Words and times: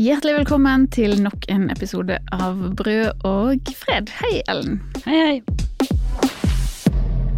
Hjertelig 0.00 0.32
velkommen 0.38 0.86
til 0.92 1.18
nok 1.20 1.44
en 1.52 1.66
episode 1.72 2.16
av 2.32 2.60
Brød 2.78 3.24
og 3.28 3.70
fred. 3.76 4.08
Hei, 4.20 4.38
Ellen. 4.48 4.78
Hei, 5.04 5.18
hei. 5.20 6.30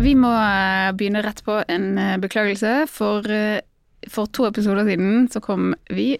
Vi 0.02 0.12
må 0.18 0.30
eh, 0.30 0.90
begynne 0.98 1.22
rett 1.26 1.42
på 1.46 1.56
en 1.70 1.88
eh, 1.98 2.16
beklagelse, 2.22 2.84
for 2.90 3.26
eh, 3.30 3.60
for 4.10 4.30
to 4.34 4.46
episoder 4.48 4.86
siden 4.88 5.28
så 5.30 5.38
kom 5.42 5.72
vi, 5.94 6.16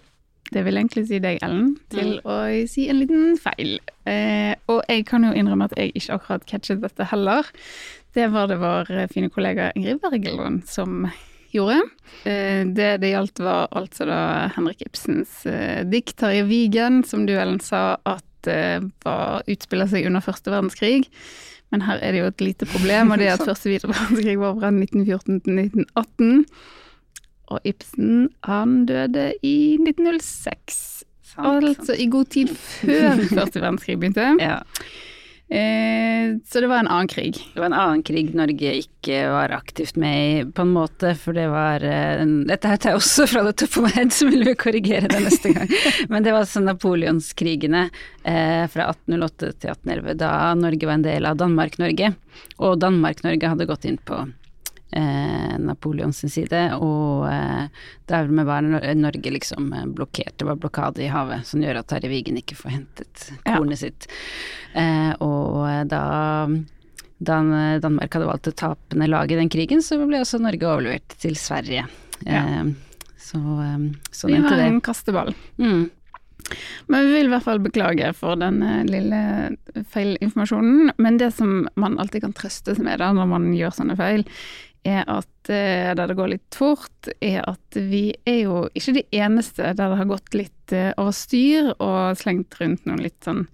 det 0.55 0.61
vil 0.67 0.79
egentlig 0.79 1.05
si 1.09 1.17
deg, 1.23 1.39
Ellen, 1.43 1.73
til 1.91 2.13
Mm. 2.13 2.27
å 2.31 2.37
si 2.71 2.85
en 2.91 2.99
liten 3.01 3.33
feil. 3.39 3.77
Eh, 4.07 4.53
og 4.71 4.83
jeg 4.87 5.03
kan 5.09 5.23
jo 5.27 5.33
innrømme 5.35 5.67
at 5.67 5.75
jeg 5.79 5.91
ikke 5.95 6.15
akkurat 6.19 6.45
catchet 6.47 6.83
dette 6.83 7.07
heller. 7.11 7.47
Det 8.15 8.27
var 8.31 8.47
det 8.51 8.59
vår 8.61 8.91
fine 9.11 9.31
kollega 9.33 9.71
Ingrid 9.75 9.99
Wergeland 10.03 10.63
som 10.69 11.07
gjorde. 11.55 11.79
Eh, 12.29 12.63
det 12.75 12.89
det 13.03 13.13
gjaldt 13.13 13.41
var 13.43 13.71
altså 13.75 14.07
da 14.09 14.19
Henrik 14.55 14.83
Ibsens 14.85 15.45
eh, 15.49 15.81
dikt 15.87 16.17
'Terje 16.19 16.45
Vigen', 16.49 17.03
som 17.07 17.25
du, 17.25 17.33
Ellen, 17.37 17.61
sa 17.63 17.97
at 18.05 18.49
eh, 18.49 18.83
var, 19.05 19.43
utspiller 19.47 19.89
seg 19.89 20.07
under 20.09 20.23
første 20.23 20.53
verdenskrig. 20.53 21.09
Men 21.73 21.85
her 21.87 21.97
er 22.01 22.13
det 22.13 22.19
jo 22.21 22.29
et 22.29 22.41
lite 22.45 22.69
problem, 22.69 23.11
og 23.11 23.17
det 23.17 23.27
er 23.27 23.37
at 23.37 23.47
første 23.51 23.71
verdenskrig 23.73 24.37
var 24.39 24.57
fra 24.59 24.69
1914 24.69 25.41
til 25.41 25.59
1918. 25.59 26.45
Og 27.53 27.59
Ibsen, 27.67 28.29
han 28.43 28.85
døde 28.85 29.33
i 29.43 29.75
1906. 29.81 31.03
Sant, 31.33 31.65
Altså 31.65 31.95
i 31.97 32.05
god 32.13 32.29
tid 32.29 32.53
før 32.53 33.23
første 33.39 33.61
verdenskrig 33.61 33.97
begynte. 33.99 34.35
Ja. 34.39 34.59
Eh, 35.53 36.35
så 36.45 36.61
det 36.61 36.67
var 36.67 36.79
en 36.79 36.87
annen 36.87 37.07
krig. 37.07 37.37
Det 37.53 37.59
var 37.59 37.65
en 37.65 37.73
annen 37.77 38.03
krig 38.03 38.31
Norge 38.33 38.71
ikke 38.79 39.19
var 39.29 39.53
aktivt 39.53 39.99
med 40.01 40.15
i, 40.17 40.45
på 40.49 40.65
en 40.65 40.71
måte, 40.73 41.11
for 41.19 41.37
det 41.37 41.45
var 41.51 41.83
eh, 41.85 42.23
Dette 42.49 42.71
her 42.71 42.79
tar 42.81 42.95
jeg 42.95 43.01
også 43.03 43.27
fra 43.29 43.43
det 43.45 43.53
top 43.61 43.77
av 43.83 43.85
meg, 43.91 44.09
så 44.15 44.31
vil 44.31 44.47
vi 44.47 44.55
korrigere 44.57 45.11
det 45.11 45.21
neste 45.21 45.53
gang. 45.53 45.69
Men 46.11 46.25
det 46.25 46.33
var 46.33 46.49
sånn 46.49 46.65
Napoleonskrigene 46.71 47.83
eh, 47.85 48.65
fra 48.73 48.89
1808 48.95 49.51
til 49.61 49.75
1811, 49.75 50.15
da 50.23 50.31
Norge 50.57 50.89
var 50.89 50.97
en 50.97 51.05
del 51.05 51.29
av 51.29 51.37
Danmark-Norge. 51.43 52.15
Og 52.57 52.79
Danmark-Norge 52.81 53.53
hadde 53.53 53.69
gått 53.69 53.85
inn 53.85 54.01
på 54.01 54.23
eh, 54.95 55.55
Napoleons 55.59 56.21
side, 56.31 56.61
og 56.77 57.25
eh, 57.29 57.67
vel 58.09 58.29
med 58.31 58.47
Nor- 58.47 58.85
Norge 58.99 59.31
liksom 59.35 59.71
eh, 59.73 59.85
blokkert. 59.85 60.37
Det 60.37 60.47
var 60.47 60.55
blokade 60.61 61.03
i 61.05 61.09
havet 61.13 61.45
som 61.49 61.61
gjør 61.63 61.81
at 61.81 61.89
Terje 61.91 62.11
Vigen 62.11 62.37
ikke 62.41 62.55
får 62.59 62.75
hentet 62.77 63.25
Ja. 63.45 63.57
sitt. 63.75 64.07
Eh, 64.73 65.11
og 65.19 65.65
eh, 65.69 65.83
da 65.89 66.03
Dan 67.23 67.51
Danmark 67.79 68.13
hadde 68.17 68.27
valgt 68.27 68.43
det 68.49 68.55
tapende 68.59 69.07
laget 69.07 69.37
i 69.37 69.39
den 69.39 69.49
krigen, 69.49 69.79
så 69.85 69.95
ble 70.01 70.19
også 70.19 70.41
Norge 70.43 70.67
overlevert 70.67 71.13
til 71.21 71.37
Sverige. 71.39 71.85
Ja. 72.27 72.41
Så 73.15 73.39
så 74.11 74.27
endte 74.27 74.49
det. 74.49 74.57
Vi 74.57 74.61
har 74.61 74.63
en 74.67 74.81
kasteball. 74.83 75.31
Mm. 75.57 75.85
Men 76.91 77.05
vi 77.07 77.13
vil 77.13 77.29
i 77.29 77.31
hvert 77.31 77.45
fall 77.45 77.61
beklage 77.63 78.09
for 78.17 78.35
den 78.35 78.59
lille 78.89 79.21
feilinformasjonen. 79.93 80.91
Men 80.97 81.17
det 81.21 81.31
som 81.37 81.67
man 81.79 81.95
alltid 82.01 82.25
kan 82.25 82.33
trøste 82.35 82.75
seg 82.75 82.83
med 82.83 82.99
da 82.99 83.13
når 83.15 83.29
man 83.31 83.47
gjør 83.55 83.71
sånne 83.77 83.95
feil, 83.99 84.25
er 84.83 85.07
at 85.07 85.51
eh, 85.51 85.93
der 85.95 86.09
det 86.09 86.17
går 86.17 86.33
litt 86.33 86.57
fort, 86.57 87.09
er 87.23 87.41
at 87.47 87.77
vi 87.77 88.09
er 88.27 88.39
jo 88.43 88.59
ikke 88.75 88.97
de 88.99 89.05
eneste 89.15 89.71
der 89.71 89.77
det 89.77 90.01
har 90.01 90.11
gått 90.11 90.35
litt 90.37 90.75
eh, 90.75 90.91
over 90.97 91.15
styr 91.15 91.71
og 91.77 92.19
slengt 92.19 92.59
rundt 92.59 92.85
noen 92.87 93.03
litt 93.03 93.19
sånn 93.23 93.45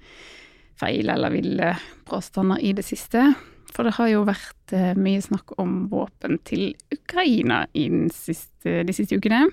feil 0.79 1.11
eller 1.11 1.33
ville 1.33 1.73
påstander 2.09 2.61
i 2.63 2.73
det 2.77 2.85
siste. 2.87 3.31
For 3.69 3.85
det 3.85 3.95
har 3.99 4.09
jo 4.09 4.25
vært 4.27 4.73
eh, 4.73 4.93
mye 4.97 5.21
snakk 5.21 5.53
om 5.61 5.83
våpen 5.91 6.39
til 6.47 6.71
Ukraina 6.93 7.65
siste, 8.13 8.81
de 8.85 8.95
siste 8.95 9.19
ukene. 9.19 9.45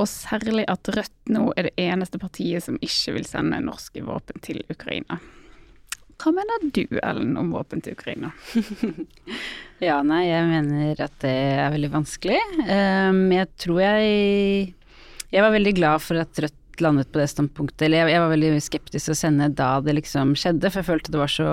Og 0.00 0.08
særlig 0.08 0.66
at 0.72 0.88
Rødt 0.92 1.32
nå 1.32 1.50
er 1.56 1.68
det 1.68 1.76
eneste 1.80 2.20
partiet 2.20 2.64
som 2.64 2.80
ikke 2.80 3.16
vil 3.16 3.28
sende 3.28 3.60
norske 3.64 4.04
våpen 4.04 4.44
til 4.44 4.62
Ukraina. 4.72 5.20
Hva 6.22 6.30
mener 6.34 6.66
du, 6.74 6.84
Ellen, 7.02 7.32
om 7.40 7.50
våpen 7.54 7.82
til 7.82 7.96
Ukraina? 7.98 8.32
Ja, 9.82 9.96
nei, 10.06 10.28
jeg 10.28 10.44
mener 10.46 11.00
at 11.02 11.14
det 11.24 11.30
er 11.34 11.72
veldig 11.74 11.88
vanskelig. 11.90 12.36
Um, 12.68 13.24
jeg 13.34 13.48
tror 13.58 13.80
jeg 13.82 14.74
Jeg 15.32 15.42
var 15.42 15.50
veldig 15.56 15.72
glad 15.74 16.04
for 16.04 16.20
at 16.22 16.38
Rødt 16.38 16.78
landet 16.84 17.10
på 17.10 17.18
det 17.18 17.26
standpunktet. 17.32 17.82
Eller 17.88 18.04
jeg, 18.04 18.12
jeg 18.14 18.22
var 18.22 18.30
veldig 18.30 18.50
skeptisk 18.62 19.08
til 19.08 19.14
å 19.16 19.18
sende 19.18 19.48
da 19.58 19.72
det 19.82 19.96
liksom 19.98 20.36
skjedde, 20.38 20.70
for 20.70 20.80
jeg 20.84 20.88
følte 20.92 21.10
det 21.16 21.18
var 21.24 21.32
så 21.34 21.48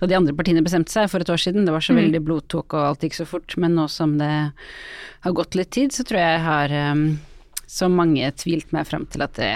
Da 0.00 0.08
de 0.10 0.16
andre 0.18 0.34
partiene 0.34 0.64
bestemte 0.66 0.90
seg 0.90 1.06
for 1.12 1.22
et 1.22 1.30
år 1.30 1.38
siden, 1.44 1.62
det 1.64 1.72
var 1.76 1.84
så 1.86 1.94
Mm. 1.94 2.00
veldig 2.02 2.22
blodtåke 2.26 2.74
og 2.74 2.88
alt 2.88 3.06
gikk 3.06 3.14
så 3.20 3.28
fort. 3.30 3.54
Men 3.56 3.76
nå 3.78 3.86
som 3.88 4.18
det 4.18 4.32
har 5.24 5.32
gått 5.38 5.54
litt 5.54 5.70
tid, 5.70 5.94
så 5.94 6.02
tror 6.02 6.18
jeg 6.18 6.34
jeg 6.34 6.44
har 6.48 6.74
um, 6.90 7.04
så 7.70 7.86
mange 7.88 8.32
tvilt 8.42 8.74
meg 8.74 8.90
fram 8.90 9.06
til 9.06 9.22
at 9.22 9.38
det 9.38 9.52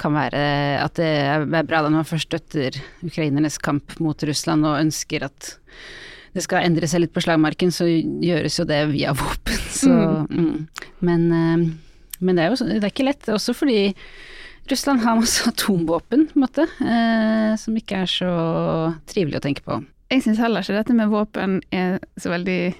kan 0.00 0.16
være 0.16 0.40
at 0.82 0.96
det 0.98 1.10
er 1.28 1.44
bra 1.66 1.82
da 1.84 1.90
når 1.90 2.02
man 2.02 2.08
først 2.08 2.28
støtter 2.30 2.78
ukrainernes 3.06 3.60
kamp 3.62 3.96
mot 4.02 4.26
Russland 4.26 4.66
og 4.66 4.80
ønsker 4.80 5.26
at 5.28 5.54
det 6.34 6.42
skal 6.42 6.66
endre 6.66 6.88
seg 6.90 7.04
litt 7.04 7.14
på 7.14 7.22
slagmarken, 7.22 7.70
så 7.70 7.86
gjøres 7.86 8.58
jo 8.58 8.66
det 8.66 8.80
via 8.90 9.14
våpen. 9.20 9.58
Så, 9.70 9.90
mm. 10.26 10.86
Men, 11.06 11.26
eh, 11.30 11.66
men 12.20 12.38
det 12.38 12.46
er 12.46 12.54
jo 12.54 12.70
det 12.70 12.80
er 12.80 12.90
ikke 12.90 13.06
lett, 13.06 13.28
også 13.30 13.54
fordi 13.56 13.92
Russland 14.70 15.04
har 15.04 15.20
masse 15.20 15.46
atomvåpen, 15.52 16.28
på 16.30 16.38
en 16.38 16.46
måte, 16.46 16.66
eh, 16.82 17.52
som 17.60 17.76
ikke 17.78 18.02
er 18.02 18.10
så 18.10 18.32
trivelig 19.10 19.38
å 19.38 19.44
tenke 19.46 19.66
på. 19.66 19.78
Jeg 20.12 20.24
syns 20.26 20.40
heller 20.42 20.64
ikke 20.64 20.78
dette 20.78 20.96
med 20.96 21.12
våpen 21.12 21.60
er 21.74 22.00
så 22.20 22.32
veldig 22.34 22.74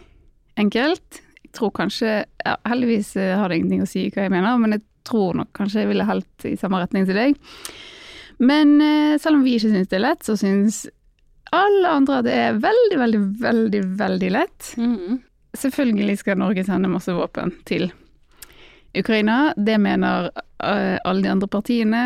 enkelt. 0.60 1.22
Jeg 1.44 1.54
tror 1.56 1.70
kanskje 1.74 2.10
ja, 2.24 2.56
Heldigvis 2.66 3.14
eh, 3.20 3.36
har 3.38 3.50
det 3.50 3.60
ingenting 3.60 3.84
å 3.84 3.90
si 3.90 4.08
hva 4.10 4.26
jeg 4.26 4.34
mener, 4.34 4.58
men 4.60 4.76
jeg 4.76 4.84
tror 5.08 5.36
nok 5.38 5.52
kanskje 5.56 5.84
jeg 5.84 5.92
ville 5.92 6.06
helt 6.08 6.46
i 6.48 6.56
samme 6.60 6.80
retning 6.82 7.06
som 7.08 7.18
deg. 7.18 7.38
Men 8.44 8.76
eh, 8.82 9.16
selv 9.22 9.38
om 9.38 9.44
vi 9.46 9.56
ikke 9.58 9.70
syns 9.72 9.90
det 9.90 9.98
er 10.00 10.06
lett, 10.06 10.24
så 10.26 10.36
syns 10.38 10.84
alle 11.54 11.90
andre 12.00 12.18
at 12.18 12.26
det 12.26 12.34
er 12.34 12.58
veldig, 12.62 12.98
veldig, 12.98 13.20
veldig, 13.44 13.82
veldig 14.00 14.30
lett. 14.34 14.70
Selvfølgelig 15.54 16.18
skal 16.18 16.40
Norge 16.40 16.64
sende 16.66 16.90
masse 16.90 17.14
våpen 17.14 17.52
til 17.68 17.90
Ukraina. 18.98 19.52
Det 19.56 19.76
mener 19.78 20.30
eh, 20.34 20.98
alle 21.04 21.22
de 21.22 21.30
andre 21.30 21.50
partiene, 21.50 22.04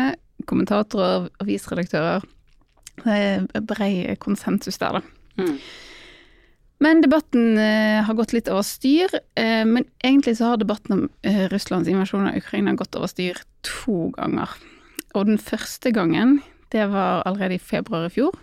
kommentatorer, 0.49 1.29
avisredaktører. 1.41 2.25
Det 2.99 3.15
er 3.15 3.63
brei 3.65 3.93
konsensus 4.21 4.77
der, 4.81 4.99
da. 4.99 5.01
Mm. 5.39 5.55
Men 6.79 7.01
debatten 7.03 7.57
eh, 7.59 7.99
har 8.07 8.15
gått 8.15 8.33
litt 8.33 8.47
over 8.47 8.63
styr. 8.63 9.11
eh, 9.35 9.65
men 9.67 9.83
egentlig 10.03 10.37
så 10.39 10.53
har 10.53 10.61
debatten 10.61 10.95
om 10.95 11.09
eh, 11.27 11.47
Russlands 11.51 11.89
invasjon 11.91 12.29
av 12.29 12.37
Ukraina 12.39 12.73
gått 12.79 12.95
over 12.95 13.11
styr 13.11 13.41
to 13.67 14.09
ganger. 14.15 14.53
Og 15.13 15.27
den 15.27 15.41
første 15.41 15.91
gangen, 15.91 16.39
det 16.71 16.87
var 16.93 17.25
allerede 17.27 17.57
i 17.57 17.63
februar 17.63 18.07
i 18.07 18.13
fjor, 18.13 18.35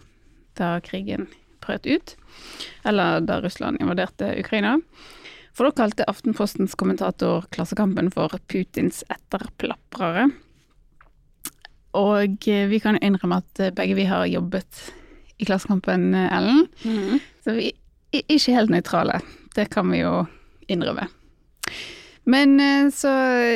da 0.59 0.77
krigen 0.85 1.29
brøt 1.65 1.87
ut. 1.87 2.17
Eller 2.85 3.21
da 3.25 3.41
Russland 3.41 3.81
invaderte 3.81 4.35
Ukraina. 4.39 4.77
For 5.57 5.65
da 5.65 5.73
kalte 5.73 6.05
Aftenpostens 6.11 6.77
kommentator 6.77 7.47
Klassekampen 7.55 8.11
for 8.13 8.35
Putins 8.51 9.01
etterplaprere. 9.09 10.29
Og 11.97 12.49
eh, 12.53 12.67
vi 12.69 12.81
kan 12.83 12.99
innrømme 13.01 13.41
at 13.41 13.63
eh, 13.65 13.73
begge 13.73 13.97
vi 13.97 14.05
har 14.11 14.27
jobbet 14.29 14.83
i 15.41 15.49
Klassekampen, 15.49 16.11
eh, 16.13 16.37
Ellen. 16.37 16.67
Mm. 16.85 17.21
Så 17.45 17.57
vi 17.57 17.71
ikke 18.15 18.55
helt 18.55 18.73
nøytrale. 18.73 19.21
Det 19.57 19.69
kan 19.73 19.91
vi 19.91 20.03
jo 20.03 20.27
innrømme. 20.69 21.09
Men 22.25 22.61
eh, 22.61 22.89
så, 22.95 23.13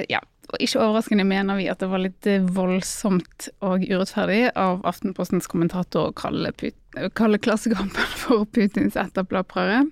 ja. 0.09 0.23
Ikke 0.59 0.81
overraskende 0.83 1.23
mener 1.23 1.55
vi 1.61 1.69
at 1.71 1.79
det 1.79 1.87
var 1.93 2.03
litt 2.03 2.27
eh, 2.27 2.43
voldsomt 2.43 3.47
og 3.63 3.85
urettferdig 3.87 4.49
av 4.59 4.81
Aftenpostens 4.89 5.47
kommentator 5.51 6.09
å 6.09 6.15
kalle, 6.19 6.51
kalle 7.15 7.39
Klassekampen 7.39 8.15
for 8.25 8.49
Putins 8.51 8.99
etterplaprere. 8.99 9.85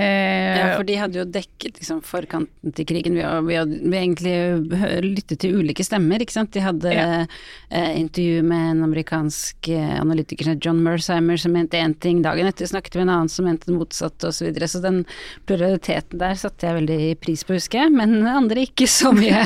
Eh, 0.00 0.56
Ja, 0.60 0.76
for 0.76 0.84
de 0.88 0.94
hadde 0.96 1.18
jo 1.20 1.24
dekket 1.28 1.76
liksom, 1.80 2.00
forkanten 2.06 2.72
til 2.74 2.86
krigen 2.88 3.14
Vi, 3.14 3.22
hadde, 3.22 3.44
ved 3.46 3.60
å- 3.60 3.90
ved 3.90 3.98
egentlig 4.00 5.04
lyttet 5.04 5.38
til 5.42 5.54
ulike 5.60 5.84
stemmer, 5.84 6.20
ikke 6.24 6.32
sant. 6.36 6.50
De 6.56 6.60
hadde 6.64 6.92
Ja. 6.94 7.26
eh, 7.70 8.00
intervju 8.00 8.42
med 8.42 8.70
en 8.70 8.82
amerikansk 8.88 9.68
eh, 9.68 10.00
analytiker 10.00 10.44
som 10.44 10.54
het 10.56 10.64
John 10.64 10.82
Mersheimer 10.82 11.38
som 11.38 11.52
mente 11.52 11.76
én 11.78 11.94
ting, 12.00 12.22
dagen 12.22 12.46
etter 12.46 12.66
snakket 12.66 12.94
vi 12.94 12.98
med 13.04 13.08
en 13.08 13.14
annen 13.18 13.28
som 13.30 13.44
mente 13.44 13.66
det 13.66 13.76
motsatte 13.76 14.28
osv. 14.28 14.40
Så, 14.40 14.46
videre. 14.48 14.68
så 14.72 14.80
den 14.82 15.04
pluraliteten 15.46 16.18
der 16.18 16.34
satte 16.40 16.66
jeg 16.66 16.78
veldig 16.86 17.20
pris 17.20 17.44
på, 17.44 17.54
husker 17.58 17.82
jeg, 17.84 17.92
men 17.92 18.26
andre 18.26 18.64
ikke 18.66 18.88
så 18.88 19.12
mye. 19.20 19.42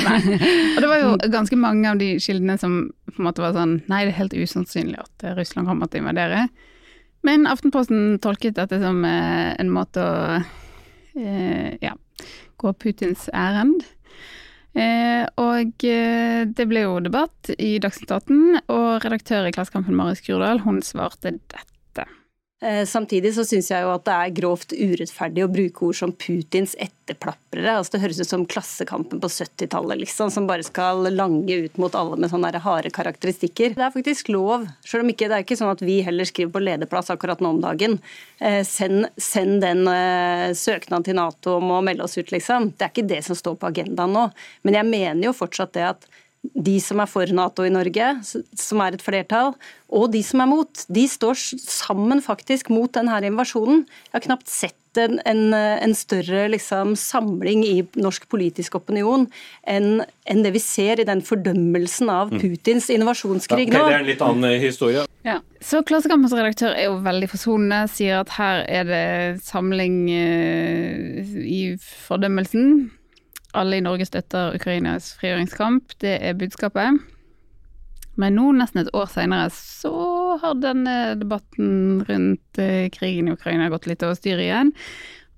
Og 0.76 0.80
det 0.80 0.88
var 0.90 1.00
jo 1.02 1.16
ganske 1.34 1.56
mange 1.58 1.90
av 1.90 1.98
de 1.98 2.14
kildene 2.22 2.58
som 2.60 2.90
på 3.10 3.18
en 3.18 3.26
måte 3.28 3.42
var 3.42 3.52
sånn 3.54 3.82
Nei, 3.88 4.04
det 4.06 4.14
er 4.14 4.20
helt 4.22 4.34
usannsynlig 4.38 4.98
at 5.02 5.24
eh, 5.26 5.34
Russland 5.38 5.68
kommer 5.68 5.90
til 5.90 6.00
å 6.00 6.04
invadere. 6.06 6.48
Men 7.24 7.48
Aftenposten 7.48 8.18
tolket 8.22 8.58
dette 8.58 8.78
som 8.82 9.00
eh, 9.08 9.54
en 9.56 9.72
måte 9.72 10.04
å 10.04 10.14
eh, 11.16 11.76
ja, 11.80 11.94
gå 12.60 12.72
Putins 12.76 13.28
ærend. 13.32 13.84
Eh, 14.74 15.22
og 15.38 15.86
eh, 15.86 16.42
det 16.50 16.66
ble 16.68 16.82
jo 16.84 16.98
debatt 17.04 17.52
i 17.56 17.76
Dagsnytt 17.82 18.10
18, 18.10 18.64
og 18.74 19.06
redaktør 19.06 19.48
i 19.48 19.54
Klassekampen 19.54 19.96
Marius 19.96 20.24
Kurdal, 20.26 20.64
hun 20.66 20.82
svarte 20.84 21.36
dette. 21.36 21.62
Eh, 22.64 22.86
samtidig 22.86 23.34
så 23.36 23.42
syns 23.44 23.66
jeg 23.68 23.84
jo 23.84 23.90
at 23.92 24.06
det 24.06 24.12
er 24.14 24.30
grovt 24.38 24.70
urettferdig 24.72 25.42
å 25.44 25.50
bruke 25.52 25.82
ord 25.84 25.98
som 25.98 26.14
Putins 26.16 26.72
etterplaprere. 26.80 27.74
Altså 27.76 27.92
det 27.92 28.00
høres 28.06 28.20
ut 28.22 28.30
som 28.30 28.46
Klassekampen 28.48 29.20
på 29.20 29.28
70-tallet, 29.28 30.00
liksom, 30.00 30.30
som 30.32 30.46
bare 30.48 30.64
skal 30.64 31.04
lange 31.12 31.58
ut 31.66 31.76
mot 31.82 31.92
alle 31.98 32.16
med 32.16 32.32
sånne 32.32 32.62
harde 32.64 32.92
karakteristikker. 32.94 33.76
Det 33.76 33.84
er 33.84 33.92
faktisk 33.92 34.32
lov, 34.32 34.64
selv 34.86 35.04
om 35.04 35.12
ikke, 35.12 35.28
det 35.28 35.36
er 35.36 35.44
ikke 35.44 35.60
sånn 35.60 35.74
at 35.74 35.84
vi 35.84 35.98
heller 36.06 36.30
skriver 36.30 36.54
på 36.54 36.64
lederplass 36.64 37.12
akkurat 37.12 37.44
nå 37.44 37.52
om 37.52 37.60
dagen. 37.66 37.98
Eh, 38.40 38.62
send, 38.64 39.10
send 39.20 39.60
den 39.60 39.84
uh, 39.84 40.48
søknaden 40.56 41.04
til 41.04 41.20
Nato 41.20 41.58
om 41.58 41.76
å 41.76 41.84
melde 41.84 42.08
oss 42.08 42.16
ut, 42.16 42.32
liksom. 42.32 42.72
Det 42.78 42.88
er 42.88 42.94
ikke 42.94 43.10
det 43.12 43.20
som 43.28 43.36
står 43.36 43.60
på 43.60 43.74
agendaen 43.74 44.16
nå. 44.16 44.30
Men 44.64 44.80
jeg 44.80 44.88
mener 44.88 45.28
jo 45.28 45.36
fortsatt 45.36 45.76
det 45.76 45.90
at 45.92 46.08
de 46.52 46.76
som 46.82 47.00
er 47.00 47.10
for 47.10 47.30
Nato 47.34 47.64
i 47.64 47.72
Norge, 47.72 48.10
som 48.24 48.82
er 48.84 48.96
et 48.96 49.04
flertall, 49.04 49.54
og 49.94 50.08
de 50.12 50.22
som 50.26 50.42
er 50.42 50.50
mot, 50.50 50.86
de 50.92 51.04
står 51.08 51.38
sammen 51.60 52.22
faktisk 52.24 52.70
mot 52.74 52.92
denne 52.92 53.20
invasjonen. 53.24 53.84
Jeg 54.08 54.16
har 54.18 54.26
knapt 54.28 54.50
sett 54.50 54.78
en, 55.00 55.18
en, 55.26 55.54
en 55.54 55.94
større 55.96 56.46
liksom, 56.52 56.94
samling 56.98 57.64
i 57.66 57.76
norsk 57.98 58.28
politisk 58.30 58.76
opinion 58.78 59.26
enn 59.66 60.04
en 60.30 60.44
det 60.44 60.54
vi 60.54 60.62
ser 60.62 61.02
i 61.02 61.06
den 61.08 61.22
fordømmelsen 61.24 62.10
av 62.12 62.30
mm. 62.32 62.38
Putins 62.42 62.86
invasjonskrig 62.94 63.68
nå. 63.72 63.80
Ja, 63.80 63.88
det 63.88 63.96
er 63.96 64.04
en 64.04 64.10
litt 64.12 64.24
annen 64.24 64.48
eh, 64.52 64.60
historie. 64.62 65.04
Ja. 65.26 65.40
Så 65.64 65.82
Klassekampens 65.86 66.34
redaktør 66.36 66.76
er 66.76 66.90
jo 66.90 66.98
veldig 67.04 67.30
forsonende, 67.32 67.84
sier 67.92 68.20
at 68.22 68.34
her 68.36 68.62
er 68.68 68.88
det 68.88 69.06
samling 69.46 70.02
uh, 70.12 71.38
i 71.40 71.62
fordømmelsen. 71.80 72.92
Alle 73.54 73.78
i 73.78 73.84
Norge 73.84 74.06
støtter 74.08 74.56
Ukrainas 74.56 75.12
frigjøringskamp, 75.20 75.94
det 76.02 76.16
er 76.26 76.38
budskapet. 76.38 76.98
Men 78.18 78.36
nå, 78.38 78.48
nesten 78.54 78.84
et 78.84 78.92
år 78.94 79.08
seinere, 79.10 79.50
så 79.54 79.94
har 80.42 80.58
denne 80.62 81.14
debatten 81.18 82.02
rundt 82.08 82.60
eh, 82.62 82.86
krigen 82.94 83.30
i 83.30 83.34
Ukraina 83.34 83.70
gått 83.72 83.88
litt 83.90 84.02
over 84.06 84.18
styret 84.18 84.46
igjen. 84.46 84.72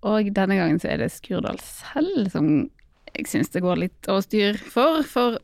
Og 0.07 0.29
denne 0.37 0.59
gangen 0.59 0.81
så 0.81 0.91
er 0.93 1.01
det 1.01 1.13
Skurdal 1.15 1.61
selv 1.63 2.29
som 2.33 2.51
jeg 3.17 3.29
syns 3.31 3.53
det 3.55 3.65
går 3.65 3.81
litt 3.81 4.11
over 4.13 4.25
styr 4.25 4.61
for. 4.61 5.01
For 5.09 5.39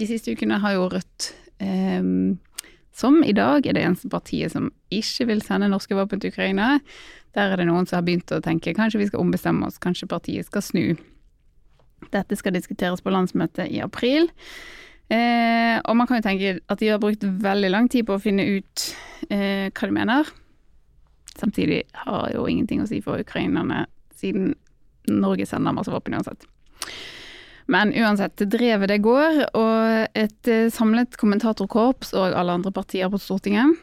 de 0.00 0.08
siste 0.08 0.34
ukene 0.36 0.60
har 0.60 0.76
jo 0.76 0.90
Rødt, 0.92 1.30
eh, 1.64 2.04
som 2.94 3.20
i 3.24 3.34
dag 3.36 3.66
er 3.66 3.76
det 3.76 3.84
eneste 3.84 4.12
partiet 4.12 4.52
som 4.54 4.68
ikke 4.92 5.28
vil 5.32 5.42
sende 5.44 5.72
norske 5.72 5.96
våpen 5.96 6.20
til 6.22 6.32
Ukraina, 6.32 6.78
der 7.34 7.50
er 7.50 7.58
det 7.58 7.66
noen 7.66 7.88
som 7.88 7.98
har 7.98 8.06
begynt 8.06 8.32
å 8.32 8.44
tenke 8.44 8.76
kanskje 8.76 9.00
vi 9.00 9.08
skal 9.08 9.24
ombestemme 9.24 9.66
oss, 9.66 9.80
kanskje 9.82 10.10
partiet 10.10 10.46
skal 10.46 10.62
snu. 10.62 10.86
Dette 12.12 12.36
skal 12.36 12.54
diskuteres 12.56 13.02
på 13.04 13.12
landsmøtet 13.14 13.70
i 13.72 13.80
april. 13.84 14.28
Eh, 15.12 15.76
og 15.84 15.96
man 15.96 16.08
kan 16.08 16.18
jo 16.18 16.26
tenke 16.26 16.54
at 16.68 16.80
de 16.80 16.88
har 16.92 17.02
brukt 17.02 17.24
veldig 17.24 17.70
lang 17.70 17.90
tid 17.92 18.06
på 18.08 18.16
å 18.16 18.22
finne 18.22 18.46
ut 18.56 18.86
eh, 19.28 19.70
hva 19.70 19.88
de 19.88 19.96
mener. 19.96 20.30
Samtidig 21.34 21.82
har 22.06 22.30
jo 22.34 22.46
ingenting 22.48 22.82
å 22.82 22.88
si 22.88 23.00
for 23.04 23.20
ukrainerne, 23.20 23.84
siden 24.14 24.54
Norge 25.10 25.46
sender 25.46 25.74
masse 25.76 25.92
våpen 25.92 26.16
uansett. 26.16 26.46
Men 27.68 27.94
uansett, 27.96 28.42
drevet 28.52 28.90
det 28.92 29.00
går, 29.04 29.40
og 29.56 30.18
et 30.20 30.52
eh, 30.52 30.70
samlet 30.72 31.16
kommentatorkorps 31.20 32.14
og 32.16 32.36
alle 32.36 32.60
andre 32.60 32.72
partier 32.74 33.10
på 33.12 33.20
Stortinget 33.20 33.76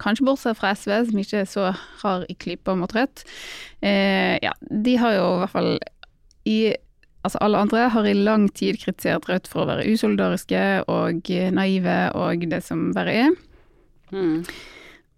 Kanskje 0.00 0.24
bortsett 0.24 0.56
fra 0.56 0.72
SV, 0.72 0.92
som 1.10 1.18
ikke 1.20 1.42
er 1.42 1.48
så 1.48 1.70
hard 2.00 2.22
i 2.32 2.36
klypa 2.40 2.72
mot 2.78 2.92
Rødt. 2.96 3.24
Eh, 3.84 4.38
ja, 4.40 4.54
de 4.60 4.94
har 4.96 5.12
jo 5.12 5.26
i 5.34 5.40
hvert 5.42 5.52
fall 5.52 5.74
i 6.48 6.58
altså 7.22 7.40
alle 7.44 7.60
andre 7.60 7.86
har 7.92 8.08
i 8.08 8.16
lang 8.16 8.48
tid 8.56 8.80
kritisert 8.80 9.28
Rødt 9.28 9.48
for 9.50 9.64
å 9.64 9.70
være 9.70 9.88
usolidariske 9.92 10.64
og 10.90 11.30
naive 11.56 11.96
og 12.18 12.44
det 12.50 12.62
som 12.66 12.90
verre 12.96 13.16
er. 13.26 13.34
Mm. 14.10 14.44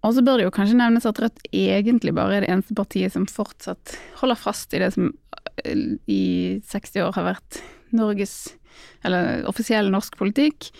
Og 0.02 0.16
så 0.16 0.24
bør 0.26 0.40
det 0.40 0.48
jo 0.48 0.54
kanskje 0.54 0.78
nevnes 0.80 1.06
at 1.06 1.20
Rødt 1.22 1.44
egentlig 1.54 2.14
bare 2.16 2.40
er 2.40 2.46
det 2.46 2.50
eneste 2.50 2.76
partiet 2.78 3.14
som 3.14 3.28
fortsatt 3.30 3.94
holder 4.22 4.40
fast 4.40 4.74
i 4.74 4.80
det 4.82 4.90
som 4.96 5.12
eh, 5.62 5.84
i 6.10 6.24
60 6.66 7.06
år 7.06 7.14
har 7.18 7.28
vært 7.28 7.60
Norges, 7.94 8.56
eller 9.06 9.44
offisiell 9.50 9.90
norsk 9.92 10.16
politikk, 10.18 10.70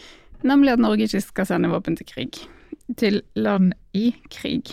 nemlig 0.49 0.75
at 0.75 0.83
Norge 0.83 1.07
ikke 1.07 1.23
skal 1.23 1.49
sende 1.49 1.71
våpen 1.71 1.99
til 1.99 2.09
krig. 2.09 2.41
Til 2.99 3.21
land 3.39 3.77
i 3.95 4.11
krig. 4.33 4.73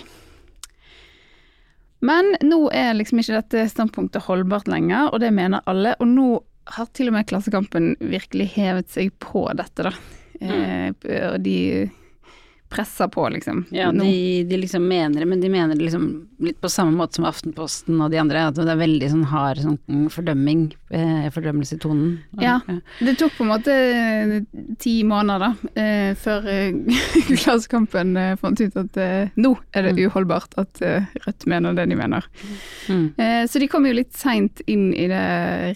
Men 2.06 2.36
nå 2.46 2.62
er 2.76 2.94
liksom 2.96 3.20
ikke 3.22 3.42
dette 3.42 3.66
standpunktet 3.74 4.24
holdbart 4.28 4.70
lenger, 4.72 5.12
og 5.12 5.20
det 5.24 5.34
mener 5.36 5.66
alle. 5.70 5.98
Og 6.00 6.08
nå 6.08 6.28
har 6.76 6.90
til 6.96 7.10
og 7.10 7.18
med 7.18 7.28
Klassekampen 7.30 7.96
virkelig 8.00 8.52
hevet 8.56 8.92
seg 8.94 9.12
på 9.24 9.44
dette, 9.58 9.90
da. 9.90 9.94
Mm. 10.40 10.96
Eh, 11.04 11.26
og 11.34 11.42
de 11.44 11.58
presser 12.70 13.08
på, 13.08 13.30
liksom. 13.30 13.66
Ja, 13.70 13.92
de, 13.92 14.44
de, 14.44 14.58
liksom 14.58 14.88
mener 14.88 15.20
det, 15.20 15.26
men 15.26 15.42
de 15.42 15.50
mener 15.50 15.76
det 15.76 15.84
liksom 15.84 16.30
litt 16.38 16.60
på 16.62 16.70
samme 16.70 16.94
måte 16.98 17.18
som 17.18 17.26
Aftenposten 17.26 17.98
og 18.02 18.12
de 18.14 18.20
andre, 18.22 18.44
at 18.50 18.60
det 18.60 18.70
er 18.70 18.80
veldig 18.80 19.10
sånn 19.10 19.26
hard 19.32 19.62
sånn 19.64 20.06
fordømming, 20.14 20.68
eh, 20.94 21.26
fordømmelse 21.34 21.80
i 21.80 21.82
tonen. 21.82 22.14
Ja, 22.42 22.60
det 23.00 23.16
tok 23.20 23.34
på 23.40 23.48
en 23.48 23.52
måte 23.52 23.74
eh, 23.74 24.36
ti 24.82 25.00
måneder, 25.08 25.50
da, 25.50 25.74
eh, 25.82 26.14
før 26.20 26.46
Klassekampen 27.42 28.14
fant 28.42 28.62
ut 28.62 28.80
at 28.84 29.02
nå 29.40 29.56
er 29.74 29.90
det 29.90 29.96
mm. 29.98 30.04
uholdbart 30.06 30.58
at 30.62 30.82
Rødt 31.26 31.50
mener 31.50 31.74
det 31.74 31.90
de 31.90 31.98
mener. 31.98 32.26
Mm. 32.90 33.06
så 33.50 33.60
de 33.62 33.68
kom 33.70 33.86
jo 33.86 33.98
litt 33.98 34.14
seint 34.18 34.62
inn 34.70 34.90
i 34.94 35.08
det 35.10 35.26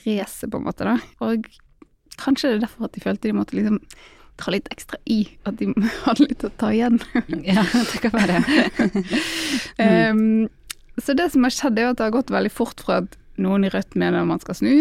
racet, 0.06 0.50
på 0.52 0.60
en 0.60 0.68
måte, 0.68 0.86
da. 0.88 0.98
Og 1.26 1.48
kanskje 2.22 2.52
det 2.52 2.56
er 2.56 2.66
derfor 2.68 2.88
at 2.88 2.96
de 2.96 3.04
følte 3.04 3.30
de 3.30 3.38
måtte 3.38 3.58
liksom 3.58 3.82
ta 4.42 4.54
litt 4.54 4.70
ekstra 4.74 5.00
i, 5.06 5.24
at 5.48 5.60
de 5.62 5.72
hadde 6.06 6.28
litt 6.28 6.46
å 6.48 6.52
ta 6.60 6.72
igjen. 6.74 7.00
ja, 7.46 7.66
det 7.92 8.04
kan 8.04 8.16
være. 8.16 8.42
um, 10.12 10.24
så 11.04 11.16
det 11.18 11.30
som 11.34 11.46
har 11.46 11.54
skjedd, 11.54 11.80
er 11.80 11.92
at 11.92 12.02
det 12.02 12.08
har 12.10 12.18
gått 12.18 12.34
veldig 12.34 12.54
fort 12.54 12.84
fra 12.84 13.04
at 13.04 13.18
noen 13.42 13.66
i 13.66 13.72
Rødt 13.74 13.98
mener 14.00 14.28
man 14.30 14.42
skal 14.44 14.60
snu, 14.60 14.76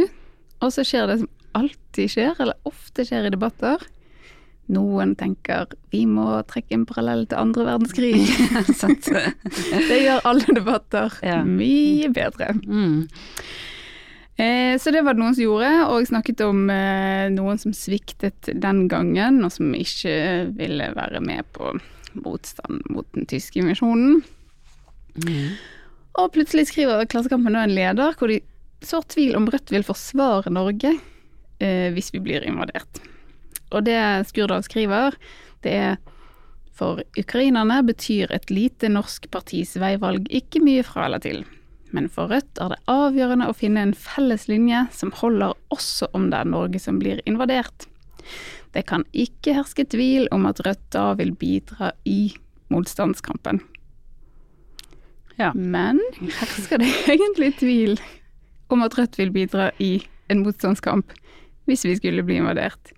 og 0.63 0.71
så 0.75 0.85
skjer 0.87 1.09
det 1.09 1.23
som 1.23 1.31
alltid 1.59 2.15
skjer, 2.15 2.39
eller 2.41 2.69
ofte 2.69 3.05
skjer 3.07 3.29
i 3.29 3.33
debatter. 3.35 3.83
Noen 4.73 5.17
tenker 5.19 5.73
vi 5.93 6.05
må 6.09 6.25
trekke 6.49 6.77
en 6.77 6.87
parallell 6.89 7.27
til 7.29 7.41
andre 7.41 7.67
verdenskrig. 7.67 8.15
det 9.91 9.99
gjør 10.05 10.23
alle 10.29 10.57
debatter 10.57 11.19
ja. 11.27 11.41
mye 11.45 12.09
bedre. 12.15 12.55
Mm. 12.63 13.09
Eh, 14.37 14.79
så 14.81 14.91
det 14.95 15.03
var 15.05 15.15
det 15.15 15.23
noen 15.23 15.37
som 15.37 15.45
gjorde, 15.45 15.73
og 15.89 15.99
jeg 16.01 16.11
snakket 16.13 16.45
om 16.47 16.65
eh, 16.73 17.27
noen 17.35 17.61
som 17.61 17.75
sviktet 17.77 18.49
den 18.49 18.87
gangen, 18.91 19.43
og 19.45 19.53
som 19.53 19.75
ikke 19.77 20.15
ville 20.57 20.89
være 20.97 21.21
med 21.25 21.45
på 21.57 21.75
motstand 22.19 22.83
mot 22.93 23.07
den 23.17 23.29
tyske 23.29 23.61
invasjonen. 23.61 24.23
Mm. 25.23 25.55
Og 26.21 26.33
plutselig 26.33 26.69
skriver 26.71 27.09
Klassekampen 27.09 27.57
og 27.57 27.67
en 27.67 27.77
leder 27.77 28.17
hvor 28.19 28.33
de 28.33 28.41
sår 28.85 29.07
tvil 29.15 29.37
om 29.39 29.49
Rødt 29.53 29.73
vil 29.73 29.85
forsvare 29.87 30.53
Norge 30.53 30.93
eh, 30.93 31.89
hvis 31.95 32.13
vi 32.15 32.21
blir 32.25 32.45
invadert. 32.49 33.01
Og 33.73 33.85
det 33.87 34.01
Skurdal 34.29 34.65
skriver, 34.67 35.17
det 35.65 35.77
er 35.77 36.01
for 36.77 37.03
ukrainerne 37.21 37.83
betyr 37.85 38.33
et 38.33 38.51
lite 38.51 38.89
norsk 38.93 39.29
partis 39.33 39.77
veivalg 39.81 40.27
ikke 40.33 40.63
mye 40.65 40.85
fra 40.87 41.07
eller 41.07 41.23
til 41.23 41.43
men 41.93 42.09
for 42.13 42.33
Rødt 42.33 42.61
er 42.61 42.73
det 42.73 42.81
avgjørende 42.91 43.49
å 43.51 43.57
finne 43.57 43.85
en 43.87 43.95
felles 43.97 44.49
linje 44.51 44.87
som 44.97 45.13
holder 45.21 45.55
også 45.75 46.09
om 46.17 46.31
det 46.33 46.41
er 46.41 46.51
Norge 46.51 46.81
som 46.83 47.01
blir 47.03 47.21
invadert. 47.29 47.87
Det 48.73 48.87
kan 48.89 49.05
ikke 49.13 49.57
herske 49.59 49.85
tvil 49.93 50.29
om 50.33 50.49
at 50.49 50.63
Rødt 50.65 50.85
da 50.95 51.11
vil 51.19 51.35
bidra 51.37 51.93
i 52.09 52.33
motstandskampen. 52.73 53.61
Ja. 55.37 55.53
Men 55.55 56.01
hersker 56.41 56.81
det 56.81 56.91
egentlig 57.15 57.53
tvil 57.61 58.01
om 58.73 58.85
at 58.85 58.97
Rødt 58.99 59.21
vil 59.21 59.33
bidra 59.35 59.71
i 59.83 59.99
en 60.33 60.45
motstandskamp 60.47 61.13
hvis 61.69 61.85
vi 61.87 61.95
skulle 61.99 62.25
bli 62.27 62.41
invadert? 62.41 62.95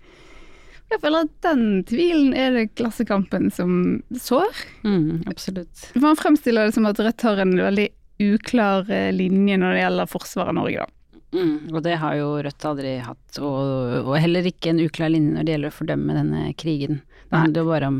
Jeg 0.91 1.01
føler 1.01 1.25
at 1.25 1.33
den 1.43 1.83
tvilen 1.89 2.33
er 2.37 2.53
det 2.53 2.67
Klassekampen 2.77 3.49
som 3.53 4.01
sår. 4.21 4.51
Mm, 4.85 5.25
absolutt. 5.29 5.87
Man 5.97 6.17
fremstiller 6.19 6.67
det 6.67 6.75
som 6.77 6.85
at 6.87 7.01
Rødt 7.01 7.25
har 7.25 7.41
en 7.41 7.55
veldig 7.57 7.87
uklar 8.19 8.91
eh, 8.91 9.11
linje 9.13 9.57
når 9.59 9.73
det 9.73 9.81
gjelder 9.83 10.11
forsvaret 10.11 10.53
av 10.53 10.57
Norge, 10.59 10.85
da. 10.85 10.91
Mm, 11.35 11.55
og 11.73 11.81
det 11.83 11.97
har 11.99 12.15
jo 12.15 12.27
Rødt 12.45 12.65
aldri 12.69 12.91
hatt, 13.03 13.39
og, 13.43 13.95
og, 14.05 14.13
heller 14.23 14.45
ikke 14.47 14.71
en 14.71 14.83
uklar 14.85 15.11
linje 15.11 15.35
når 15.35 15.47
det 15.47 15.55
gjelder 15.55 15.73
å 15.73 15.77
fordømme 15.79 16.15
denne 16.15 16.43
krigen. 16.59 17.01
Det 17.27 17.41
handler 17.41 17.65
jo 17.65 17.71
bare 17.73 17.89
om 17.91 17.97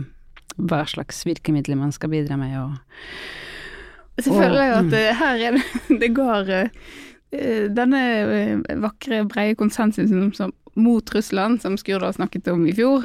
hva 0.69 0.85
slags 0.87 1.25
virkemidler 1.27 1.75
man 1.75 1.91
skal 1.91 2.13
bidra 2.13 2.37
med 2.39 2.53
og 2.61 4.21
Så 4.23 4.31
føler 4.31 4.61
jeg 4.61 4.69
jo 4.69 4.77
at 4.77 4.85
mm. 4.87 4.93
Eh, 5.01 5.17
her 5.19 5.41
er 5.49 5.57
det 5.57 5.63
Det 6.05 6.11
går 6.15 6.51
uh, 6.53 7.65
Denne 7.75 8.03
vakre, 8.85 9.25
breie 9.27 9.57
konsensusen 9.59 10.29
som, 10.37 10.53
mot 10.79 11.11
Russland, 11.11 11.59
som 11.59 11.75
Skurdal 11.81 12.15
snakket 12.15 12.47
om 12.53 12.63
i 12.69 12.75
fjor, 12.75 13.03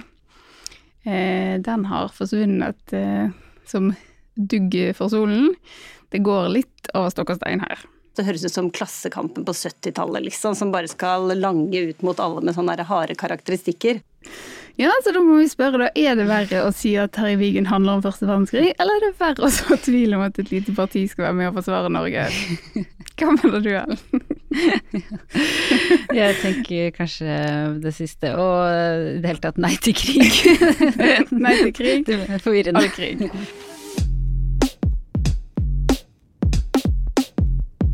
den 1.03 1.85
har 1.89 2.13
forsvunnet 2.15 2.95
som 3.67 3.89
dugg 4.37 4.77
for 4.99 5.11
solen 5.11 5.49
det 6.11 6.23
går 6.27 6.53
litt 6.57 6.93
over 6.95 7.11
stokk 7.15 7.35
og 7.35 7.41
stein 7.41 7.65
her. 7.65 7.83
Det 8.19 8.27
høres 8.27 8.45
ut 8.45 8.53
som 8.53 8.71
Klassekampen 8.75 9.47
på 9.47 9.55
70-tallet, 9.55 10.25
liksom, 10.27 10.57
som 10.59 10.73
bare 10.75 10.91
skal 10.91 11.31
lange 11.39 11.85
ut 11.91 12.03
mot 12.03 12.19
alle 12.21 12.43
med 12.43 12.57
sånne 12.57 12.75
harde 12.89 13.15
karakteristikker. 13.19 14.03
Ja, 14.81 14.91
så 15.05 15.13
da 15.13 15.21
må 15.21 15.37
vi 15.41 15.49
spørre, 15.51 15.79
da. 15.83 15.89
Er 15.99 16.17
det 16.17 16.25
verre 16.29 16.63
å 16.65 16.71
si 16.75 16.95
at 16.99 17.13
Terje 17.13 17.37
Vigen 17.41 17.69
handler 17.69 17.99
om 17.99 18.05
første 18.05 18.27
verdenskrig, 18.29 18.73
eller 18.81 18.97
er 18.97 19.07
det 19.07 19.21
verre 19.21 19.47
å 19.47 19.51
så 19.53 19.77
tvil 19.85 20.17
om 20.17 20.25
at 20.25 20.41
et 20.41 20.51
lite 20.53 20.75
parti 20.77 21.05
skal 21.11 21.29
være 21.29 21.39
med 21.39 21.51
å 21.51 21.55
forsvare 21.59 21.93
Norge? 21.93 22.27
Hva 23.21 23.35
mener 23.37 23.61
du, 23.61 23.71
Ellen? 23.77 24.23
Jeg 26.21 26.39
tenker 26.41 26.95
kanskje 26.97 27.41
det 27.85 27.93
siste, 27.97 28.33
og 28.41 28.57
i 28.67 29.19
det 29.21 29.35
hele 29.35 29.45
tatt 29.45 29.61
nei 29.61 29.75
til 29.85 29.97
krig. 29.97 30.41
Nei 31.45 31.59
til 31.67 31.75
krig. 31.77 32.07
Det 32.09 32.23
er 32.25 32.41
forvirrende. 32.41 32.81
All 32.81 32.95
krig. 32.97 33.69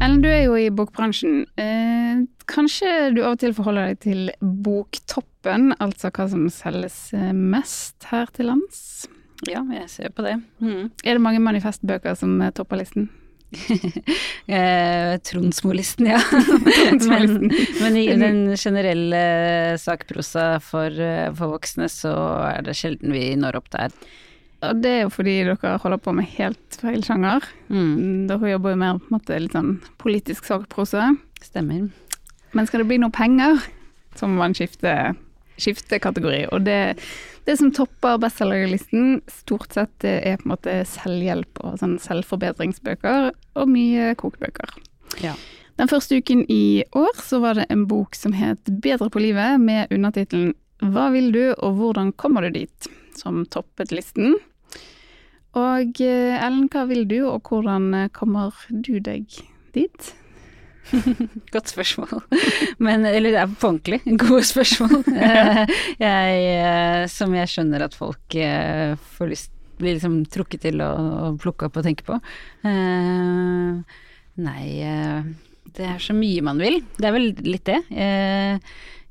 Ellen, 0.06 0.20
du 0.22 0.28
er 0.30 0.44
jo 0.44 0.54
i 0.54 0.68
bokbransjen. 0.70 1.40
Eh, 1.58 2.18
kanskje 2.46 2.90
du 3.16 3.24
av 3.24 3.32
og 3.34 3.40
til 3.42 3.54
forholder 3.56 3.88
deg 3.90 4.02
til 4.04 4.28
boktoppen, 4.38 5.72
altså 5.82 6.12
hva 6.14 6.28
som 6.30 6.44
selges 6.52 6.98
eh, 7.16 7.32
mest 7.34 8.06
her 8.12 8.30
til 8.36 8.46
lands? 8.52 9.08
Ja, 9.50 9.64
jeg 9.74 9.88
ser 9.90 10.12
på 10.14 10.22
det. 10.22 10.36
Mm. 10.62 10.92
Er 11.02 11.18
det 11.18 11.24
mange 11.24 11.40
manifestbøker 11.42 12.14
som 12.14 12.38
eh, 12.38 12.54
topper 12.54 12.84
listen? 12.84 13.10
Eh, 14.46 15.16
Tronsmolisten, 15.26 16.06
ja. 16.06 16.20
men, 17.10 17.48
men 17.50 17.96
i 17.98 18.04
den 18.14 18.52
generelle 18.54 19.74
sakprosa 19.82 20.60
for, 20.62 20.94
eh, 21.02 21.32
for 21.34 21.56
voksne, 21.56 21.88
så 21.90 22.12
er 22.46 22.62
det 22.62 22.76
sjelden 22.78 23.10
vi 23.10 23.32
når 23.34 23.58
opp 23.58 23.72
der. 23.74 23.90
Og 24.64 24.80
det 24.80 24.92
er 24.92 25.02
jo 25.04 25.12
fordi 25.12 25.36
dere 25.44 25.76
holder 25.82 26.00
på 26.00 26.14
med 26.16 26.28
helt 26.38 26.78
feil 26.80 27.02
sjanger. 27.04 27.44
Mm. 27.68 28.26
Dere 28.30 28.54
jobber 28.54 28.72
jo 28.72 28.80
mer 28.80 28.98
på 28.98 29.10
en 29.10 29.16
måte 29.18 29.40
litt 29.42 29.56
sånn 29.56 29.76
politisk 30.00 30.48
sakprose. 30.48 31.10
Stemmer. 31.44 31.90
Men 32.56 32.68
skal 32.68 32.82
det 32.82 32.88
bli 32.88 33.00
noe 33.02 33.12
penger, 33.12 33.60
så 34.16 34.28
må 34.30 34.40
man 34.40 34.56
skifte, 34.56 34.94
skifte 35.60 36.00
kategori. 36.00 36.46
Og 36.56 36.64
det, 36.64 36.96
det 37.48 37.58
som 37.60 37.72
topper 37.74 38.16
bestselgerlisten, 38.22 39.20
stort 39.42 39.76
sett 39.76 39.92
det 40.04 40.16
er 40.24 40.40
på 40.40 40.48
en 40.48 40.54
måte 40.54 40.78
selvhjelp 40.88 41.60
og 41.60 41.76
sånn 41.82 41.98
selvforbedringsbøker, 42.02 43.30
og 43.60 43.70
mye 43.72 44.14
kokebøker. 44.18 44.72
Ja. 45.20 45.36
Den 45.76 45.90
første 45.92 46.16
uken 46.16 46.46
i 46.48 46.84
år 46.96 47.18
så 47.20 47.42
var 47.44 47.58
det 47.58 47.66
en 47.68 47.84
bok 47.88 48.16
som 48.16 48.32
het 48.32 48.64
Bedre 48.82 49.10
på 49.12 49.20
livet, 49.20 49.60
med 49.60 49.92
undertittelen 49.92 50.54
Hva 50.80 51.10
vil 51.12 51.28
du, 51.34 51.42
og 51.52 51.76
hvordan 51.76 52.14
kommer 52.16 52.46
du 52.46 52.56
dit? 52.56 52.88
Som 53.18 53.44
toppet 53.50 53.94
listen. 53.94 54.36
Og 55.56 56.00
eh, 56.04 56.36
Ellen, 56.36 56.68
hva 56.72 56.84
vil 56.90 57.06
du, 57.08 57.18
og 57.30 57.48
hvordan 57.48 57.88
eh, 57.96 58.12
kommer 58.14 58.54
du 58.68 58.98
deg 59.00 59.38
dit? 59.76 60.12
Godt 61.54 61.72
spørsmål. 61.72 62.20
Men, 62.78 63.06
eller 63.08 63.32
det 63.32 63.40
er 63.40 63.54
på 63.56 63.70
ordentlig 63.72 64.18
gode 64.20 64.44
spørsmål. 64.46 65.00
Jeg, 66.06 66.42
eh, 66.52 67.04
som 67.10 67.34
jeg 67.34 67.52
skjønner 67.52 67.86
at 67.86 67.96
folk 67.96 68.40
får 69.16 69.32
lyst 69.32 69.52
blir 69.76 69.98
liksom 69.98 70.22
trukket 70.32 70.62
til 70.64 70.80
å, 70.80 71.34
plukke 71.36 71.66
opp 71.68 71.74
og 71.76 71.84
tenke 71.84 72.06
på. 72.06 72.14
Nei, 74.40 74.62
det 75.76 75.84
er 75.84 75.98
så 76.00 76.16
mye 76.16 76.44
man 76.46 76.62
vil. 76.64 76.78
Det 76.96 77.04
er 77.04 77.12
vel 77.12 77.26
litt 77.44 77.66
det. 77.68 77.82
Jeg 77.92 78.62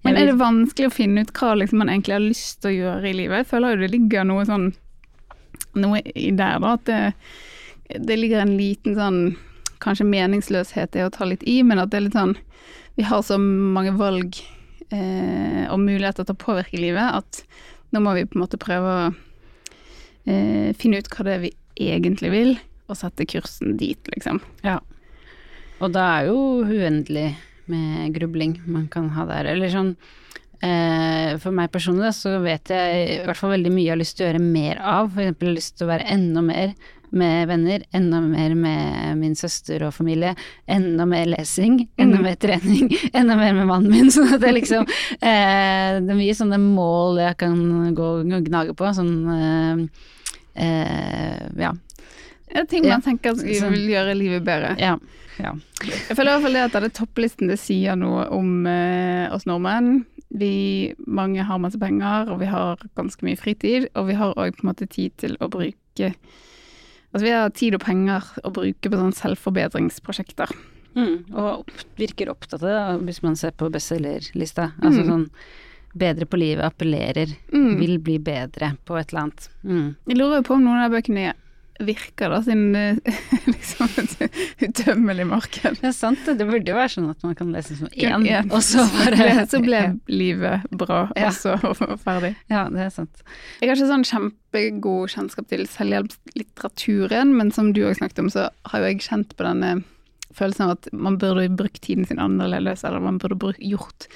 Men 0.06 0.20
er 0.20 0.30
det 0.30 0.38
vanskelig 0.40 0.90
å 0.90 0.94
finne 0.94 1.26
ut 1.26 1.34
hva 1.36 1.56
liksom 1.58 1.82
man 1.82 1.90
egentlig 1.92 2.16
har 2.16 2.24
lyst 2.24 2.62
til 2.62 2.72
å 2.72 2.76
gjøre 2.76 3.10
i 3.10 3.16
livet? 3.18 3.42
Jeg 3.42 3.52
føler 3.52 3.74
jo 3.74 3.82
det 3.84 3.92
ligger 3.94 4.28
noe 4.28 4.46
sånn 4.48 4.70
noe 5.80 6.02
i 6.16 6.32
der, 6.36 6.60
da. 6.62 6.76
At 6.76 6.86
det, 6.88 7.00
det 8.08 8.18
ligger 8.20 8.44
en 8.44 8.56
liten 8.60 8.98
sånn 8.98 9.20
kanskje 9.84 10.08
meningsløshet 10.08 10.96
i 10.96 11.04
å 11.06 11.12
ta 11.14 11.28
litt 11.28 11.44
i, 11.50 11.60
men 11.68 11.82
at 11.82 11.92
det 11.92 12.00
er 12.00 12.08
litt 12.08 12.18
sånn 12.18 12.38
Vi 12.96 13.04
har 13.04 13.26
så 13.28 13.36
mange 13.38 13.92
valg 14.00 14.38
eh, 14.96 15.66
og 15.68 15.82
muligheter 15.82 16.24
til 16.24 16.36
å 16.36 16.44
påvirke 16.46 16.80
livet 16.80 17.18
at 17.20 17.42
nå 17.92 18.00
må 18.04 18.14
vi 18.16 18.24
på 18.28 18.38
en 18.38 18.44
måte 18.46 18.60
prøve 18.62 18.94
å 18.94 19.02
eh, 20.32 20.72
finne 20.80 21.02
ut 21.02 21.10
hva 21.12 21.26
det 21.28 21.34
er 21.34 21.44
vi 21.44 21.52
egentlig 21.76 22.32
vil, 22.32 22.54
og 22.88 22.96
sette 22.96 23.28
kursen 23.28 23.76
dit, 23.80 24.00
liksom. 24.14 24.40
Ja. 24.64 24.78
Og 25.84 25.92
da 25.92 26.06
er 26.16 26.30
jo 26.30 26.38
uendelig 26.64 27.34
med 27.72 28.14
grubling 28.16 28.60
man 28.66 28.88
kan 28.92 29.10
ha 29.16 29.26
der. 29.30 29.52
Eller 29.54 29.72
sånn 29.74 29.94
eh, 30.62 31.36
For 31.42 31.56
meg 31.56 31.72
personlig 31.74 32.14
så 32.18 32.38
vet 32.44 32.72
jeg 32.74 33.06
i 33.06 33.22
hvert 33.26 33.40
fall 33.40 33.56
veldig 33.56 33.74
mye 33.74 33.88
jeg 33.88 33.96
har 33.96 34.02
lyst 34.02 34.20
til 34.20 34.28
å 34.28 34.30
gjøre 34.30 34.44
mer 34.44 34.84
av. 34.84 35.16
Har 35.18 35.50
lyst 35.50 35.78
til 35.78 35.88
å 35.88 35.94
være 35.94 36.10
enda 36.16 36.46
mer 36.46 36.76
med 37.16 37.48
venner, 37.48 37.84
enda 37.96 38.20
mer 38.22 38.56
med 38.60 39.18
min 39.18 39.36
søster 39.36 39.84
og 39.88 39.94
familie, 39.96 40.34
enda 40.68 41.06
mer 41.08 41.30
lesing, 41.30 41.78
enda 42.02 42.20
mer 42.22 42.36
trening, 42.42 42.90
enda 43.14 43.38
mer 43.40 43.54
med 43.56 43.70
mannen 43.70 43.94
min. 43.94 44.12
Sånn 44.16 44.34
at 44.36 44.44
det 44.44 44.52
liksom 44.58 44.84
eh, 44.86 46.02
Det 46.02 46.12
er 46.12 46.20
mye 46.20 46.36
sånne 46.36 46.60
mål 46.62 47.22
jeg 47.24 47.40
kan 47.46 47.64
gå 47.96 48.12
og 48.20 48.36
gnage 48.50 48.76
på. 48.78 48.92
Sånn 48.98 49.16
eh, 49.36 49.86
eh, 50.66 51.46
ja. 51.62 51.72
Ja, 52.56 52.64
ting 52.66 52.88
man 52.88 53.02
tenker 53.04 53.32
at 53.36 53.38
Så- 53.44 53.70
vil 53.70 53.88
gjøre 53.92 54.16
livet 54.18 54.44
bedre. 54.48 54.76
ja. 54.80 54.98
ja. 55.40 55.52
Jeg 55.84 56.16
føler 56.16 56.32
i 56.32 56.34
hvert 56.38 56.42
fall 56.48 56.54
det 56.54 56.62
at 56.64 56.72
denne 56.78 56.90
topplisten 56.96 57.48
det 57.52 57.60
sier 57.60 57.96
noe 58.00 58.26
om 58.32 58.66
eh, 58.66 59.28
oss 59.36 59.44
nordmenn. 59.46 60.06
Vi, 60.36 60.94
mange 61.06 61.44
har 61.46 61.60
masse 61.60 61.78
penger, 61.80 62.32
og 62.32 62.40
vi 62.40 62.46
har 62.50 62.78
ganske 62.98 63.22
mye 63.28 63.38
fritid. 63.38 63.90
Og 63.96 64.08
vi 64.08 64.14
har 64.16 64.34
òg 64.34 64.56
på 64.58 64.64
en 64.66 64.72
måte 64.74 64.88
tid 64.90 65.12
til 65.18 65.38
å 65.40 65.50
bruke 65.50 66.14
Altså 67.16 67.24
vi 67.24 67.32
har 67.32 67.50
tid 67.56 67.74
og 67.78 67.80
penger 67.86 68.24
å 68.44 68.50
bruke 68.52 68.90
på 68.92 68.98
sånne 69.00 69.16
selvforbedringsprosjekter. 69.16 70.50
Mm, 70.96 71.14
og 71.36 71.62
opp, 71.62 71.72
virker 72.00 72.28
opptatt 72.32 72.62
av 72.64 73.00
det, 73.00 73.06
hvis 73.08 73.22
man 73.24 73.36
ser 73.40 73.52
på 73.56 73.70
bestselgerlista. 73.72 74.74
Altså 74.82 75.04
Mm. 75.04 75.08
sånn 75.08 75.30
bedre 75.96 76.26
på 76.26 76.38
livet, 76.38 76.66
appellerer, 76.66 77.36
Mm. 77.54 77.80
vil 77.80 77.98
bli 78.00 78.18
bedre 78.20 78.78
på 78.86 79.00
et 79.00 79.14
eller 79.14 79.22
annet. 79.24 79.50
Mm. 79.64 79.96
Jeg 80.08 80.18
lurer 80.18 80.42
på 80.44 80.56
om 80.56 80.64
noen 80.66 80.84
av 80.84 80.92
bøkene 80.92 81.34
virker, 81.84 82.32
da, 82.32 82.40
siden 82.46 82.76
er 82.78 83.00
liksom 83.52 83.90
et 84.00 84.36
utømmelig 84.68 85.26
marked. 85.28 85.80
Det 85.82 85.90
er 85.90 85.96
sant, 85.96 86.22
det. 86.26 86.38
Burde 86.46 86.72
jo 86.72 86.78
være 86.78 86.94
sånn 86.94 87.10
at 87.12 87.26
man 87.26 87.36
kan 87.38 87.52
lese 87.56 87.76
som 87.80 87.90
én, 87.92 88.28
ja, 88.28 88.44
og 88.48 88.62
så 88.64 88.86
bare 88.94 89.46
så 89.52 89.60
ble 89.64 89.82
livet 90.12 90.68
bra, 90.72 91.06
Ja. 91.20 91.30
og 91.34 91.76
så 91.80 91.98
ferdig. 92.02 92.36
Ja, 92.52 92.68
det 92.72 92.86
er 92.88 92.94
sant. 92.94 93.26
Jeg 93.60 93.72
har 93.72 93.80
ikke 93.80 93.92
sånn 93.92 94.08
kjempegod 94.08 95.12
kjennskap 95.16 95.50
til 95.52 95.66
selvhjelpslitteraturen, 95.72 97.36
men 97.36 97.52
som 97.56 97.74
du 97.76 97.84
òg 97.88 97.98
snakket 98.00 98.24
om, 98.24 98.32
så 98.32 98.48
har 98.72 98.84
jo 98.84 98.94
jeg 98.94 99.04
kjent 99.08 99.36
på 99.36 99.48
denne 99.48 99.78
følelsen 100.36 100.66
av 100.68 100.76
at 100.76 100.90
man 100.96 101.18
burde 101.20 101.48
brukt 101.56 101.82
tiden 101.86 102.08
sin 102.08 102.20
annerledes, 102.20 102.84
eller 102.88 103.04
man 103.04 103.20
burde 103.22 103.54
gjort 103.60 104.08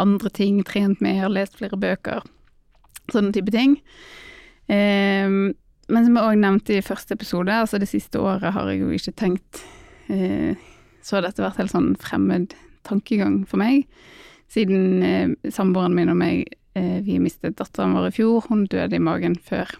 andre 0.00 0.30
ting, 0.34 0.62
trent 0.66 1.02
mer, 1.04 1.28
lest 1.30 1.58
flere 1.58 1.78
bøker, 1.78 2.24
sånne 3.10 3.34
type 3.34 3.52
ting. 3.54 3.76
Ehm, 4.70 5.52
men 5.90 6.06
som 6.06 6.16
jeg 6.16 6.26
òg 6.26 6.40
nevnte 6.40 6.78
i 6.78 6.84
første 6.84 7.16
episode, 7.16 7.52
altså 7.52 7.80
det 7.80 7.90
siste 7.90 8.20
året 8.22 8.54
har 8.54 8.70
jeg 8.70 8.82
jo 8.82 8.94
ikke 8.94 9.16
tenkt 9.18 9.62
eh, 10.12 10.54
Så 11.02 11.16
har 11.16 11.26
dette 11.26 11.42
vært 11.42 11.60
helt 11.60 11.74
sånn 11.74 11.92
fremmed 12.00 12.54
tankegang 12.86 13.42
for 13.48 13.60
meg, 13.60 13.84
siden 14.50 15.04
eh, 15.04 15.50
samboeren 15.52 15.94
min 15.96 16.12
og 16.12 16.18
meg 16.20 16.46
eh, 16.78 16.98
vi 17.04 17.18
mistet 17.22 17.58
datteren 17.58 17.94
vår 17.96 18.08
i 18.08 18.14
fjor. 18.16 18.46
Hun 18.48 18.64
døde 18.72 18.96
i 18.96 19.02
magen 19.02 19.36
før 19.36 19.70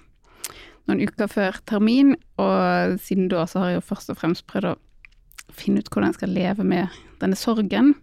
noen 0.88 1.02
uker 1.06 1.30
før 1.30 1.58
termin, 1.68 2.14
og 2.40 2.98
siden 3.02 3.30
da 3.32 3.46
så 3.48 3.62
har 3.62 3.72
jeg 3.72 3.80
jo 3.80 3.88
først 3.92 4.12
og 4.12 4.20
fremst 4.20 4.46
prøvd 4.50 4.72
å 4.72 4.78
finne 5.54 5.82
ut 5.82 5.90
hvordan 5.90 6.10
jeg 6.10 6.20
skal 6.20 6.34
leve 6.34 6.66
med 6.66 7.00
denne 7.22 7.38
sorgen. 7.38 7.94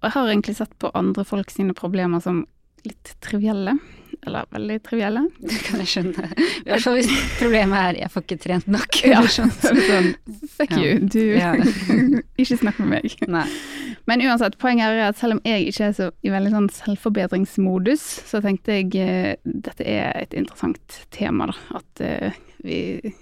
Og 0.00 0.08
jeg 0.08 0.14
har 0.16 0.30
egentlig 0.30 0.56
sett 0.58 0.72
på 0.82 0.90
andre 0.98 1.24
folk 1.26 1.52
sine 1.52 1.74
problemer 1.78 2.22
som 2.22 2.44
litt 2.86 3.14
trivielle, 3.22 3.76
eller 4.26 4.46
veldig 4.54 4.76
trivielle. 4.86 5.22
Det 5.40 5.58
kan 5.66 5.80
jeg 5.82 5.90
skjønne. 5.90 6.26
I 6.62 6.68
hvert 6.70 6.84
fall 6.84 6.98
hvis 6.98 7.10
problemet 7.40 7.78
er 7.78 7.98
'jeg 8.00 8.10
får 8.14 8.22
ikke 8.22 8.38
trent 8.42 8.66
nok'. 8.70 8.98
Ja, 9.08 9.22
sånn. 9.26 9.50
så 9.50 9.72
fuck 10.56 10.70
Ja. 10.70 10.78
you, 10.78 10.98
du, 11.00 11.34
Ja. 11.36 11.52
ikke 12.38 12.58
snakk 12.58 12.78
med 12.78 12.88
meg. 12.88 13.16
Nei. 13.28 13.46
Men 14.06 14.20
uansett, 14.22 14.58
poenget 14.58 14.90
er 14.90 15.08
at 15.08 15.18
selv 15.18 15.32
om 15.34 15.40
jeg 15.44 15.66
ikke 15.70 15.84
er 15.88 15.92
så 15.92 16.10
i 16.22 16.30
veldig 16.30 16.50
sånn 16.50 16.70
selvforbedringsmodus, 16.70 18.00
så 18.26 18.40
tenkte 18.42 18.72
jeg 18.78 18.94
eh, 18.96 19.36
dette 19.44 19.84
er 19.86 20.12
et 20.22 20.34
interessant 20.34 21.06
tema, 21.10 21.46
da. 21.46 21.78
At 21.78 22.00
uh, 22.00 22.30
vi 22.64 23.14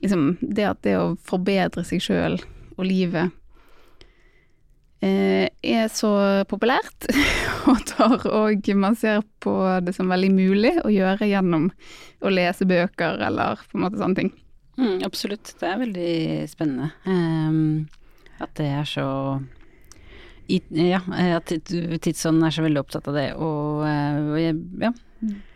Liksom 0.00 0.38
det 0.40 0.64
at 0.64 0.78
det 0.82 0.94
å 0.96 1.16
forbedre 1.28 1.84
seg 1.84 2.00
sjøl 2.00 2.38
og 2.78 2.86
livet 2.86 3.34
er 5.00 5.86
så 5.92 6.10
populært, 6.50 7.08
og 7.70 7.80
tar 7.88 8.26
og 8.28 8.68
man 8.76 8.98
ser 8.98 9.22
på 9.40 9.54
det 9.84 9.94
som 9.96 10.12
veldig 10.12 10.32
mulig 10.34 10.74
å 10.84 10.92
gjøre 10.92 11.30
gjennom 11.30 11.70
å 12.20 12.32
lese 12.32 12.68
bøker 12.68 13.22
eller 13.30 13.62
på 13.70 13.78
en 13.78 13.86
måte 13.86 14.00
sånne 14.00 14.18
ting. 14.18 14.34
Mm, 14.80 15.00
absolutt. 15.04 15.54
Det 15.60 15.68
er 15.68 15.80
veldig 15.80 16.12
spennende. 16.52 16.90
um, 17.04 17.88
at 18.40 18.54
det 18.56 18.68
er 18.72 18.86
så 18.88 19.06
i, 20.56 20.60
Ja, 20.90 21.00
at 21.36 21.52
tidsånden 21.52 22.46
er 22.46 22.54
så 22.54 22.64
veldig 22.64 22.82
opptatt 22.82 23.08
av 23.10 23.16
det, 23.18 23.28
og, 23.36 23.86
eh, 23.86 24.18
og 24.30 24.82
ja. 24.84 24.92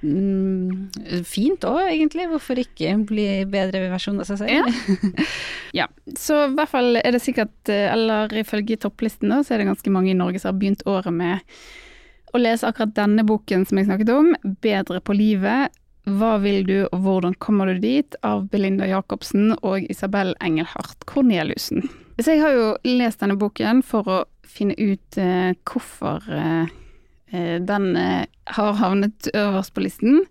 Mm, 0.05 0.91
fint 1.25 1.65
òg, 1.65 1.81
egentlig. 1.89 2.27
Hvorfor 2.29 2.61
ikke 2.61 2.91
bli 3.09 3.29
bedre 3.49 3.87
versjon 3.93 4.21
av 4.21 4.29
seg 4.29 4.43
selv? 4.45 4.53
Ja. 4.61 5.25
Ja, 5.75 5.89
så 6.15 6.37
i 6.45 6.53
hvert 6.55 6.71
fall 6.71 7.01
er 7.01 7.17
det 7.17 7.19
sikkert, 7.25 7.57
eh, 7.67 7.89
eller 7.91 8.31
ifølge 8.39 8.77
topplisten 8.79 9.33
da, 9.33 9.41
så 9.43 9.57
er 9.57 9.63
det 9.63 9.73
ganske 9.73 9.91
mange 9.91 10.13
i 10.13 10.15
Norge 10.15 10.39
som 10.39 10.53
har 10.53 10.61
begynt 10.61 10.85
året 10.87 11.11
med 11.11 11.57
å 12.31 12.39
lese 12.39 12.69
akkurat 12.69 12.93
denne 12.95 13.25
boken 13.27 13.65
som 13.67 13.81
jeg 13.81 13.89
snakket 13.89 14.13
om, 14.15 14.29
'Bedre 14.63 15.01
på 15.03 15.17
livet', 15.19 15.75
hva 16.05 16.37
vil 16.39 16.67
du 16.69 16.77
og 16.85 16.99
hvordan 17.01 17.35
kommer 17.41 17.73
du 17.73 17.81
dit? 17.81 18.15
av 18.23 18.47
Belinda 18.53 18.87
Jacobsen 18.87 19.57
og 19.63 19.87
Isabel 19.91 20.35
Engelhardt 20.45 21.07
Corneliussen. 21.09 21.89
Så 22.21 22.37
jeg 22.37 22.43
har 22.45 22.53
jo 22.53 22.67
lest 22.85 23.21
denne 23.25 23.39
boken 23.41 23.83
for 23.83 24.07
å 24.07 24.19
finne 24.49 24.77
ut 24.79 25.19
eh, 25.21 25.53
hvorfor 25.67 26.25
eh, 26.33 26.73
eh 27.35 27.59
den 27.63 27.97
eh, 27.97 28.25
har 28.57 28.79
havnet 28.81 29.29
øverst 29.35 29.75
på 29.75 29.85
listen. 29.85 30.25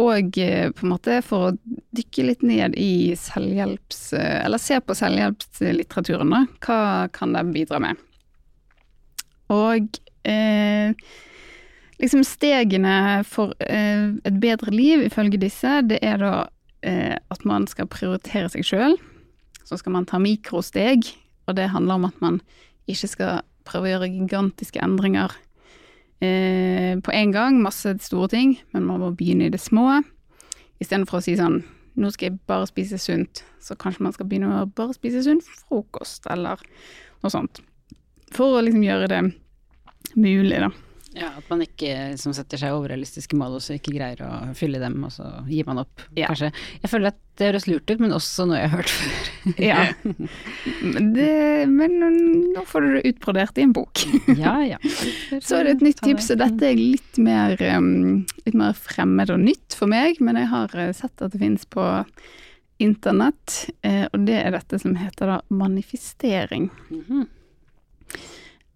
Og 0.00 0.38
eh, 0.38 0.70
på 0.72 0.86
en 0.86 0.92
måte 0.94 1.20
for 1.26 1.50
å 1.50 1.78
dykke 1.96 2.28
litt 2.30 2.44
ned 2.46 2.76
i 2.80 3.16
selvhjelps... 3.18 4.12
Eh, 4.16 4.38
eller 4.44 4.62
se 4.62 4.80
på 4.80 4.96
selvhjelpslitteraturen, 4.96 6.32
da. 6.32 6.44
Hva 6.64 7.08
kan 7.12 7.36
den 7.36 7.52
bidra 7.56 7.82
med? 7.82 8.00
Og 9.50 10.00
liksom 12.00 12.24
stegene 12.24 13.22
for 13.28 13.52
eh, 13.60 14.08
et 14.24 14.40
bedre 14.40 14.72
liv, 14.74 15.04
ifølge 15.04 15.40
disse, 15.40 15.80
det 15.88 16.00
er 16.06 16.20
da 16.22 16.32
eh, 16.86 17.16
at 17.16 17.46
man 17.48 17.66
skal 17.70 17.90
prioritere 17.90 18.50
seg 18.52 18.66
sjøl. 18.66 18.96
Så 19.64 19.78
skal 19.80 19.94
man 19.94 20.08
ta 20.08 20.20
mikrosteg, 20.22 21.12
og 21.46 21.56
det 21.58 21.70
handler 21.74 22.00
om 22.00 22.08
at 22.08 22.24
man 22.24 22.40
ikke 22.92 23.10
skal 23.14 23.42
prøve 23.68 23.88
å 23.88 23.92
gjøre 23.94 24.12
gigantiske 24.12 24.80
endringer 24.82 25.34
eh, 26.24 26.96
på 27.00 27.14
en 27.14 27.34
gang, 27.34 27.60
masse 27.62 27.92
store 28.04 28.30
ting, 28.32 28.56
men 28.74 28.86
man 28.88 29.02
må 29.02 29.12
begynne 29.16 29.48
i 29.48 29.52
det 29.52 29.60
små. 29.62 30.00
Istedenfor 30.80 31.20
å 31.20 31.24
si 31.24 31.36
sånn 31.38 31.60
nå 32.00 32.10
skal 32.14 32.30
jeg 32.30 32.40
bare 32.48 32.68
spise 32.70 32.98
sunt, 33.02 33.42
så 33.60 33.76
kanskje 33.78 34.04
man 34.06 34.14
skal 34.14 34.28
begynne 34.30 34.62
å 34.62 34.68
bare 34.76 34.94
spise 34.96 35.24
sunn 35.26 35.42
frokost, 35.42 36.28
eller 36.30 36.62
noe 37.20 37.32
sånt. 37.32 37.60
For 38.32 38.56
å 38.56 38.62
liksom 38.64 38.84
gjøre 38.86 39.08
det 39.10 39.20
mulig, 40.14 40.62
da. 40.62 40.70
Ja, 41.16 41.32
At 41.38 41.48
man 41.50 41.62
ikke 41.64 41.90
liksom, 42.12 42.34
setter 42.36 42.60
seg 42.60 42.74
overrealistiske 42.76 43.34
mål 43.38 43.56
og 43.58 43.64
så 43.64 43.74
ikke 43.74 43.94
greier 43.96 44.20
å 44.22 44.30
fylle 44.54 44.78
dem, 44.82 44.94
og 45.06 45.10
så 45.14 45.26
gir 45.50 45.66
man 45.66 45.82
opp, 45.82 46.04
ja. 46.14 46.28
kanskje. 46.30 46.52
Jeg 46.84 46.92
føler 46.92 47.10
at 47.10 47.18
det 47.40 47.48
høres 47.48 47.66
lurt 47.66 47.90
ut, 47.90 48.02
men 48.02 48.14
også 48.14 48.46
noe 48.46 48.60
jeg 48.60 48.70
har 48.70 48.76
hørt 48.76 48.92
før. 48.94 49.30
ja. 49.70 49.80
Det, 51.16 51.32
men 51.72 51.96
nå 52.54 52.64
får 52.68 52.86
du 52.86 52.94
det 52.94 53.02
utbrodert 53.10 53.58
i 53.58 53.64
en 53.66 53.74
bok. 53.74 54.04
ja, 54.44 54.54
ja. 54.68 54.78
Så 55.46 55.58
er 55.58 55.66
det 55.66 55.78
et 55.78 55.86
nytt 55.88 56.04
tips, 56.04 56.30
og 56.34 56.44
dette 56.44 56.70
er 56.70 56.78
litt 56.78 57.18
mer, 57.22 57.56
litt 57.58 58.60
mer 58.62 58.78
fremmed 58.78 59.34
og 59.34 59.42
nytt 59.42 59.78
for 59.78 59.90
meg, 59.90 60.22
men 60.22 60.38
jeg 60.38 60.52
har 60.52 60.76
eh, 60.78 60.94
sett 60.94 61.26
at 61.26 61.34
det 61.34 61.42
finnes 61.42 61.66
på 61.66 61.88
internett, 62.80 63.66
eh, 63.82 64.06
og 64.08 64.22
det 64.30 64.38
er 64.40 64.54
dette 64.54 64.78
som 64.80 64.94
heter 64.96 65.34
da 65.34 65.40
manifestering. 65.50 66.70
Mm 66.88 67.04
-hmm. 67.08 67.26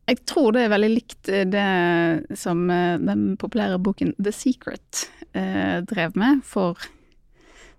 Jeg 0.04 0.20
tror 0.28 0.52
det 0.52 0.66
er 0.66 0.72
veldig 0.72 0.90
likt 0.92 1.30
eh, 1.32 1.46
det 1.48 2.36
som 2.38 2.66
eh, 2.72 3.00
den 3.00 3.34
populære 3.40 3.80
boken 3.80 4.12
The 4.18 4.32
Secret 4.36 5.06
eh, 5.32 5.80
drev 5.88 6.16
med 6.20 6.42
for 6.44 6.80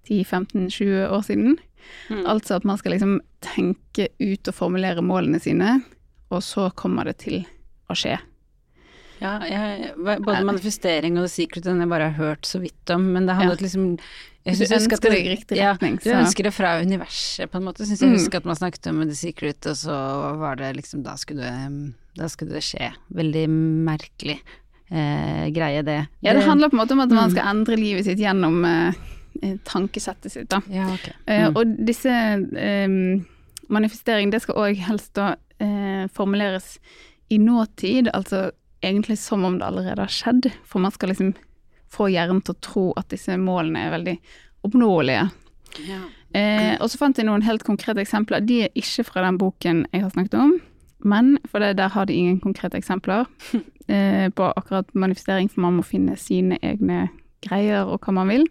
10-15-20 0.09 1.05
år 1.09 1.25
siden. 1.25 1.57
Mm. 2.09 2.23
Altså 2.25 2.57
at 2.57 2.65
man 2.65 2.79
skal 2.81 2.95
liksom 2.95 3.19
tenke 3.45 4.09
ut 4.17 4.49
og 4.49 4.57
formulere 4.57 5.05
målene 5.05 5.41
sine, 5.41 5.79
og 6.33 6.41
så 6.45 6.71
kommer 6.77 7.05
det 7.09 7.19
til 7.25 7.43
å 7.89 7.97
skje. 7.97 8.17
Ja, 9.21 9.37
jeg, 9.47 9.93
både 9.95 10.41
manifestering 10.43 11.19
og 11.19 11.27
The 11.27 11.31
Secret 11.31 11.65
den 11.65 11.83
jeg 11.83 11.91
bare 11.91 12.09
har 12.09 12.17
hørt 12.17 12.49
så 12.49 12.59
vidt 12.59 12.91
om, 12.91 13.05
men 13.15 13.29
det 13.29 13.37
handlet 13.37 13.61
ja. 13.61 13.67
liksom 13.69 13.91
jeg 14.45 14.59
du 14.59 14.75
ønsker 14.75 15.01
det 15.01 15.17
i 15.17 15.29
riktig 15.31 15.57
retning. 15.57 15.95
Ja, 16.03 16.19
du 16.19 16.23
ønsker 16.25 16.45
det 16.45 16.51
fra 16.53 16.75
universet, 16.77 17.49
på 17.49 17.57
en 17.57 17.65
måte. 17.65 17.85
Syns 17.87 18.03
jeg 18.03 18.11
mm. 18.11 18.17
husker 18.19 18.43
at 18.43 18.49
man 18.49 18.57
snakket 18.59 18.91
om 18.91 18.99
The 19.01 19.17
Secret, 19.17 19.65
og 19.71 19.77
så 19.79 19.95
var 20.37 20.59
det 20.59 20.75
liksom 20.77 21.01
Da 21.05 21.15
skulle 21.17 21.47
det, 21.47 21.95
da 22.15 22.29
skulle 22.31 22.55
det 22.55 22.63
skje. 22.65 22.91
Veldig 23.15 23.45
merkelig 23.49 24.39
eh, 24.89 25.47
greie, 25.55 25.83
det. 25.85 25.99
Ja, 26.19 26.33
det, 26.33 26.39
det, 26.39 26.47
handler 26.47 26.71
på 26.71 26.77
en 26.77 26.83
måte 26.83 26.97
om 26.97 27.03
at 27.05 27.13
man 27.13 27.29
mm. 27.29 27.35
skal 27.35 27.51
endre 27.51 27.79
livet 27.79 28.07
sitt 28.07 28.21
gjennom 28.21 28.65
eh, 28.65 29.01
eh 29.41 29.55
tankesettet 29.67 30.31
sitt, 30.31 30.49
da. 30.49 30.61
Ja, 30.71 30.87
okay. 30.93 31.15
Eh, 31.25 31.47
mm. 31.47 31.57
og 31.59 31.73
disse 31.87 32.11
eh, 32.11 32.99
manifestering, 33.67 34.31
det 34.31 34.43
skal 34.45 34.61
òg 34.67 34.85
helst 34.87 35.15
da 35.17 35.35
eh, 35.59 36.05
formuleres 36.13 36.77
i 37.33 37.39
nåtid, 37.41 38.11
altså 38.13 38.51
egentlig 38.85 39.17
som 39.19 39.45
om 39.45 39.57
det 39.59 39.65
allerede 39.65 40.05
har 40.05 40.13
skjedd. 40.13 40.51
For 40.65 40.83
man 40.83 40.93
skal 40.93 41.11
liksom 41.11 41.33
få 41.91 42.09
hjernen 42.11 42.43
til 42.45 42.55
å 42.55 42.63
tro 42.63 42.85
at 42.99 43.09
disse 43.13 43.37
målene 43.39 43.87
er 43.87 43.95
veldig 43.95 44.15
oppnåelige. 44.67 45.25
Ja. 45.85 46.03
Eh, 46.35 46.75
og 46.81 46.89
så 46.91 46.99
fant 46.99 47.17
jeg 47.19 47.27
noen 47.27 47.45
helt 47.45 47.63
konkrete 47.65 48.03
eksempler. 48.03 48.43
De 48.45 48.65
er 48.65 48.77
ikke 48.77 49.05
fra 49.07 49.23
den 49.25 49.39
boken 49.41 49.85
jeg 49.91 50.03
har 50.03 50.11
snakket 50.13 50.37
om, 50.41 50.55
men 51.05 51.35
for 51.45 51.61
det, 51.61 51.75
der 51.77 51.93
har 51.93 52.09
de 52.09 52.17
ingen 52.17 52.41
konkrete 52.41 52.79
eksempler 52.81 53.29
eh, 53.87 54.27
på 54.33 54.51
akkurat 54.57 54.89
manifestering, 54.93 55.49
for 55.51 55.61
man 55.67 55.77
må 55.79 55.85
finne 55.85 56.17
sine 56.17 56.57
egne 56.65 57.07
greier 57.45 57.85
og 57.85 58.01
hva 58.05 58.15
man 58.17 58.31
vil. 58.31 58.47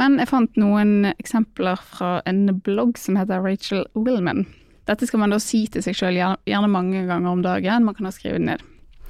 Men 0.00 0.16
jeg 0.20 0.30
fant 0.30 0.58
noen 0.60 1.10
eksempler 1.12 1.80
fra 1.82 2.20
en 2.28 2.46
blogg 2.64 2.96
som 3.00 3.18
heter 3.18 3.42
Rachel 3.44 3.84
Willman. 3.98 4.46
Dette 4.88 5.06
skal 5.06 5.22
man 5.22 5.34
da 5.34 5.38
si 5.42 5.66
til 5.70 5.84
seg 5.84 5.98
sjøl 5.98 6.18
gjerne 6.18 6.70
mange 6.70 7.04
ganger 7.06 7.30
om 7.30 7.42
dagen. 7.44 7.86
Man 7.86 7.98
kan 7.98 8.08
ha 8.08 8.14
skrevet 8.14 8.42
ned. 8.42 8.64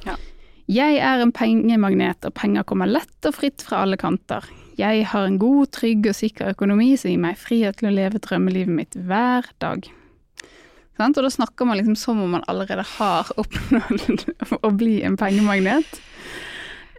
Ja. 0.07 0.17
Jeg 0.73 0.99
er 1.05 1.23
en 1.23 1.33
pengemagnet, 1.35 2.25
og 2.25 2.35
penger 2.39 2.67
kommer 2.69 2.91
lett 2.91 3.29
og 3.29 3.37
fritt 3.37 3.65
fra 3.65 3.83
alle 3.85 3.99
kanter. 4.01 4.45
Jeg 4.79 5.07
har 5.11 5.27
en 5.29 5.39
god, 5.41 5.73
trygg 5.77 6.07
og 6.09 6.17
sikker 6.17 6.53
økonomi 6.55 6.95
som 6.97 7.13
gir 7.13 7.21
meg 7.21 7.41
frihet 7.41 7.81
til 7.81 7.91
å 7.91 7.97
leve 7.97 8.21
drømmelivet 8.23 8.73
mitt 8.73 8.97
hver 8.97 9.49
dag. 9.63 9.85
Og 11.01 11.17
da 11.25 11.31
snakker 11.33 11.67
man 11.67 11.79
liksom 11.81 11.97
som 11.97 12.21
om 12.23 12.35
man 12.37 12.45
allerede 12.51 12.85
har 12.99 13.31
oppnådd 13.41 14.27
å 14.67 14.71
bli 14.77 15.01
en 15.07 15.17
pengemagnet. 15.19 16.03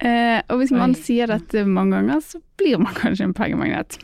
Eh, 0.04 0.42
og 0.50 0.60
hvis 0.60 0.74
man 0.74 0.96
Oi. 0.96 1.00
sier 1.00 1.30
dette 1.32 1.64
mange 1.70 1.96
ganger, 2.00 2.24
så 2.26 2.42
blir 2.60 2.82
man 2.82 2.96
kanskje 3.02 3.30
en 3.30 3.38
pengemagnet. 3.38 4.00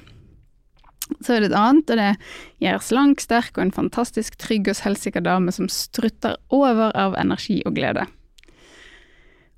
Så 1.26 1.34
er 1.34 1.42
det 1.42 1.50
et 1.50 1.58
annet, 1.58 1.90
og 1.90 1.98
det 1.98 2.06
er 2.12 2.18
jeg 2.62 2.76
er 2.76 2.86
slank, 2.86 3.24
sterk 3.24 3.58
og 3.58 3.66
en 3.66 3.76
fantastisk 3.76 4.38
trygg 4.40 4.70
og 4.70 4.78
selvsikker 4.78 5.26
dame 5.26 5.52
som 5.56 5.68
strutter 5.74 6.38
over 6.54 6.94
av 6.94 7.18
energi 7.20 7.60
og 7.66 7.76
glede. 7.80 8.06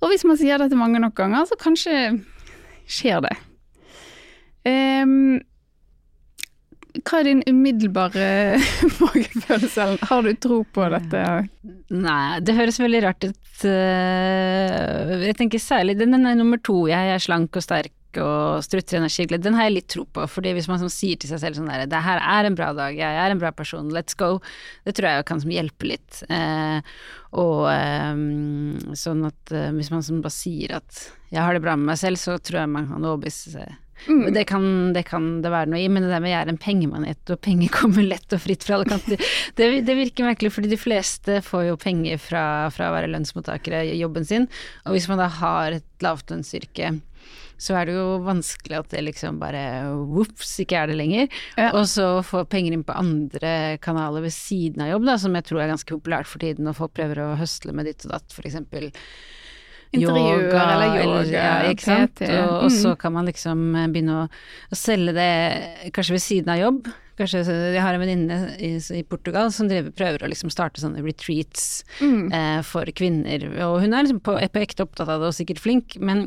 Og 0.02 0.10
hvis 0.10 0.26
man 0.26 0.39
sier 0.39 0.58
dette 0.58 0.80
mange 0.80 1.02
nok 1.02 1.13
ganger, 1.20 1.46
så 1.46 1.60
kanskje 1.60 1.98
skjer 2.89 3.22
det. 3.28 3.36
Um, 4.65 5.41
hva 6.99 7.21
er 7.21 7.30
din 7.30 7.43
umiddelbare 7.47 8.60
magefølelse? 9.01 9.88
Har 10.10 10.25
du 10.25 10.34
tro 10.43 10.62
på 10.75 10.89
dette? 10.91 11.23
Nei, 11.93 12.41
det 12.43 12.58
høres 12.58 12.82
veldig 12.82 13.01
rart 13.06 13.27
ut. 13.30 13.41
Eh, 13.67 15.15
jeg 15.27 15.38
tenker 15.39 15.62
særlig 15.62 15.97
den 15.99 16.19
er 16.19 16.38
nummer 16.39 16.60
to, 16.63 16.84
jeg 16.91 17.15
er 17.15 17.23
slank 17.23 17.56
og 17.56 17.65
sterk 17.65 17.95
og 18.19 18.63
strutter 18.65 18.97
energiglede, 18.99 19.43
den 19.45 19.56
har 19.56 19.69
jeg 19.69 19.75
litt 19.77 19.88
tro 19.93 20.04
på. 20.04 20.25
fordi 20.27 20.51
hvis 20.58 20.67
man 20.67 20.82
som 20.82 20.89
sier 20.91 21.15
til 21.15 21.32
seg 21.32 21.39
selv 21.43 21.60
sånn 21.60 21.69
der 21.71 21.86
det 21.88 22.01
her 22.04 22.19
er 22.19 22.47
en 22.47 22.58
bra 22.58 22.71
dag, 22.75 22.97
jeg 22.97 23.19
er 23.23 23.32
en 23.32 23.39
bra 23.39 23.54
person, 23.56 23.91
let's 23.95 24.17
go, 24.17 24.41
det 24.84 24.97
tror 24.97 25.08
jeg 25.08 25.27
kan 25.30 25.43
hjelpe 25.47 25.93
litt. 25.93 26.23
Eh, 26.27 26.82
og 27.39 27.69
eh, 27.71 28.95
sånn 28.99 29.23
at 29.30 29.56
eh, 29.56 29.71
hvis 29.77 29.93
man 29.93 30.04
bare 30.25 30.36
sier 30.36 30.75
at 30.82 31.06
jeg 31.32 31.39
har 31.39 31.56
det 31.56 31.63
bra 31.63 31.77
med 31.80 31.93
meg 31.93 32.01
selv, 32.01 32.19
så 32.19 32.36
tror 32.36 32.63
jeg 32.65 32.73
man 32.73 32.91
kan 32.91 33.08
overbevise 33.08 33.56
seg 33.56 33.80
Mm. 34.08 34.34
Det, 34.34 34.46
kan, 34.50 34.64
det, 34.96 35.04
kan, 35.10 35.28
det 35.44 35.52
være 35.54 35.70
noe 35.72 35.82
i, 35.84 35.90
men 35.92 36.06
det 36.06 36.10
der 36.14 36.24
med 36.24 36.34
jeg 36.34 36.42
er 36.42 36.52
en 36.54 36.62
pengemanet 36.62 37.34
og 37.34 37.42
penger 37.46 37.70
kommer 37.80 38.08
lett 38.08 38.34
og 38.34 38.42
fritt 38.42 38.66
fra 38.66 38.80
alle 38.80 38.90
kanter, 38.90 39.22
det, 39.58 39.70
det, 39.86 39.98
virker 39.98 40.28
merkelig 40.28 40.54
fordi 40.56 40.72
de 40.72 40.80
fleste 40.82 41.38
får 41.46 41.68
jo 41.70 41.78
penger 41.82 42.22
fra, 42.22 42.44
fra 42.74 42.90
å 42.90 42.96
være 42.98 43.12
lønnsmottakere 43.14 43.86
i 43.92 44.00
jobben 44.02 44.26
sin, 44.28 44.50
og 44.86 44.98
hvis 44.98 45.10
man 45.12 45.22
da 45.22 45.30
har 45.42 45.78
et 45.78 45.88
lavtlønnsyrke 46.06 46.96
så 47.62 47.76
er 47.78 47.88
det 47.88 47.94
jo 47.94 48.06
vanskelig 48.26 48.80
at 48.80 48.94
det 48.94 49.04
liksom 49.06 49.38
bare 49.42 49.62
vops, 50.10 50.56
ikke 50.64 50.80
er 50.80 50.90
det 50.90 50.98
lenger. 50.98 51.28
Ja. 51.60 51.70
Og 51.78 51.86
så 51.92 52.08
få 52.26 52.42
penger 52.50 52.74
inn 52.74 52.86
på 52.88 52.96
andre 52.98 53.78
kanaler 53.86 54.26
ved 54.26 54.34
siden 54.34 54.82
av 54.82 54.90
jobb, 54.96 55.06
da, 55.12 55.18
som 55.22 55.38
jeg 55.38 55.46
tror 55.46 55.62
er 55.62 55.70
ganske 55.70 55.94
populært 55.94 56.30
for 56.32 56.42
tiden, 56.42 56.70
og 56.72 56.80
folk 56.80 56.96
prøver 56.98 57.22
å 57.22 57.36
høsle 57.38 57.76
med 57.78 57.86
ditt 57.86 58.08
og 58.08 58.16
datt, 58.16 58.34
eksempel. 58.42 58.90
Intervjuer 59.91 60.45
yoga, 60.45 60.63
eller 60.63 60.93
yoga, 60.95 61.04
eller, 61.04 61.32
ja, 61.36 61.54
ikke 61.67 61.84
sant. 61.84 62.21
Og, 62.23 62.51
og, 62.63 62.69
så 62.71 62.93
mm. 62.93 62.99
kan 63.01 63.15
man 63.17 63.27
liksom 63.27 63.63
begynne 63.91 64.19
å, 64.21 64.27
å 64.71 64.77
selge 64.80 65.15
det 65.17 65.32
kanskje 65.91 66.15
ved 66.15 66.23
siden 66.23 66.54
av 66.54 66.62
jobb. 66.62 66.91
Kanskje 67.22 67.42
Jeg 67.46 67.84
har 67.84 67.96
en 67.96 68.02
venninne 68.02 68.38
i, 68.58 68.72
i, 68.78 69.04
Portugal 69.08 69.52
som 69.54 69.70
driver, 69.70 69.94
prøver 69.96 70.24
å 70.24 70.30
liksom 70.32 70.52
starte 70.54 70.82
sånne 70.82 71.04
retreats 71.06 71.84
mm. 72.00 72.32
eh, 72.34 72.60
for 72.66 72.90
kvinner. 72.98 73.46
Og 73.68 73.78
hun 73.84 73.94
er 73.94 74.08
liksom 74.08 74.22
på, 74.26 74.38
på, 74.42 74.64
ekte 74.64 74.88
opptatt 74.88 75.10
av 75.10 75.22
det 75.22 75.30
og 75.30 75.38
sikkert 75.38 75.62
flink, 75.62 75.98
men 76.02 76.26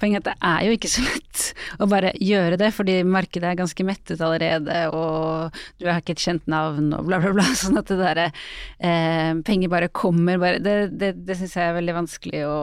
poenget 0.00 0.22
er 0.22 0.22
at 0.22 0.28
det 0.28 0.50
er 0.52 0.68
jo 0.68 0.76
ikke 0.76 0.92
så 0.96 1.04
lett 1.06 1.46
å 1.82 1.90
bare 1.90 2.12
gjøre 2.22 2.60
det, 2.62 2.70
fordi 2.76 3.00
markedet 3.08 3.50
er 3.50 3.58
ganske 3.58 3.88
mettet 3.88 4.22
allerede, 4.22 4.78
og 4.94 5.58
du 5.80 5.88
har 5.90 6.00
ikke 6.02 6.16
et 6.16 6.26
kjent 6.28 6.46
navn 6.50 6.92
og 6.96 7.10
bla, 7.10 7.20
bla, 7.22 7.34
bla. 7.36 7.48
Sånn 7.62 7.80
at 7.80 7.90
det 7.90 8.00
derre 8.00 8.30
eh, 8.30 9.34
Penger 9.46 9.72
bare 9.72 9.92
kommer, 9.92 10.38
bare 10.40 10.62
Det, 10.62 10.78
det, 10.94 11.12
det 11.26 11.38
syns 11.38 11.58
jeg 11.58 11.70
er 11.70 11.78
veldig 11.80 12.00
vanskelig 12.02 12.46
å 12.46 12.56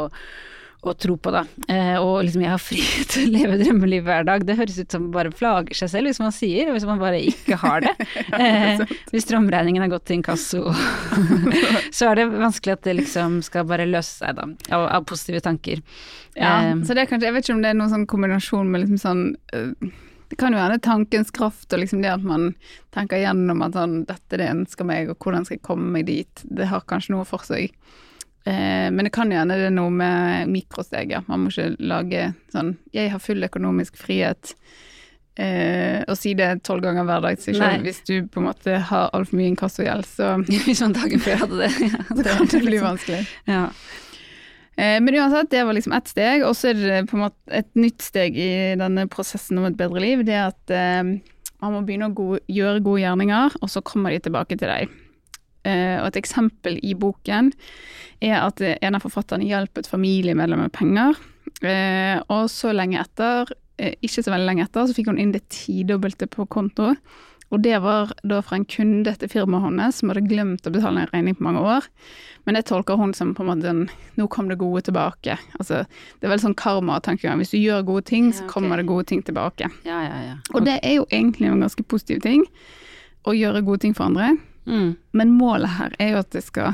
å 0.91 0.96
tro 1.00 1.15
på, 1.15 1.32
da. 1.34 1.43
Eh, 1.72 1.96
og 2.02 2.24
liksom 2.26 2.43
jeg 2.43 2.52
har 2.52 2.62
frihet 2.62 3.10
til 3.13 3.28
å 3.30 3.34
leve 3.38 3.60
drømmelivet 3.62 4.08
hver 4.10 4.28
dag. 4.28 4.46
Det 4.48 4.58
høres 4.60 4.80
ut 4.82 4.91
som 4.91 5.06
man 5.06 5.15
bare 5.15 5.34
plager 5.34 5.78
seg 5.78 5.91
selv 5.93 6.10
hvis 6.12 6.22
man 6.24 6.34
sier, 6.36 6.67
og 6.67 6.78
hvis 6.78 6.88
man 6.89 7.02
bare 7.02 7.22
ikke 7.32 7.60
har 7.63 7.86
det. 7.88 7.96
Eh, 8.34 8.82
hvis 9.12 9.28
strømregningen 9.28 9.84
har 9.84 9.91
gått 9.91 10.08
til 10.10 10.17
inkasso, 10.17 10.72
så 11.96 12.08
er 12.10 12.17
det 12.17 12.26
vanskelig 12.32 12.74
at 12.74 12.88
det 12.88 12.96
liksom 12.98 13.38
skal 13.46 13.67
bare 13.69 13.86
løse 13.88 14.24
seg, 14.24 14.36
da, 14.39 14.48
av, 14.74 14.88
av 14.98 15.06
positive 15.08 15.43
tanker. 15.46 15.84
Ja, 16.36 16.54
Eh, 16.63 16.82
så 16.82 16.96
det 16.96 17.04
er 17.04 17.10
kanskje, 17.10 17.28
Jeg 17.28 17.36
vet 17.36 17.46
ikke 17.46 17.56
om 17.58 17.62
det 17.62 17.69
er 17.69 17.78
noen 17.78 17.91
sånn 17.91 18.08
kombinasjon 18.10 18.72
med 18.74 18.84
liksom 18.84 19.00
sånn 19.02 19.24
øh, 19.54 19.89
Det 20.32 20.38
kan 20.41 20.56
jo 20.56 20.62
være 20.62 20.80
tankens 20.82 21.30
kraft 21.36 21.74
og 21.74 21.84
liksom 21.84 22.02
det 22.02 22.10
at 22.10 22.24
man 22.26 22.56
tenker 22.96 23.22
gjennom 23.22 23.62
at 23.65 23.78
sånn 23.78 24.00
Dette 24.10 24.34
er 24.34 24.41
det 24.41 24.48
jeg 24.48 24.58
ønsker 24.58 24.89
meg, 24.89 25.12
og 25.13 25.19
hvordan 25.22 25.46
skal 25.46 25.60
jeg 25.60 25.65
komme 25.67 25.91
meg 25.93 26.08
dit. 26.10 26.43
Det 26.43 26.72
har 26.72 26.86
kanskje 26.89 27.13
noe 27.13 27.28
for 27.30 27.46
seg. 27.46 27.69
Eh, 28.45 28.89
men 28.91 29.08
det 29.08 29.13
kan 29.15 29.32
gjerne 29.32 29.56
det 29.56 29.69
er 29.69 29.75
noe 29.75 29.91
med 29.93 30.49
mikrosteg, 30.51 31.13
ja. 31.15 31.21
Man 31.29 31.45
må 31.45 31.51
ikke 31.53 31.69
lage 31.79 32.25
sånn 32.51 32.73
Jeg 32.95 33.13
har 33.13 33.21
full 33.23 33.45
økonomisk 33.47 33.95
frihet. 34.01 34.56
Eh, 35.34 36.03
og 36.06 36.13
si 36.19 36.36
det 36.38 36.60
tolv 36.67 36.84
ganger 36.86 37.08
hver 37.08 37.23
dag 37.25 37.39
til 37.41 37.58
seg. 37.58 37.82
Hvis 37.88 38.03
du 38.06 38.27
på 38.29 38.41
en 38.41 38.49
måte 38.51 38.77
har 38.89 39.10
altfor 39.15 39.39
mye 39.39 39.49
inkassogjeld, 39.53 40.06
så 40.06 40.36
man 40.84 40.97
dagen 40.99 41.23
før 41.23 41.45
hadde 41.45 41.62
det. 41.63 41.71
Ja, 41.88 42.01
så 42.17 42.25
kan 42.27 42.51
det 42.51 42.63
bli 42.67 42.82
vanskelig. 42.84 43.21
Ja. 43.49 43.63
Eh, 44.75 44.99
Men 45.01 45.15
uansett, 45.15 45.49
det 45.49 45.63
var 45.65 45.73
liksom 45.77 45.95
ett 45.97 46.12
steg, 46.12 46.43
og 46.45 46.56
så 46.58 46.73
er 46.73 46.82
det 46.82 46.99
på 47.10 47.17
en 47.17 47.25
måte 47.27 47.56
et 47.63 47.71
nytt 47.79 48.03
steg 48.06 48.38
i 48.38 48.51
denne 48.79 49.08
prosessen 49.10 49.62
om 49.62 49.69
et 49.69 49.79
bedre 49.79 50.03
liv. 50.03 50.25
Det 50.27 50.36
er 50.36 50.51
at 50.51 50.75
eh, 50.75 51.15
man 51.63 51.77
må 51.77 51.82
begynne 51.88 52.12
å 52.12 52.17
gode, 52.17 52.43
gjøre 52.51 52.84
gode 52.84 53.06
gjerninger, 53.06 53.58
og 53.62 53.71
så 53.71 53.82
kommer 53.86 54.13
de 54.13 54.21
tilbake 54.27 54.60
til 54.60 54.69
deg. 54.69 54.93
Eh, 55.63 55.97
og 56.02 56.10
et 56.10 56.19
eksempel 56.19 56.80
i 56.84 56.93
boken 56.99 57.52
er 58.23 58.39
at 58.41 58.62
en 58.63 58.97
av 58.97 59.04
forfatterne 59.04 59.47
hjalp 59.47 59.80
et 59.80 59.89
familiemedlem 59.89 60.65
med 60.65 60.73
penger. 60.76 61.19
Eh, 61.63 62.17
og 62.28 62.49
så 62.52 62.73
lenge 62.76 62.99
etter, 62.99 63.52
eh, 63.78 63.95
ikke 64.02 64.23
så 64.23 64.34
veldig 64.34 64.49
lenge 64.49 64.65
etter, 64.67 64.88
så 64.88 64.95
fikk 64.95 65.12
hun 65.12 65.21
inn 65.21 65.32
det 65.36 65.47
tidobbelte 65.49 66.28
på 66.28 66.47
konto. 66.52 66.95
Og 67.54 67.62
det 67.62 67.78
var 67.84 68.12
da 68.26 68.39
fra 68.41 68.58
en 68.58 68.65
kunde 68.65 69.12
til 69.19 69.30
firmaet 69.30 69.67
hennes 69.67 69.99
som 69.99 70.10
hadde 70.10 70.26
glemt 70.26 70.65
å 70.65 70.71
betale 70.73 71.04
en 71.04 71.12
regning 71.12 71.36
på 71.38 71.45
mange 71.45 71.62
år. 71.62 71.86
Men 72.45 72.58
det 72.58 72.65
tolker 72.65 72.97
hun 72.97 73.13
som 73.13 73.36
på 73.38 73.43
en 73.43 73.52
måte 73.52 73.69
en 73.69 73.84
nå 74.17 74.26
kom 74.28 74.49
det 74.49 74.58
gode 74.58 74.82
tilbake. 74.88 75.38
Altså, 75.60 75.84
det 76.17 76.26
er 76.26 76.34
veldig 76.34 76.47
sånn 76.47 76.58
karma-tankegang. 76.58 77.38
Hvis 77.38 77.54
du 77.54 77.60
gjør 77.60 77.86
gode 77.86 78.08
ting, 78.10 78.32
så 78.34 78.47
kommer 78.49 78.82
det 78.82 78.88
gode 78.89 79.06
ting 79.12 79.21
tilbake. 79.21 79.69
ja, 79.86 79.99
ja, 80.02 80.17
ja. 80.32 80.39
Og 80.56 80.65
det 80.65 80.80
er 80.82 80.97
jo 80.97 81.06
egentlig 81.12 81.52
en 81.52 81.62
ganske 81.62 81.86
positiv 81.86 82.23
ting, 82.26 82.41
å 83.23 83.38
gjøre 83.38 83.62
gode 83.63 83.86
ting 83.86 83.93
for 83.93 84.10
andre. 84.10 84.34
Mm, 84.65 84.95
Men 85.13 85.32
målet 85.38 85.69
her 85.78 85.91
er 85.99 86.12
jo 86.13 86.17
at 86.23 86.30
det 86.32 86.43
skal 86.43 86.73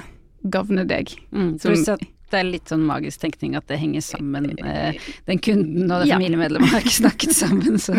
gagne 0.49 0.85
deg. 0.87 1.09
mm. 1.33 1.59
Som- 1.59 1.75
så 1.75 1.97
det 2.29 2.37
er 2.39 2.43
litt 2.45 2.69
sånn 2.69 2.83
magisk 2.85 3.19
tenkning 3.23 3.55
at 3.57 3.65
det 3.67 3.79
henger 3.81 4.01
sammen. 4.05 4.51
Eh, 4.63 4.93
den 5.25 5.39
kunden 5.39 5.89
og 5.91 6.03
det 6.03 6.09
Ja. 6.11 6.15
familiemedlemmet 6.19 6.69
har 6.69 6.81
ikke 6.81 7.01
snakket 7.01 7.33
sammen, 7.33 7.79
så 7.81 7.95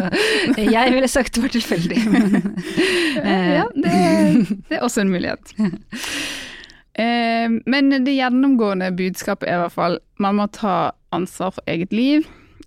jeg 0.57 0.93
ville 0.95 1.09
sagt 1.09 1.35
det 1.35 1.43
var 1.43 1.49
tilfeldig, 1.51 1.99
men 2.07 2.37
eh, 3.25 3.55
Ja, 3.59 3.65
det, 3.75 4.63
det 4.69 4.79
er 4.79 4.85
også 4.87 5.01
en 5.03 5.11
mulighet. 5.11 5.53
Eh, 7.01 7.49
men 7.67 7.91
det 8.05 8.13
gjennomgående 8.17 8.91
budskapet 8.99 9.49
er 9.49 9.55
i 9.55 9.61
hvert 9.63 9.73
fall 9.73 9.99
man 10.21 10.37
må 10.37 10.49
ta 10.53 10.91
ansvar 11.15 11.53
for 11.55 11.63
eget 11.71 11.93
liv, 11.95 12.27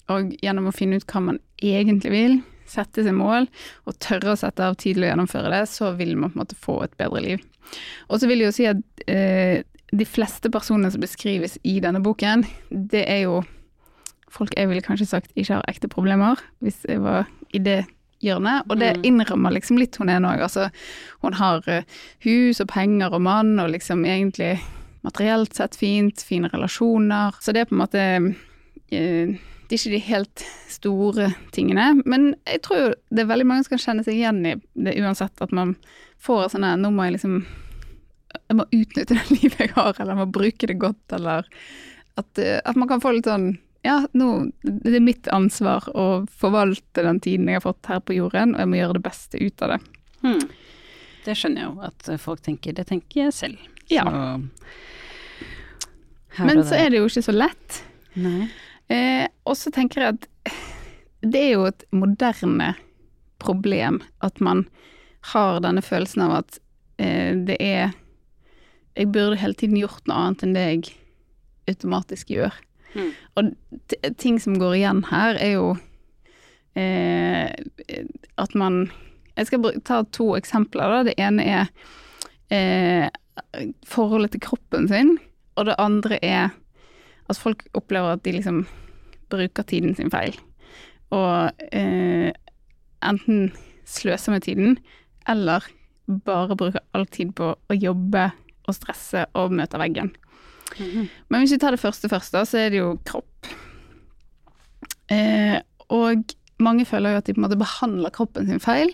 og 0.09 0.31
gjennom 0.41 0.69
å 0.71 0.73
finne 0.73 0.95
ut 0.97 1.05
hva 1.11 1.21
man 1.21 1.39
egentlig 1.61 2.11
vil, 2.11 2.37
sette 2.73 3.05
seg 3.05 3.15
mål, 3.17 3.47
og 3.87 3.97
tørre 4.03 4.33
å 4.33 4.39
sette 4.39 4.65
av 4.65 4.75
tid 4.81 4.97
til 4.97 5.05
å 5.05 5.11
gjennomføre 5.11 5.51
det, 5.53 5.63
så 5.71 5.93
vil 5.99 6.15
man 6.17 6.33
på 6.33 6.39
en 6.39 6.43
måte 6.43 6.59
få 6.59 6.79
et 6.87 6.97
bedre 6.99 7.21
liv. 7.23 7.43
Og 8.09 8.19
så 8.19 8.27
vil 8.29 8.43
jeg 8.43 8.49
jo 8.51 8.55
si 8.57 8.65
at 8.69 9.07
eh, 9.07 9.63
de 9.93 10.05
fleste 10.09 10.49
personene 10.51 10.89
som 10.91 11.01
beskrives 11.03 11.59
i 11.63 11.77
denne 11.83 12.01
boken, 12.03 12.43
det 12.71 13.05
er 13.09 13.23
jo 13.27 13.43
folk 14.33 14.53
jeg 14.57 14.65
ville 14.71 14.81
kanskje 14.81 15.05
sagt 15.05 15.33
ikke 15.37 15.59
har 15.59 15.67
ekte 15.69 15.89
problemer, 15.93 16.39
hvis 16.65 16.79
jeg 16.89 17.01
var 17.03 17.27
i 17.53 17.59
det 17.61 17.83
hjørnet. 18.23 18.65
Og 18.71 18.79
det 18.79 18.95
Mm. 18.97 19.03
innrømmer 19.09 19.53
liksom 19.53 19.77
litt 19.77 19.95
hun 20.01 20.09
er 20.09 20.19
nå. 20.23 20.31
Altså, 20.41 20.69
hun 21.21 21.33
har 21.37 21.61
eh, 21.69 21.83
hus 22.25 22.61
og 22.63 22.67
penger 22.71 23.13
og 23.13 23.21
mann, 23.21 23.59
og 23.59 23.69
liksom 23.69 24.01
egentlig 24.05 24.59
materielt 25.03 25.53
sett 25.53 25.75
fint, 25.75 26.21
fine 26.23 26.49
relasjoner. 26.49 27.35
Så 27.41 27.53
det 27.53 27.61
er 27.61 27.65
på 27.69 27.75
en 27.75 27.83
måte 27.83 28.35
eh, 28.91 29.35
Det 29.73 29.79
er 29.79 29.87
ikke 29.87 29.95
de 29.95 30.05
helt 30.05 30.41
store 30.69 31.27
tingene. 31.49 31.83
Men 32.05 32.35
jeg 32.45 32.59
tror 32.61 32.77
jo 32.77 32.89
det 33.09 33.23
er 33.23 33.29
veldig 33.31 33.45
mange 33.49 33.65
som 33.65 33.73
kan 33.73 33.79
kjenne 33.81 34.03
seg 34.05 34.19
igjen 34.19 34.43
i 34.45 34.51
det 34.85 34.91
uansett, 35.01 35.33
at 35.41 35.49
man 35.49 35.71
får 36.21 36.51
sånn 36.53 36.65
her 36.67 36.75
Nå 36.77 36.91
må 36.93 37.07
jeg 37.07 37.15
liksom 37.15 37.39
jeg 38.37 38.57
må 38.59 38.67
utnytte 38.69 39.15
det 39.17 39.23
livet 39.39 39.63
jeg 39.63 39.71
har, 39.73 39.95
eller 39.97 40.13
jeg 40.13 40.19
må 40.19 40.27
bruke 40.35 40.69
det 40.69 40.75
godt, 40.77 41.15
eller 41.17 41.47
at, 42.21 42.37
eh, 42.37 42.59
at 42.61 42.77
man 42.77 42.91
kan 42.91 43.01
få 43.01 43.15
litt 43.15 43.25
sånn 43.25 43.47
Ja, 43.81 43.95
nå, 44.13 44.27
det 44.61 44.93
er 44.93 45.01
mitt 45.03 45.25
ansvar 45.33 45.87
å 45.89 46.05
forvalte 46.29 47.01
den 47.07 47.17
tiden 47.25 47.49
jeg 47.49 47.57
har 47.57 47.65
fått 47.65 47.89
her 47.89 48.03
på 48.05 48.13
jorden, 48.19 48.53
og 48.53 48.61
jeg 48.61 48.69
må 48.69 48.77
gjøre 48.77 48.99
det 48.99 49.05
beste 49.07 49.41
ut 49.41 49.65
av 49.65 49.73
det. 49.73 49.79
hmm. 50.21 50.43
Det 51.25 51.33
skjønner 51.39 51.63
jeg 51.63 51.71
jo 51.71 51.87
at 51.89 52.13
folk 52.21 52.45
tenker. 52.45 52.77
Det 52.77 52.85
tenker 52.93 53.23
jeg 53.23 53.33
selv. 53.33 53.65
Ja. 53.89 54.05
Men 56.37 56.61
så 56.61 56.77
er 56.77 56.93
det 56.93 57.01
jo 57.01 57.09
ikke 57.09 57.25
så 57.25 57.33
lett. 57.33 57.81
Nei. 58.19 58.51
Eh, 58.91 59.27
og 59.47 59.57
så 59.57 59.71
tenker 59.73 60.01
jeg 60.03 60.17
at 60.17 60.27
det 61.23 61.39
er 61.39 61.53
jo 61.53 61.67
et 61.69 61.85
moderne 61.95 62.73
problem 63.43 64.01
at 64.23 64.39
man 64.43 64.65
har 65.33 65.61
denne 65.63 65.83
følelsen 65.83 66.25
av 66.25 66.35
at 66.41 66.59
eh, 67.01 67.31
det 67.47 67.57
er 67.59 67.93
Jeg 68.93 69.09
burde 69.09 69.39
hele 69.41 69.57
tiden 69.57 69.79
gjort 69.79 70.05
noe 70.05 70.19
annet 70.19 70.43
enn 70.45 70.51
det 70.53 70.63
jeg 70.67 70.81
automatisk 71.71 72.29
gjør. 72.29 72.53
Mm. 72.93 73.07
Og 73.39 73.95
ting 74.21 74.35
som 74.37 74.59
går 74.61 74.75
igjen 74.77 74.99
her, 75.09 75.39
er 75.41 75.55
jo 75.55 75.71
eh, 76.77 77.49
at 78.37 78.53
man 78.53 78.91
Jeg 79.33 79.49
skal 79.49 79.81
ta 79.81 80.03
to 80.13 80.35
eksempler. 80.37 80.91
Da. 80.93 80.99
Det 81.07 81.15
ene 81.17 81.41
er 81.41 81.71
eh, 82.53 83.09
forholdet 83.89 84.35
til 84.35 84.43
kroppen 84.45 84.85
sin, 84.91 85.15
og 85.57 85.65
det 85.65 85.79
andre 85.81 86.19
er 86.21 86.51
at 87.29 87.39
folk 87.39 87.65
opplever 87.77 88.15
at 88.15 88.23
de 88.25 88.35
liksom 88.35 88.63
bruker 89.33 89.65
tiden 89.69 89.95
sin 89.97 90.11
feil. 90.13 90.35
Og 91.13 91.65
eh, 91.75 92.31
enten 93.03 93.51
sløser 93.87 94.35
med 94.35 94.45
tiden, 94.45 94.77
eller 95.29 95.65
bare 96.25 96.57
bruker 96.59 96.83
all 96.95 97.05
tid 97.07 97.33
på 97.37 97.53
å 97.55 97.77
jobbe 97.77 98.29
og 98.63 98.75
stresse 98.75 99.25
og 99.39 99.55
møte 99.55 99.79
veggen. 99.79 100.13
Mhm. 100.79 101.09
Men 101.29 101.43
hvis 101.43 101.53
vi 101.55 101.61
tar 101.61 101.75
det 101.75 101.81
første 101.83 102.09
først, 102.09 102.33
da, 102.33 102.43
så 102.47 102.63
er 102.63 102.73
det 102.73 102.81
jo 102.81 102.95
kropp. 103.05 103.51
Eh, 105.11 105.59
og 105.93 106.33
mange 106.63 106.87
føler 106.87 107.13
jo 107.13 107.21
at 107.21 107.27
de 107.27 107.35
på 107.35 107.41
en 107.41 107.47
måte 107.47 107.59
behandler 107.59 108.13
kroppen 108.13 108.47
sin 108.47 108.61
feil. 108.63 108.93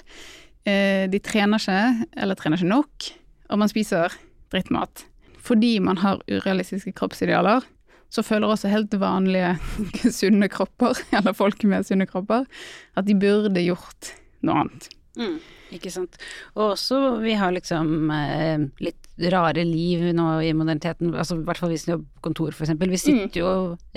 Eh, 0.67 1.07
de 1.11 1.21
trener 1.23 1.61
ikke, 1.61 2.07
eller 2.17 2.35
trener 2.35 2.59
ikke 2.59 2.73
nok, 2.73 3.09
og 3.49 3.61
man 3.61 3.71
spiser 3.71 4.13
drittmat. 4.51 5.05
Fordi 5.39 5.77
man 5.79 6.01
har 6.01 6.21
urealistiske 6.27 6.93
kroppsidealer, 6.97 7.63
så 8.09 8.25
føler 8.25 8.49
også 8.49 8.71
helt 8.71 8.95
vanlige 9.01 9.55
sunne 10.19 10.49
kropper, 10.51 10.97
eller 11.17 11.37
folk 11.37 11.63
med 11.69 11.87
sunne 11.87 12.09
kropper, 12.09 12.49
at 12.97 13.09
de 13.09 13.17
burde 13.17 13.65
gjort 13.65 14.13
noe 14.45 14.63
annet. 14.63 14.89
Mm, 15.19 15.39
ikke 15.75 15.91
sant. 15.91 16.15
Og 16.55 16.73
også 16.73 16.97
vi 17.23 17.33
har 17.35 17.51
liksom 17.51 18.11
eh, 18.13 18.61
litt 18.79 19.09
rare 19.33 19.65
liv 19.67 20.05
nå 20.15 20.27
i 20.47 20.53
moderniteten, 20.55 21.11
altså 21.11 21.35
i 21.35 21.43
hvert 21.47 21.59
fall 21.59 21.73
vi 21.73 21.79
som 21.81 21.91
jobber 21.95 22.07
på 22.07 22.23
kontor 22.29 22.55
eksempel. 22.55 22.93
Vi 22.93 22.99
sitter 23.01 23.41
jo 23.41 23.49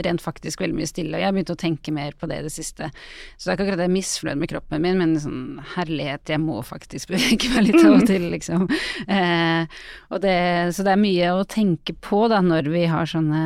rent 0.03 0.25
faktisk 0.25 0.65
veldig 0.65 0.81
mye 0.81 0.91
stille, 0.91 1.15
og 1.15 1.23
jeg 1.23 1.29
har 1.29 1.37
begynt 1.37 1.53
å 1.55 1.61
tenke 1.63 1.95
mer 1.95 2.17
på 2.19 2.27
det 2.31 2.41
i 2.41 2.47
det 2.49 2.55
siste. 2.55 2.89
Så 3.37 3.45
det 3.45 3.53
er 3.53 3.57
ikke 3.57 3.67
akkurat 3.69 3.79
at 3.79 3.85
jeg 3.85 3.93
er 3.93 3.97
misfornøyd 3.99 4.43
med 4.43 4.53
kroppen 4.53 4.83
min, 4.83 4.99
men 4.99 5.15
sånn 5.23 5.45
herlighet, 5.77 6.33
jeg 6.35 6.43
må 6.43 6.59
faktisk 6.67 7.11
bevege 7.13 7.53
meg 7.55 7.69
litt 7.69 7.79
av 7.85 8.01
og 8.01 8.09
til, 8.11 8.27
liksom. 8.35 8.67
Eh, 9.07 9.79
og 10.11 10.25
det, 10.25 10.41
så 10.75 10.89
det 10.89 10.97
er 10.97 11.07
mye 11.07 11.37
å 11.37 11.47
tenke 11.47 11.95
på 12.03 12.27
da 12.33 12.43
når 12.43 12.73
vi 12.73 12.89
har 12.91 13.09
sånne 13.09 13.45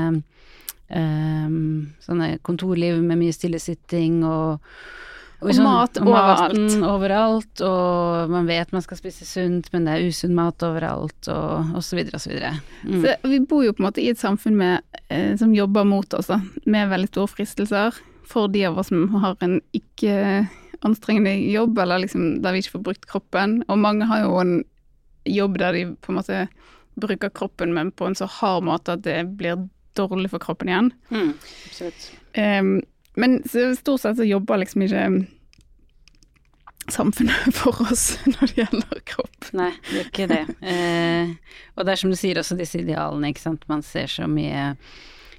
Um, 0.87 1.95
sånne 2.05 2.37
kontorliv 2.47 3.01
med 3.03 3.19
mye 3.19 3.35
stillesitting 3.35 4.21
og 4.23 4.63
Og 5.43 5.51
mat 5.61 5.99
overalt. 5.99 6.55
maten 6.55 6.85
overalt, 6.87 7.61
og 7.67 8.31
man 8.31 8.47
vet 8.49 8.71
man 8.73 8.85
skal 8.85 9.01
spise 9.01 9.27
sunt, 9.29 9.67
men 9.75 9.85
det 9.85 9.97
er 9.97 10.07
usunn 10.07 10.37
mat 10.37 10.63
overalt, 10.65 11.29
og, 11.29 11.75
og 11.77 11.83
så 11.85 11.99
videre 11.99 12.17
og 12.17 12.23
så. 12.25 12.53
Mm. 12.87 13.03
Så 13.03 13.17
vi 13.29 13.41
bor 13.45 13.65
jo 13.67 13.75
på 13.75 13.83
en 13.83 13.89
måte 13.91 14.01
i 14.01 14.09
et 14.15 14.23
samfunn 14.23 14.57
med, 14.57 14.87
eh, 15.11 15.35
som 15.37 15.53
jobber 15.53 15.85
mot 15.85 16.15
oss, 16.17 16.31
da, 16.33 16.41
med 16.65 16.89
veldig 16.95 17.11
store 17.11 17.35
fristelser. 17.35 18.01
For 18.27 18.49
de 18.49 18.65
av 18.67 18.79
oss 18.79 18.89
som 18.89 19.11
har 19.21 19.37
en 19.45 19.61
ikke 19.77 20.47
anstrengende 20.87 21.35
jobb, 21.53 21.79
eller 21.79 22.07
liksom 22.07 22.41
der 22.43 22.55
vi 22.55 22.65
ikke 22.65 22.79
får 22.79 22.87
brukt 22.89 23.07
kroppen. 23.11 23.61
Og 23.69 23.79
mange 23.79 24.09
har 24.09 24.25
jo 24.25 24.41
en 24.41 24.57
jobb 25.27 25.59
der 25.59 25.77
de 25.77 25.85
på 26.01 26.13
en 26.13 26.21
måte 26.21 26.47
bruker 26.97 27.29
kroppen, 27.29 27.75
men 27.77 27.93
på 27.93 28.09
en 28.09 28.17
så 28.17 28.29
hard 28.41 28.65
måte 28.65 28.97
at 28.97 29.05
det 29.05 29.19
blir 29.37 29.69
dårlig 29.97 30.31
for 30.33 30.43
kroppen 30.43 30.71
igjen. 30.71 30.93
Mm, 31.11 31.33
absolutt. 31.69 32.11
Um, 32.37 32.77
men 33.17 33.41
stort 33.49 34.03
sett 34.03 34.19
så 34.19 34.27
jobber 34.29 34.61
liksom 34.61 34.85
ikke 34.85 35.07
samfunnet 36.93 37.55
for 37.59 37.83
oss 37.87 38.15
når 38.29 38.53
det 38.53 38.63
gjelder 38.63 39.03
kropp. 39.09 39.51
Nei, 39.57 39.73
det 39.91 40.01
er 40.01 40.09
ikke 40.11 40.31
det. 40.31 40.43
Eh, 40.61 41.33
og 41.75 41.87
det 41.87 41.95
er 41.95 42.01
som 42.03 42.13
du 42.13 42.19
sier 42.19 42.41
også 42.41 42.59
disse 42.59 42.81
idealene, 42.83 43.33
ikke 43.33 43.47
sant. 43.47 43.67
Man 43.71 43.85
ser 43.87 44.11
så 44.13 44.31
mye 44.31 44.73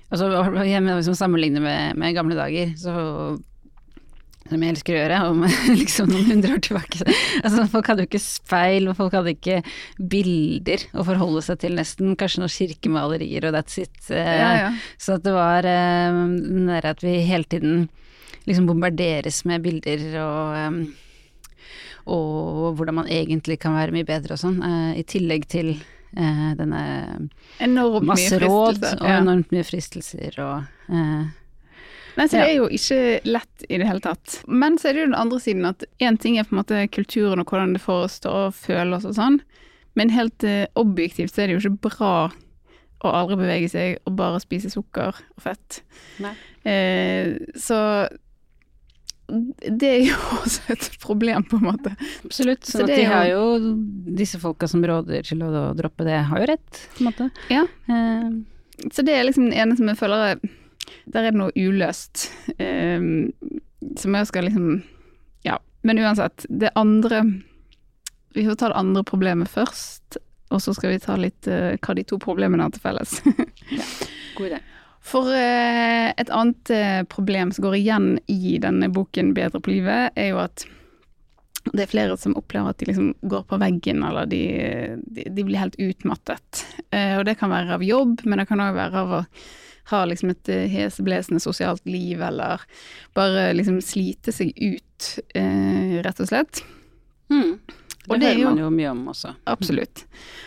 Altså, 0.08 0.30
hvis 0.32 1.10
man 1.12 1.18
sammenligner 1.20 1.60
med, 1.60 1.98
med 2.00 2.14
gamle 2.16 2.36
dager, 2.38 2.70
så 2.80 2.94
som 4.50 4.64
jeg 4.64 4.76
elsker 4.76 4.96
å 4.96 5.00
gjøre, 5.02 5.22
om 5.32 5.46
liksom 5.82 6.12
noen 6.12 6.30
hundre 6.32 6.58
år 6.58 6.64
tilbake. 6.68 7.02
Altså, 7.42 7.66
folk 7.72 7.92
hadde 7.92 8.06
jo 8.06 8.12
ikke 8.12 8.24
speil, 8.24 8.90
og 8.92 8.98
folk 9.00 9.18
hadde 9.18 9.36
ikke 9.36 9.62
bilder 9.98 10.86
å 10.98 11.06
forholde 11.08 11.44
seg 11.46 11.62
til, 11.64 11.78
nesten. 11.80 12.16
Kanskje 12.20 12.44
noen 12.44 12.56
kirkemalerier 12.56 13.50
og 13.50 13.58
that's 13.58 13.82
it. 13.82 13.98
Ja, 14.12 14.52
ja. 14.68 14.70
Så 15.02 15.18
at 15.18 15.26
det 15.28 15.36
var 15.36 15.68
eh, 15.68 16.22
den 16.38 16.70
derre 16.72 16.96
at 16.96 17.04
vi 17.06 17.20
hele 17.28 17.48
tiden 17.50 17.88
liksom 18.48 18.70
bombarderes 18.70 19.44
med 19.48 19.66
bilder 19.66 20.08
og 20.24 20.56
eh, 20.62 20.80
og 22.08 22.78
hvordan 22.78 23.02
man 23.02 23.10
egentlig 23.12 23.60
kan 23.60 23.76
være 23.76 23.92
mye 23.96 24.08
bedre 24.08 24.38
og 24.38 24.42
sånn, 24.42 24.62
eh, 24.64 25.00
i 25.02 25.04
tillegg 25.08 25.48
til 25.52 25.74
eh, 25.76 26.52
denne 26.56 26.84
Enormt 27.64 28.08
masse 28.08 28.40
råd 28.40 28.80
og 28.94 29.10
enormt 29.12 29.52
mye 29.52 29.66
fristelser 29.68 30.40
og 30.44 30.94
eh, 30.94 31.28
Nei, 32.18 32.26
så 32.28 32.40
det 32.42 32.48
er 32.50 32.56
jo 32.58 32.68
ikke 32.74 33.00
lett 33.30 33.66
i 33.70 33.78
det 33.78 33.88
hele 33.88 34.02
tatt. 34.02 34.40
Men 34.50 34.78
så 34.82 34.90
er 34.90 34.94
det 34.98 35.04
jo 35.04 35.10
den 35.12 35.20
andre 35.22 35.40
siden 35.44 35.66
at 35.70 35.84
én 36.02 36.18
ting 36.20 36.38
er 36.42 36.44
på 36.50 36.56
en 36.56 36.62
måte 36.64 36.80
kulturen 36.90 37.40
og 37.44 37.46
hvordan 37.52 37.74
det 37.78 37.82
får 37.84 38.04
oss 38.08 38.20
til 38.24 38.32
å 38.34 38.48
føle 38.52 38.98
oss 38.98 39.06
og 39.06 39.14
sånn, 39.20 39.40
men 39.98 40.10
helt 40.14 40.44
eh, 40.44 40.66
objektivt 40.78 41.34
så 41.34 41.44
er 41.44 41.48
det 41.52 41.58
jo 41.58 41.64
ikke 41.70 41.90
bra 41.92 42.14
å 43.06 43.12
aldri 43.14 43.38
bevege 43.38 43.70
seg 43.70 44.00
og 44.10 44.16
bare 44.18 44.40
spise 44.42 44.70
sukker 44.74 45.14
og 45.14 45.42
fett. 45.46 45.84
Eh, 46.66 47.36
så 47.58 47.78
det 49.28 49.88
er 49.92 50.04
jo 50.08 50.18
også 50.42 50.72
et 50.74 50.86
problem, 51.04 51.44
på 51.50 51.58
en 51.60 51.66
måte. 51.68 51.94
Absolutt. 52.26 52.64
Så 52.66 52.80
Så 52.82 52.86
det 52.88 52.96
de 53.02 53.08
har 53.12 53.26
jo- 53.28 53.76
Disse 54.18 54.40
folka 54.40 54.68
som 54.72 54.82
råder 54.88 55.22
til 55.28 55.42
å 55.44 55.74
droppe 55.76 56.06
det, 56.08 56.22
har 56.30 56.40
jo 56.40 56.48
rett, 56.54 56.84
på 56.96 57.04
en 57.04 57.10
måte. 57.12 57.30
Ja. 57.52 57.66
Eh, 57.92 58.30
Så 58.94 59.04
det 59.04 59.14
er 59.18 59.24
liksom 59.26 59.50
den 59.50 59.58
ene 59.58 59.76
som 59.76 59.88
jeg 59.90 59.98
føler 59.98 60.32
er 60.32 60.40
Der 61.06 61.28
er 61.28 61.32
det 61.32 61.40
noe 61.40 61.54
uløst. 61.56 62.30
eh, 62.58 63.00
som 63.98 64.16
jeg 64.16 64.28
skal 64.28 64.48
liksom 64.50 64.84
Ja. 65.44 65.60
Men 65.82 66.00
uansett, 66.00 66.46
det 66.50 66.72
andre 66.76 67.24
Vi 68.34 68.46
får 68.46 68.56
ta 68.56 68.68
det 68.70 68.76
andre 68.78 69.04
problemet 69.04 69.50
først, 69.50 70.18
og 70.50 70.62
så 70.62 70.74
skal 70.74 70.92
vi 70.94 71.00
ta 71.00 71.16
litt 71.18 71.48
uh, 71.50 71.74
hva 71.82 71.94
de 71.98 72.04
to 72.06 72.20
problemene 72.22 72.62
har 72.62 72.70
til 72.76 72.84
felles. 72.84 73.16
ja, 73.80 73.86
god 74.38 74.52
idé. 74.52 74.60
For 75.02 75.26
uh, 75.26 76.12
et 76.14 76.30
annet 76.30 76.70
uh, 76.70 77.02
problem 77.10 77.50
som 77.56 77.66
går 77.66 77.80
igjen 77.80 78.20
i 78.30 78.60
denne 78.62 78.92
boken 78.94 79.34
'Bedre 79.34 79.58
på 79.64 79.74
livet', 79.74 80.12
er 80.14 80.30
jo 80.36 80.44
at 80.44 80.68
det 81.74 81.88
er 81.88 81.92
flere 81.96 82.18
som 82.22 82.38
opplever 82.38 82.70
at 82.70 82.78
de 82.78 82.92
liksom 82.92 83.16
går 83.26 83.48
på 83.50 83.58
veggen, 83.58 84.04
eller 84.06 84.30
de, 84.30 84.44
de, 85.02 85.26
de 85.26 85.44
blir 85.44 85.64
helt 85.64 85.80
utmattet. 85.82 86.62
Og 86.94 87.26
det 87.26 87.40
kan 87.42 87.50
være 87.50 87.74
av 87.74 87.84
jobb, 87.84 88.22
men 88.24 88.40
det 88.40 88.48
kan 88.48 88.62
òg 88.62 88.78
være 88.78 89.02
av 89.02 89.16
å 89.18 89.24
ha 89.92 90.04
liksom 90.10 90.34
et 90.34 90.50
eh, 90.52 90.68
heseblesende 90.72 91.42
sosialt 91.44 91.86
liv, 91.88 92.22
eller 92.22 92.64
bare 93.18 93.50
liksom 93.56 93.80
slite 93.86 94.34
seg 94.36 94.52
ut, 94.58 95.10
eh, 95.36 95.98
rett 96.06 96.20
og 96.24 96.30
slett. 96.32 96.64
Mm. 97.32 97.58
Det, 98.08 98.14
Og 98.14 98.22
det 98.22 98.28
er 98.30 98.38
hører 98.38 98.54
man 98.54 98.62
jo 98.62 98.70
mye 98.72 98.92
om 98.94 99.02
også. 99.12 99.34
Absolutt. 99.52 100.06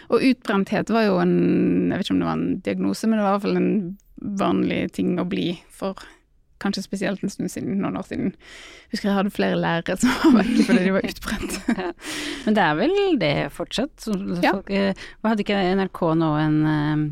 Og 0.09 0.23
utbrenthet 0.31 0.89
var 0.95 1.05
jo 1.05 1.19
en 1.21 1.91
Jeg 1.91 1.99
vet 1.99 2.07
ikke 2.07 2.15
om 2.15 2.23
det 2.23 2.29
var 2.31 2.39
en 2.39 2.61
diagnose, 2.65 3.09
men 3.09 3.19
det 3.19 3.27
var 3.27 3.35
i 3.35 3.37
hvert 3.37 3.49
fall 3.49 3.61
en 3.61 3.99
vanlig 4.41 4.81
ting 4.97 5.19
å 5.21 5.29
bli 5.29 5.51
for 5.73 6.01
kanskje 6.61 6.85
spesielt 6.85 7.23
en 7.25 7.33
stund 7.33 7.51
siden, 7.53 7.79
noen 7.81 7.97
år 7.97 8.05
siden. 8.09 8.33
Jeg 8.91 8.95
husker 8.97 9.09
jeg 9.11 9.17
hadde 9.17 9.33
flere 9.33 9.57
lærere 9.61 9.97
som 10.01 10.13
var 10.21 10.43
vekke 10.43 10.65
fordi 10.69 10.85
de 10.85 10.95
var 10.97 11.09
utbrent. 11.09 11.57
Men 12.45 12.59
det 12.59 12.65
er 12.67 12.79
vel 12.81 12.97
det 13.21 13.35
fortsatt? 13.57 13.95
Så 14.05 14.17
Ja. 14.43 14.53
Folk, 14.59 14.71
eh, 14.71 15.07
hadde 15.25 15.45
ikke 15.47 15.61
NRK 15.81 16.03
nå 16.21 16.31
en, 16.41 16.59
eh, 16.75 17.07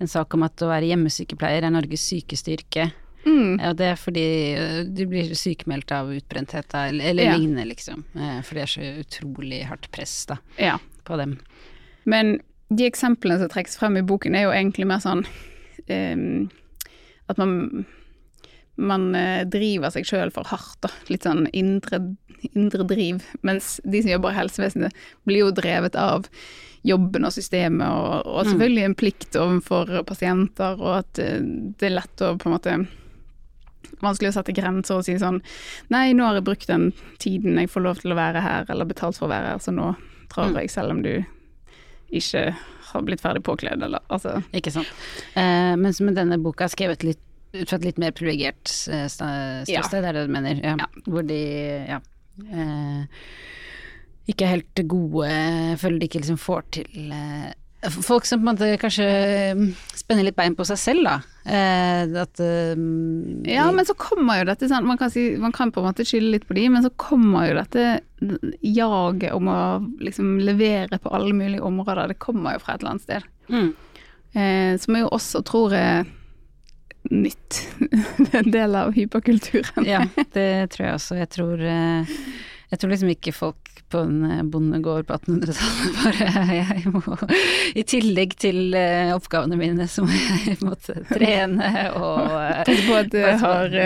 en 0.00 0.08
sak 0.10 0.34
om 0.34 0.44
at 0.46 0.62
å 0.62 0.68
være 0.70 0.88
hjemmesykepleier 0.92 1.66
er 1.66 1.74
Norges 1.74 2.04
sykeste 2.10 2.52
yrke? 2.54 2.90
Mm. 3.26 3.58
Og 3.66 3.76
det 3.76 3.88
er 3.90 3.98
fordi 3.98 4.26
eh, 4.56 4.82
du 4.86 5.02
blir 5.10 5.32
sykemeldt 5.36 5.90
av 5.92 6.08
utbrenthet 6.14 6.72
eller, 6.78 7.10
eller 7.10 7.24
Ja. 7.24 7.36
lignende, 7.36 7.66
liksom. 7.68 8.04
Eh, 8.14 8.40
For 8.46 8.54
det 8.54 8.62
er 8.62 8.72
så 8.72 8.86
utrolig 9.02 9.64
hardt 9.68 9.90
press 9.92 10.14
da, 10.30 10.38
Ja. 10.58 10.78
på 11.04 11.16
dem. 11.18 11.38
Men 12.06 12.38
de 12.70 12.86
eksemplene 12.88 13.38
som 13.40 13.48
trekkes 13.50 13.76
frem 13.80 13.96
i 13.98 14.02
boken, 14.06 14.34
er 14.36 14.42
jo 14.46 14.54
egentlig 14.54 14.86
mer 14.86 15.00
sånn 15.02 15.24
um, 15.90 16.50
at 17.28 17.38
man 17.38 17.86
man 18.78 19.08
eh, 19.18 19.42
driver 19.44 19.90
seg 19.90 20.04
sjøl 20.06 20.30
for 20.30 20.46
hardt, 20.46 20.78
da. 20.84 20.88
Litt 21.10 21.24
sånn 21.26 21.48
indre, 21.52 21.98
indre 22.54 22.84
driv. 22.86 23.24
Mens 23.42 23.80
de 23.82 24.02
som 24.04 24.12
jobber 24.12 24.30
i 24.30 24.38
helsevesenet, 24.38 24.94
blir 25.26 25.40
jo 25.42 25.50
drevet 25.50 25.96
av 25.98 26.28
jobben 26.86 27.24
og 27.26 27.32
systemet, 27.34 27.88
og, 27.88 28.26
og 28.26 28.46
selvfølgelig 28.46 28.84
en 28.86 28.94
plikt 28.98 29.36
overfor 29.36 29.90
pasienter, 30.06 30.78
og 30.80 30.98
at 31.00 31.18
eh, 31.22 31.40
det 31.78 31.90
er 31.90 31.96
lett 31.98 32.24
å 32.24 32.34
på 32.38 32.48
en 32.50 32.56
måte 32.58 32.78
Vanskelig 33.98 34.28
å 34.30 34.34
sette 34.36 34.52
grenser 34.54 34.98
og 35.00 35.04
si 35.06 35.16
sånn 35.18 35.40
Nei, 35.90 36.12
nå 36.14 36.26
har 36.26 36.36
jeg 36.38 36.44
brukt 36.46 36.68
den 36.70 36.90
tiden 37.22 37.58
jeg 37.58 37.70
får 37.72 37.82
lov 37.82 38.02
til 38.02 38.12
å 38.14 38.18
være 38.18 38.42
her, 38.44 38.66
eller 38.70 38.86
betalt 38.86 39.18
for 39.18 39.26
å 39.26 39.32
være 39.32 39.54
her, 39.54 39.62
så 39.62 39.74
nå 39.74 39.92
drar 40.30 40.54
jeg, 40.60 40.70
selv 40.70 40.94
om 40.94 41.00
du 41.02 41.12
ikke 42.14 42.42
har 42.88 43.02
blitt 43.04 43.20
ferdig 43.20 43.42
påkledd, 43.44 43.82
eller 43.84 44.04
altså 44.12 44.38
Ikke 44.56 44.72
sant. 44.72 44.90
Eh, 45.36 45.74
mens 45.80 46.00
med 46.04 46.16
denne 46.16 46.38
boka 46.42 46.66
er 46.68 46.72
skrevet 46.72 47.04
litt 47.06 47.24
ut 47.56 47.68
fra 47.70 47.78
et 47.78 47.86
litt 47.88 47.98
mer 48.00 48.12
privilegert 48.12 48.68
ståsted, 48.68 49.68
Ja. 49.72 49.82
er 49.82 50.12
det 50.12 50.26
du 50.28 50.32
mener? 50.32 50.60
Ja. 50.62 50.76
Hvor 51.08 51.24
de 51.26 51.38
ja, 51.88 52.00
eh, 52.52 53.24
ikke 54.28 54.44
er 54.44 54.54
helt 54.58 54.82
gode, 54.90 55.30
føler 55.80 55.98
de 56.02 56.08
ikke 56.08 56.20
liksom 56.22 56.38
får 56.40 56.68
til 56.78 57.14
eh, 57.14 57.48
Folk 58.02 58.26
som 58.26 58.40
på 58.40 58.42
en 58.42 58.48
måte 58.50 58.68
kanskje 58.82 59.04
eh, 59.06 59.60
spenner 59.94 60.26
litt 60.26 60.34
bein 60.34 60.56
på 60.58 60.64
seg 60.66 60.80
selv, 60.82 61.04
da. 61.06 61.12
Eh, 61.46 62.10
at 62.24 62.40
eh, 62.42 62.80
Ja, 63.46 63.68
men 63.70 63.86
så 63.86 63.94
kommer 63.94 64.40
jo 64.40 64.48
dette 64.48 64.66
sånn, 64.66 64.88
man 64.88 64.98
si, 65.14 65.28
man 65.38 65.54
kan 65.54 65.70
på 65.70 65.84
en 65.84 65.86
måte 65.92 66.06
skylde 66.08 66.32
litt 66.34 66.48
på 66.48 66.56
de, 66.58 66.64
men 66.74 66.82
så 66.82 66.90
kommer 66.98 67.46
jo 67.46 67.60
dette 67.60 67.84
jaget 68.66 69.30
om 69.36 69.50
å 69.52 69.60
liksom 70.02 70.40
levere 70.42 70.98
på 70.98 71.12
alle 71.14 71.36
mulige 71.38 71.62
områder, 71.62 72.10
det 72.10 72.18
kommer 72.18 72.56
jo 72.58 72.64
fra 72.64 72.74
et 72.74 72.82
eller 72.82 72.96
annet 72.96 73.06
sted. 73.06 73.30
mm. 73.52 73.70
Eh, 74.36 74.74
som 74.76 74.92
jeg 74.92 75.06
jo 75.06 75.12
også 75.16 75.40
tror 75.48 75.72
er 75.72 76.02
nytt. 77.08 77.62
det 77.80 78.28
er 78.34 78.42
en 78.42 78.52
del 78.52 78.76
av 78.76 78.92
hyperkulturen. 78.96 79.86
Ja, 79.88 80.02
det 80.36 80.68
tror 80.74 80.84
jeg 80.86 80.98
også. 80.98 81.16
Jeg 81.22 81.30
tror, 81.32 81.62
eh, 81.64 82.18
jeg 82.68 82.80
tror 82.82 82.92
liksom 82.92 83.12
ikke 83.14 83.32
folk 83.32 83.77
på 83.92 84.02
en 84.04 84.18
eh, 84.30 84.42
bondegård 84.44 85.06
på 85.08 85.16
1800-tallet 85.16 85.96
bare 86.02 86.54
jeg 86.58 86.92
må, 86.92 87.02
I 87.78 87.84
tillegg 87.88 88.34
til 88.40 88.74
eh, 88.78 89.10
oppgavene 89.16 89.58
mine, 89.60 89.86
så 89.90 90.04
må 90.06 90.12
jeg 90.14 90.58
måtte 90.68 90.98
trene 91.10 91.70
og 91.96 92.22
eh, 92.42 92.62
Passe 92.68 92.86
på 92.86 92.96
at 93.00 93.10
du 93.12 93.18
har 93.42 93.76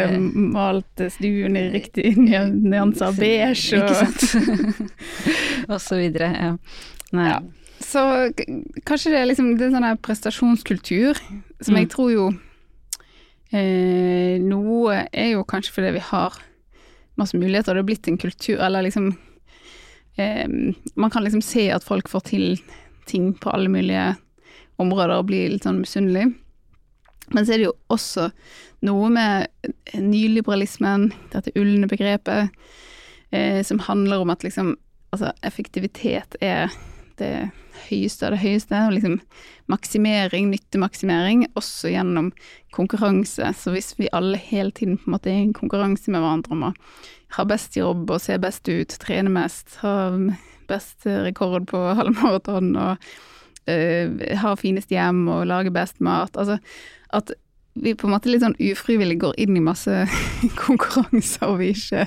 malt 0.58 1.04
stuen 1.16 1.56
i 1.60 1.64
riktig 1.74 2.14
nyan- 2.18 2.58
nyanse 2.66 3.06
av 3.08 3.18
beige. 3.20 3.78
Ikke 3.78 3.98
sant. 4.02 5.66
og 5.68 5.78
så 5.82 5.98
videre. 6.00 6.30
Ja. 6.36 6.52
Nei. 7.12 7.28
Ja. 7.28 7.40
så 7.82 8.02
kanskje 8.88 9.10
det 9.12 9.18
er 9.20 9.26
liksom 9.28 9.50
det 9.58 9.66
er 9.68 9.74
sånn 9.74 9.98
prestasjonskultur, 10.06 11.18
som 11.62 11.76
jeg 11.76 11.88
Mm. 11.88 11.90
tror 11.92 12.12
jo 12.14 12.26
eh, 13.52 14.38
Noe 14.40 15.02
er 15.12 15.32
jo 15.34 15.42
kanskje 15.48 15.74
fordi 15.74 15.90
vi 15.98 16.02
har 16.12 16.38
masse 17.20 17.36
muligheter, 17.36 17.74
det 17.76 17.82
har 17.82 17.88
blitt 17.90 18.08
en 18.08 18.16
kultur, 18.18 18.58
eller 18.64 18.86
liksom 18.86 19.10
Man 20.16 21.10
kan 21.10 21.24
liksom 21.24 21.40
se 21.42 21.70
at 21.72 21.84
folk 21.86 22.10
får 22.12 22.26
til 22.28 22.58
ting 23.08 23.30
på 23.40 23.50
alle 23.50 23.70
mulige 23.72 24.10
områder 24.82 25.16
og 25.16 25.30
blir 25.30 25.52
litt 25.52 25.64
sånn 25.64 25.80
misunnelig. 25.80 26.26
Men 27.32 27.46
så 27.46 27.54
er 27.54 27.62
det 27.62 27.68
jo 27.70 27.76
også 27.92 28.28
noe 28.84 29.08
med 29.14 29.72
nyliberalismen, 29.94 31.10
dette 31.32 31.54
ulne 31.58 31.88
begrepet, 31.88 32.52
eh, 33.30 33.62
som 33.64 33.80
handler 33.86 34.22
om 34.22 34.32
at 34.34 34.44
liksom 34.44 34.74
altså 35.12 35.32
effektivitet 35.44 36.36
er 36.40 36.72
det 37.20 37.50
høyeste 37.88 38.26
av 38.26 38.34
det 38.34 38.42
høyeste, 38.42 38.78
liksom 38.94 39.18
maksimering, 39.72 40.50
nyttemaksimering, 40.52 41.46
også 41.58 41.92
gjennom 41.92 42.30
konkurranse. 42.74 43.52
Så 43.58 43.74
hvis 43.74 43.92
vi 43.98 44.10
alle 44.12 44.40
hele 44.40 44.74
tiden 44.74 44.98
på 45.00 45.08
en 45.08 45.16
måte 45.16 45.32
er 45.32 45.40
i 45.40 45.44
en 45.48 45.56
konkurranse 45.56 46.12
med 46.12 46.22
hverandre 46.22 46.56
om 46.56 46.64
å 46.68 46.72
ha 47.36 47.46
best 47.48 47.76
jobb 47.78 48.10
og 48.10 48.22
se 48.22 48.38
best 48.42 48.68
ut, 48.68 48.96
trene 49.02 49.32
mest, 49.32 49.78
ha 49.82 50.12
best 50.70 51.06
rekord 51.06 51.68
på 51.70 51.80
halvmaraton 51.98 52.74
og 52.76 53.12
uh, 53.68 54.26
ha 54.42 54.56
finest 54.60 54.92
hjem 54.92 55.24
og 55.32 55.46
lage 55.50 55.72
best 55.74 56.02
mat, 56.04 56.36
altså 56.36 56.58
at 57.12 57.32
vi 57.74 57.94
på 57.96 58.06
en 58.06 58.12
måte 58.12 58.28
litt 58.28 58.42
sånn 58.44 58.56
ufrivillig 58.60 59.16
går 59.22 59.38
inn 59.40 59.56
i 59.56 59.62
masse 59.64 60.04
konkurranser 60.64 61.48
og 61.48 61.60
vi 61.62 61.70
ikke 61.72 62.04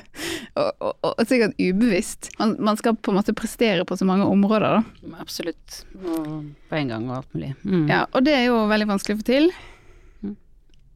Og, 0.56 0.68
og, 0.78 0.92
og 1.10 1.22
sikkert 1.26 1.58
ubevisst. 1.58 2.30
Man, 2.38 2.54
man 2.62 2.78
skal 2.78 2.94
på 2.94 3.12
en 3.12 3.18
måte 3.18 3.34
prestere 3.36 3.84
på 3.88 3.98
så 3.98 4.06
mange 4.08 4.28
områder, 4.30 4.78
da. 4.78 5.16
Absolutt. 5.20 5.82
Og 5.98 6.46
på 6.70 6.78
en 6.78 6.92
gang 6.94 7.10
og 7.10 7.18
alt 7.18 7.34
mulig. 7.34 7.50
Mm. 7.64 7.84
Ja, 7.90 8.04
og 8.12 8.24
det 8.24 8.36
er 8.38 8.46
jo 8.46 8.62
veldig 8.70 8.88
vanskelig 8.94 9.18
å 9.18 9.20
få 9.20 9.28
til. 9.28 9.50
Mm. 10.22 10.36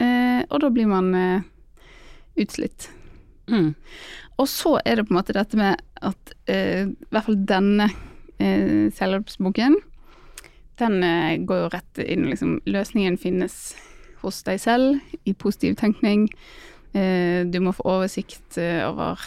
Eh, 0.06 0.40
og 0.46 0.62
da 0.64 0.72
blir 0.72 0.88
man 0.88 1.12
eh, 1.18 1.44
utslitt. 2.40 2.88
Mm. 3.50 3.74
Og 4.40 4.48
så 4.48 4.78
er 4.84 4.96
det 4.96 5.08
på 5.08 5.12
en 5.12 5.20
måte 5.20 5.36
dette 5.36 5.58
med 5.60 5.82
at 6.00 6.34
eh, 6.48 6.86
i 6.86 7.12
hvert 7.12 7.26
fall 7.26 7.40
denne 7.50 7.90
eh, 8.38 8.88
selvhjelpsboken, 8.96 9.76
den 10.80 11.04
eh, 11.04 11.36
går 11.44 11.64
jo 11.66 11.70
rett 11.74 12.00
inn 12.06 12.30
liksom 12.30 12.60
Løsningen 12.70 13.18
finnes 13.20 13.74
hos 14.22 14.42
deg 14.46 14.60
selv, 14.62 15.00
i 15.24 15.34
positiv 15.36 15.76
tenkning. 15.80 16.28
Eh, 16.92 17.46
du 17.46 17.60
må 17.62 17.74
få 17.76 17.86
oversikt 17.86 18.58
eh, 18.60 18.82
over 18.86 19.20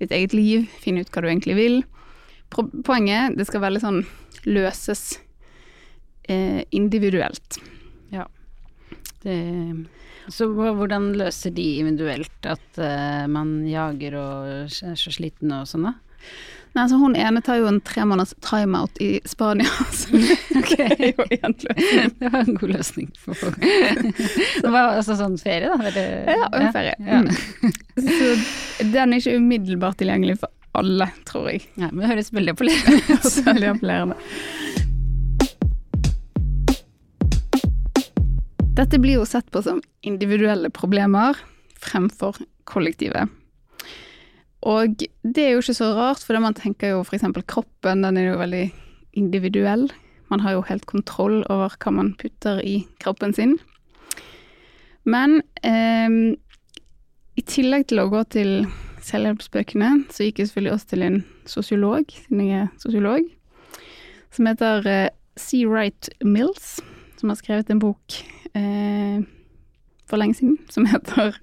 ditt 0.00 0.12
eget 0.14 0.34
liv, 0.36 0.68
finne 0.80 1.02
ut 1.02 1.10
hva 1.12 1.24
du 1.24 1.30
egentlig 1.30 1.56
vil. 1.58 1.80
Poenget 2.50 3.36
det 3.38 3.46
skal 3.48 3.64
veldig 3.64 3.82
sånn 3.82 4.00
løses 4.48 5.18
eh, 6.30 6.62
individuelt. 6.74 7.60
Ja. 8.14 8.26
Det, 9.22 9.36
så 10.32 10.48
hvordan 10.54 11.12
løser 11.18 11.52
de 11.54 11.66
individuelt 11.82 12.46
at 12.48 12.78
man 13.28 13.66
jager 13.68 14.16
og 14.16 14.48
er 14.70 14.96
så 14.96 15.12
sliten 15.12 15.52
og 15.52 15.66
sånn, 15.68 15.90
da? 15.90 15.96
Nei, 16.70 16.84
altså 16.84 17.00
Hun 17.00 17.16
ene 17.18 17.40
tar 17.42 17.58
jo 17.58 17.66
en 17.66 17.80
tre 17.82 18.04
måneders 18.06 18.30
timeout 18.46 19.00
i 19.02 19.08
Spania. 19.26 19.66
Så 19.98 20.14
det 20.14 20.86
er 20.86 21.08
jo 21.08 21.26
én 21.34 21.56
løsning. 21.64 22.12
Det 22.20 22.30
var 22.30 22.44
en 22.44 22.58
god 22.60 22.74
løsning 22.76 23.08
for 23.18 23.40
folk. 23.40 23.58
det 24.62 24.70
var 24.70 24.94
altså 25.00 25.16
sånn 25.18 25.34
ferie, 25.40 25.66
da? 25.66 25.90
Eller? 25.90 26.30
Ja, 26.30 26.46
en 26.60 26.70
ferie. 26.76 26.94
Ja. 27.02 27.20
Mm. 27.24 27.74
Så 28.06 28.86
den 28.92 29.10
er 29.10 29.18
ikke 29.18 29.34
umiddelbart 29.42 29.98
tilgjengelig 29.98 30.38
for 30.44 30.54
alle, 30.78 31.10
tror 31.26 31.50
jeg. 31.50 31.64
Nei, 31.74 31.90
men 31.90 32.04
det 32.04 32.12
høres 32.12 32.30
veldig 32.38 32.54
appellerende 32.54 33.02
ut. 33.18 33.28
veldig 33.50 33.72
appellerende. 33.74 34.20
Dette 38.78 39.02
blir 39.02 39.18
jo 39.18 39.26
sett 39.28 39.50
på 39.50 39.60
som 39.66 39.82
individuelle 40.06 40.70
problemer 40.70 41.34
fremfor 41.82 42.38
kollektive. 42.70 43.26
Og 44.68 45.00
det 45.24 45.42
er 45.42 45.54
jo 45.54 45.62
ikke 45.62 45.76
så 45.78 45.94
rart, 45.96 46.22
for 46.24 46.36
man 46.42 46.56
tenker 46.56 46.92
jo 46.94 47.00
f.eks. 47.04 47.24
kroppen, 47.48 48.04
den 48.04 48.20
er 48.20 48.30
jo 48.32 48.40
veldig 48.40 48.66
individuell. 49.16 49.88
Man 50.30 50.44
har 50.44 50.58
jo 50.58 50.66
helt 50.68 50.86
kontroll 50.86 51.40
over 51.48 51.72
hva 51.80 51.94
man 51.96 52.12
putter 52.20 52.60
i 52.62 52.82
kroppen 53.00 53.32
sin. 53.34 53.56
Men 55.08 55.40
eh, 55.64 56.36
i 57.40 57.46
tillegg 57.48 57.88
til 57.88 58.02
å 58.02 58.10
gå 58.12 58.22
til 58.36 58.52
selvhjelpsbøkene, 59.00 60.04
så 60.12 60.26
gikk 60.26 60.42
jeg 60.42 60.50
selvfølgelig 60.50 60.74
også 60.76 60.90
til 60.92 61.06
en 61.06 61.18
sosiolog, 61.48 62.12
siden 62.12 62.44
jeg 62.44 62.64
er 62.66 62.70
sosiolog, 62.82 63.28
som 64.30 64.48
heter 64.50 64.88
eh, 64.90 65.08
C. 65.40 65.64
Wright 65.66 66.10
Mills, 66.20 66.78
som 67.16 67.32
har 67.32 67.40
skrevet 67.40 67.72
en 67.72 67.80
bok 67.80 68.18
eh, 68.52 69.22
for 70.10 70.20
lenge 70.20 70.40
siden 70.40 70.58
som 70.72 70.88
heter 70.92 71.38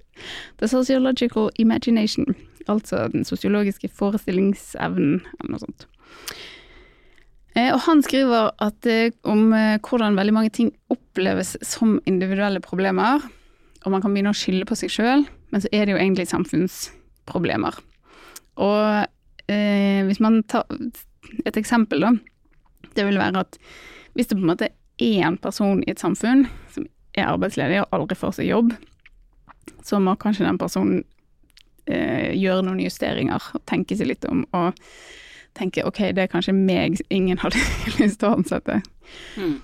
The 0.58 0.68
Sociological 0.70 1.50
Imagination 1.58 2.36
altså 2.68 3.06
den 3.12 3.24
sosiologiske 3.26 3.90
forestillingsevnen, 3.96 5.22
eller 5.38 5.52
noe 5.54 5.62
sånt. 5.62 5.86
Eh, 7.56 7.72
og 7.72 7.80
han 7.86 8.02
skriver 8.04 8.52
at, 8.64 8.86
eh, 8.86 9.14
om 9.24 9.52
eh, 9.56 9.80
hvordan 9.82 10.18
veldig 10.18 10.34
mange 10.36 10.52
ting 10.54 10.72
oppleves 10.92 11.56
som 11.64 11.98
individuelle 12.06 12.60
problemer, 12.64 13.24
og 13.84 13.92
man 13.94 14.02
kan 14.02 14.14
begynne 14.14 14.34
å 14.34 14.36
skylde 14.36 14.68
på 14.68 14.76
seg 14.78 14.92
sjøl, 14.92 15.24
men 15.52 15.64
så 15.64 15.70
er 15.72 15.86
det 15.86 15.94
jo 15.94 16.00
egentlig 16.00 16.28
samfunnsproblemer. 16.30 17.78
Og 18.58 19.06
eh, 19.48 20.02
hvis 20.06 20.20
man 20.20 20.42
tar 20.50 20.66
et 21.46 21.56
eksempel, 21.56 22.04
da, 22.04 22.12
det 22.94 23.06
vil 23.06 23.20
være 23.20 23.46
at 23.46 23.58
hvis 24.14 24.28
det 24.28 24.36
på 24.38 24.44
en 24.44 24.52
måte 24.52 24.68
er 24.68 25.22
én 25.22 25.38
person 25.40 25.82
i 25.84 25.92
et 25.92 26.02
samfunn 26.02 26.46
som 26.74 26.86
er 27.14 27.30
arbeidsledig 27.30 27.80
og 27.84 27.94
aldri 27.94 28.18
får 28.18 28.38
seg 28.38 28.50
jobb, 28.50 28.72
så 29.84 30.00
må 30.02 30.16
kanskje 30.20 30.46
den 30.46 30.58
personen 30.60 31.04
eh, 31.86 32.34
gjøre 32.36 32.66
noen 32.66 32.82
justeringer 32.82 33.42
og 33.54 33.64
tenke 33.68 33.96
seg 33.98 34.10
litt 34.12 34.26
om 34.28 34.44
og 34.56 34.76
tenke 35.58 35.84
ok, 35.86 36.12
det 36.14 36.26
er 36.26 36.30
kanskje 36.30 36.54
meg 36.54 37.00
ingen 37.14 37.40
hadde 37.42 37.60
lyst 38.00 38.20
til 38.20 38.30
å 38.30 38.36
ansette. 38.38 38.80
Mm. 39.40 39.56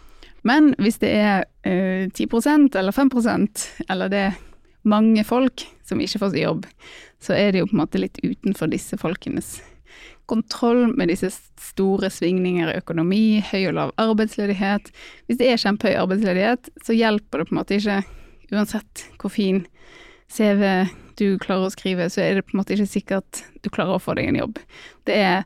Men 0.44 0.72
hvis 0.82 1.00
det 1.00 1.12
er 1.16 1.44
eh, 1.64 2.08
10% 2.10 2.76
eller 2.76 2.92
5% 2.92 3.68
eller 3.88 4.12
det 4.12 4.24
er 4.30 4.40
mange 4.84 5.24
folk 5.24 5.64
som 5.86 6.00
ikke 6.00 6.20
får 6.20 6.34
seg 6.34 6.44
jobb, 6.44 6.66
så 7.24 7.36
er 7.36 7.52
det 7.52 7.62
jo 7.62 7.70
på 7.70 7.76
en 7.76 7.84
måte 7.84 8.00
litt 8.02 8.20
utenfor 8.20 8.68
disse 8.72 8.98
folkenes 9.00 9.56
kontroll 10.26 10.86
med 10.96 11.10
disse 11.12 11.28
store 11.60 12.08
svingninger 12.12 12.70
i 12.70 12.76
økonomi, 12.80 13.42
høy 13.44 13.68
og 13.68 13.74
lav 13.78 13.94
arbeidsledighet. 14.00 14.88
Hvis 15.28 15.40
det 15.40 15.50
er 15.50 15.60
kjempehøy 15.60 15.98
arbeidsledighet, 16.00 16.70
så 16.84 16.96
hjelper 16.96 17.42
det 17.42 17.48
på 17.48 17.54
en 17.54 17.60
måte 17.60 17.78
ikke, 17.78 17.98
uansett 18.54 19.06
hvor 19.20 19.32
fin 19.32 19.64
CV 20.32 20.86
du 21.18 21.38
klarer 21.38 21.68
å 21.68 21.74
skrive, 21.74 22.08
så 22.10 22.22
er 22.24 22.38
det 22.38 22.46
på 22.46 22.54
en 22.56 22.62
måte 22.62 22.74
ikke 22.74 22.90
sikkert 22.90 23.44
du 23.62 23.70
klarer 23.70 23.96
å 23.96 24.02
få 24.02 24.16
deg 24.18 24.30
en 24.30 24.40
jobb. 24.40 24.58
Det 25.06 25.18
er 25.20 25.44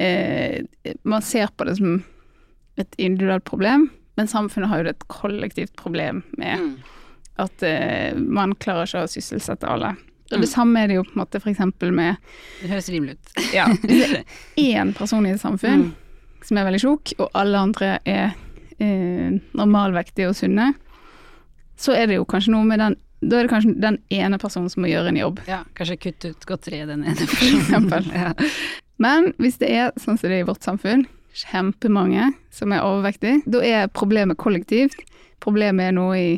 eh, 0.00 0.96
Man 1.04 1.24
ser 1.24 1.52
på 1.56 1.66
det 1.68 1.76
som 1.80 2.02
et 2.80 2.96
individuelt 2.98 3.44
problem, 3.46 3.88
men 4.18 4.30
samfunnet 4.30 4.70
har 4.70 4.82
jo 4.82 4.92
et 4.94 5.06
kollektivt 5.12 5.74
problem 5.78 6.22
med 6.38 6.62
mm. 6.62 6.72
at 7.44 7.66
eh, 7.66 8.16
man 8.16 8.54
klarer 8.62 8.88
ikke 8.88 9.04
å 9.04 9.10
sysselsette 9.10 9.68
alle. 9.68 9.94
Og 10.32 10.38
det 10.38 10.48
mm. 10.48 10.54
samme 10.54 10.80
er 10.80 10.90
det 10.90 10.96
jo 10.98 11.04
på 11.06 11.14
en 11.14 11.20
måte 11.20 11.42
eksempel 11.42 11.92
med 11.94 12.16
Det 12.62 12.70
høres 12.72 12.88
rimelig 12.90 13.18
ut. 13.18 13.34
ja. 13.54 13.68
Én 14.56 14.94
person 14.96 15.26
i 15.26 15.34
et 15.34 15.42
samfunn 15.42 15.84
mm. 15.84 15.92
som 16.48 16.58
er 16.58 16.68
veldig 16.70 16.82
tjukk, 16.82 17.14
og 17.20 17.28
alle 17.38 17.60
andre 17.68 17.90
er 18.08 18.32
eh, 18.78 19.36
normalvektige 19.52 20.30
og 20.32 20.38
sunne, 20.38 20.72
så 21.80 21.96
er 21.96 22.08
det 22.10 22.20
jo 22.20 22.28
kanskje 22.28 22.54
noe 22.54 22.68
med 22.68 22.82
den 22.82 23.00
da 23.24 23.38
er 23.38 23.46
det 23.46 23.54
kanskje 23.54 23.74
den 23.80 23.98
ene 24.12 24.36
personen 24.36 24.68
som 24.68 24.84
må 24.84 24.90
gjøre 24.90 25.08
en 25.08 25.16
jobb. 25.16 25.38
Ja, 25.48 25.62
kanskje 25.78 25.96
kutte 25.96 26.34
ut 26.34 26.46
godteriet 26.48 26.90
den 26.90 27.06
ene 27.08 27.28
personen. 27.30 28.10
ja. 28.12 28.32
Men 29.00 29.32
hvis 29.40 29.56
det 29.62 29.70
er 29.72 29.94
sånn 29.96 30.18
som 30.18 30.28
det 30.28 30.38
er 30.40 30.44
i 30.44 30.48
vårt 30.50 30.66
samfunn, 30.66 31.06
kjempemange 31.34 32.30
som 32.54 32.74
er 32.74 32.84
overvektige, 32.84 33.42
da 33.50 33.62
er 33.64 33.90
problemet 33.90 34.38
kollektivt. 34.38 35.00
Problemet 35.42 35.90
er 35.90 35.96
noe 35.96 36.18
i 36.18 36.30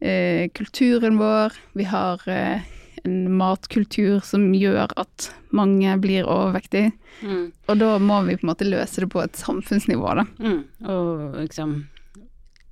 eh, 0.00 0.50
kulturen 0.56 1.16
vår. 1.20 1.56
Vi 1.78 1.86
har 1.88 2.26
eh, 2.28 2.66
en 3.06 3.16
matkultur 3.38 4.20
som 4.26 4.50
gjør 4.54 4.92
at 5.00 5.30
mange 5.56 5.96
blir 6.02 6.28
overvektige. 6.28 6.92
Mm. 7.22 7.50
Og 7.70 7.80
da 7.80 7.96
må 8.02 8.20
vi 8.26 8.36
på 8.36 8.44
en 8.44 8.52
måte 8.52 8.68
løse 8.68 9.02
det 9.02 9.10
på 9.12 9.22
et 9.24 9.40
samfunnsnivå, 9.40 10.16
da. 10.20 10.26
Mm. 10.42 10.62
Og 10.92 11.38
liksom 11.40 11.78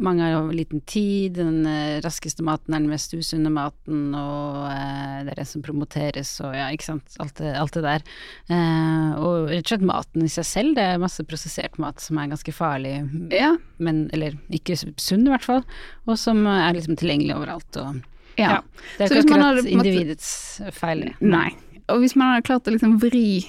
mange 0.03 0.27
har 0.27 0.53
liten 0.53 0.81
tid, 0.81 1.37
den 1.39 1.67
eh, 1.71 2.01
raskeste 2.03 2.43
maten 2.47 2.75
er 2.75 2.83
den 2.83 2.91
mest 2.91 3.13
usunne 3.15 3.51
maten, 3.55 4.09
og 4.19 4.65
eh, 4.67 5.21
det 5.23 5.35
er 5.35 5.39
den 5.39 5.49
som 5.49 5.63
promoteres, 5.63 6.33
og 6.43 6.57
ja, 6.57 6.67
ikke 6.75 6.89
sant, 6.89 7.15
alt 7.23 7.37
det, 7.39 7.53
alt 7.61 7.77
det 7.77 7.85
der. 7.85 8.07
Eh, 8.51 9.13
og 9.21 9.53
rett 9.53 9.63
og 9.63 9.75
slett 9.75 9.87
maten 9.87 10.27
i 10.27 10.33
seg 10.33 10.49
selv, 10.49 10.75
det 10.79 10.89
er 10.89 11.03
masse 11.03 11.23
prosessert 11.31 11.79
mat 11.83 12.03
som 12.03 12.19
er 12.19 12.33
ganske 12.33 12.57
farlig, 12.57 12.97
ja. 13.35 13.53
men, 13.79 14.09
eller 14.17 14.35
ikke 14.55 14.79
sunn 14.81 15.29
i 15.29 15.33
hvert 15.33 15.47
fall, 15.47 15.63
og 16.09 16.19
som 16.21 16.43
er 16.51 16.75
liksom 16.75 16.99
tilgjengelig 16.99 17.39
overalt. 17.39 17.81
Og, 17.85 18.03
ja. 18.35 18.57
ja. 18.57 18.61
Det 18.99 19.07
er 19.07 19.15
ikke 19.23 19.39
akkurat 19.39 19.71
individets 19.77 20.29
feil. 20.75 21.07
Nei. 21.23 21.53
Og 21.93 22.03
hvis 22.03 22.17
man 22.19 22.33
hadde 22.33 22.49
klart 22.49 22.67
å 22.67 22.75
liksom 22.75 22.97
vri 23.03 23.45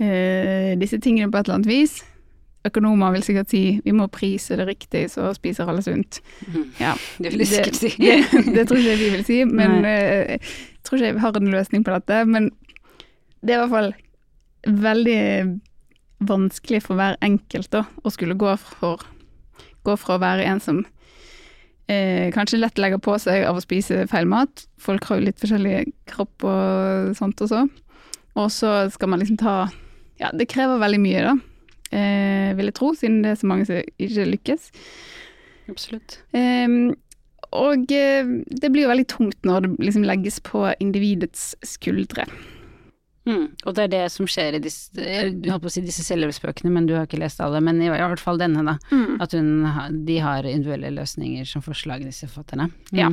eh, 0.00 0.74
disse 0.80 0.98
tingene 1.04 1.30
på 1.30 1.38
et 1.38 1.46
eller 1.46 1.60
annet 1.60 1.70
vis, 1.70 2.00
Økonomer 2.66 3.12
vil 3.14 3.22
sikkert 3.22 3.52
si 3.52 3.62
vi 3.84 3.94
må 3.94 4.08
prise 4.10 4.56
det 4.58 4.66
riktig, 4.66 5.04
så 5.12 5.30
spiser 5.36 5.68
alle 5.70 5.84
sunt. 5.84 6.20
Mhm. 6.46 6.64
Ja, 6.80 6.96
det 7.22 7.32
vil 7.32 7.44
jeg 7.44 7.52
sikkert 7.52 7.78
si. 7.78 7.92
det, 8.02 8.44
det, 8.54 8.66
tror 8.66 8.80
ikke 8.80 8.90
jeg 8.90 9.02
vi 9.02 9.12
vil 9.14 9.24
si, 9.28 9.38
men 9.46 9.78
uh, 9.86 10.34
jeg 10.34 10.42
tror 10.82 10.98
ikke 10.98 11.12
jeg 11.12 11.22
har 11.22 11.40
en 11.40 11.54
løsning 11.54 11.86
på 11.86 11.94
dette. 11.94 12.20
Men 12.26 12.50
det 13.40 13.54
er 13.54 13.60
i 13.60 13.62
hvert 13.62 13.76
fall 13.76 13.92
veldig 14.66 15.20
vanskelig 16.28 16.82
for 16.82 16.98
hver 16.98 17.18
enkelt 17.22 17.70
da, 17.70 17.84
å 18.02 18.10
skulle 18.10 18.34
gå 18.38 18.54
for, 18.58 19.04
gå 19.86 19.94
fra 19.96 20.16
å 20.16 20.22
være 20.22 20.48
en 20.50 20.60
som 20.60 20.80
eh, 21.86 22.26
kanskje 22.34 22.58
lett 22.58 22.80
legger 22.82 22.98
på 22.98 23.14
seg 23.22 23.46
av 23.46 23.60
å 23.60 23.62
spise 23.62 24.02
feil 24.10 24.26
mat. 24.26 24.66
Folk 24.82 25.06
har 25.06 25.20
jo 25.20 25.28
litt 25.28 25.38
forskjellig 25.38 25.84
kropp 26.10 26.42
og 26.50 27.14
sånt 27.18 27.38
også. 27.46 27.68
Og 28.34 28.50
så 28.50 28.72
skal 28.90 29.14
man 29.14 29.22
liksom 29.22 29.38
ta 29.38 29.68
Ja, 30.18 30.32
det 30.34 30.48
krever 30.50 30.82
veldig 30.82 30.98
mye, 30.98 31.22
da 31.22 31.36
eh, 31.90 32.54
vil 32.58 32.70
jeg 32.70 32.78
tro, 32.78 32.92
siden 32.96 33.22
det 33.24 33.34
er 33.34 33.40
så 33.40 33.50
mange 33.50 33.68
som 33.68 33.80
ikke 33.80 34.28
lykkes. 34.34 34.70
Absolutt. 35.68 36.20
Eh, 36.36 36.68
og 37.56 37.96
eh, 37.96 38.36
det 38.48 38.70
blir 38.74 38.86
jo 38.86 38.92
veldig 38.92 39.08
tungt 39.08 39.48
når 39.48 39.64
det 39.64 39.74
liksom 39.88 40.06
legges 40.08 40.40
på 40.44 40.66
individets 40.78 41.54
skuldre. 41.64 42.28
Mm, 43.28 43.48
og 43.68 43.74
det 43.76 43.82
er 43.84 43.90
det 43.92 44.04
som 44.12 44.28
skjer 44.30 44.56
i 44.56 44.60
disse, 44.64 44.88
jeg 44.96 45.34
holdt 45.50 45.64
på 45.66 45.68
å 45.68 45.72
si 45.72 45.82
disse 45.84 46.04
selvhjelpsbøkene, 46.06 46.70
men 46.72 46.86
du 46.88 46.94
har 46.96 47.04
ikke 47.04 47.20
lest 47.20 47.42
alle, 47.44 47.60
men 47.64 47.82
i 47.84 47.90
hvert 47.90 48.22
fall 48.22 48.40
denne, 48.40 48.62
da. 48.64 48.78
Mm. 48.88 49.18
At 49.20 49.34
hun, 49.36 49.50
de 50.08 50.16
har 50.24 50.48
individuelle 50.48 50.94
løsninger 50.96 51.48
som 51.48 51.64
forslag, 51.64 52.06
disse 52.08 52.28
forfatterne. 52.30 52.70
Mm. 52.88 52.96
Ja. 52.96 53.10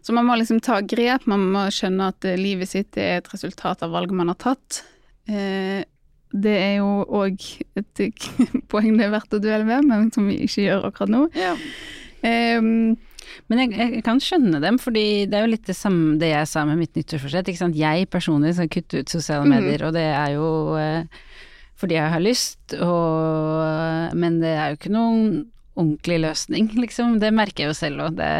Så 0.00 0.16
man 0.16 0.28
må 0.28 0.38
liksom 0.40 0.62
ta 0.64 0.80
grep, 0.80 1.28
man 1.28 1.44
må 1.52 1.66
skjønne 1.74 2.08
at 2.14 2.28
eh, 2.28 2.40
livet 2.40 2.72
sitt 2.72 2.96
er 2.96 3.20
et 3.20 3.28
resultat 3.34 3.84
av 3.84 3.92
valg 3.92 4.14
man 4.16 4.32
har 4.32 4.40
tatt. 4.40 4.80
Eh, 5.28 5.84
det 6.32 6.54
er 6.56 6.74
jo 6.80 6.90
òg 7.04 7.46
et 7.78 8.02
poeng 8.72 8.98
det 8.98 9.06
er 9.06 9.14
verdt 9.14 9.36
å 9.36 9.40
dvele 9.42 9.68
ved, 9.68 9.88
men 9.88 10.10
som 10.14 10.28
vi 10.30 10.40
ikke 10.46 10.66
gjør 10.66 10.88
akkurat 10.88 11.12
nå. 11.12 11.24
Ja. 11.38 11.56
Um, 12.22 12.94
men 13.50 13.62
jeg, 13.62 13.72
jeg, 13.76 14.02
kan 14.06 14.20
skjønne 14.22 14.60
dem, 14.62 14.78
fordi 14.80 15.26
det 15.30 15.38
er 15.38 15.46
jo 15.46 15.52
litt 15.52 15.68
det 15.68 15.76
samme 15.76 16.16
det 16.20 16.30
jeg 16.32 16.48
sa 16.50 16.64
med 16.68 16.80
mitt 16.80 16.96
nyttårsforsett. 16.96 17.50
Jeg 17.76 18.10
personlig 18.12 18.54
skal 18.58 18.70
kutte 18.72 19.02
ut 19.02 19.12
sosiale 19.12 19.46
mm. 19.48 19.54
medier, 19.56 19.86
og 19.88 19.96
det 19.96 20.08
er 20.08 20.36
jo 20.36 20.48
uh, 20.76 21.22
fordi 21.82 21.98
jeg 21.98 22.12
har 22.14 22.22
lyst, 22.22 22.76
og, 22.78 24.14
men 24.14 24.38
det 24.38 24.52
er 24.54 24.70
jo 24.70 24.78
ikke 24.78 24.94
noen 24.94 25.24
ordentlig 25.78 26.20
løsning, 26.26 26.70
liksom. 26.84 27.18
Det 27.22 27.32
merker 27.34 27.66
jeg 27.66 27.72
jo 27.72 27.78
selv 27.78 28.06
òg. 28.08 28.20
Det 28.20 28.30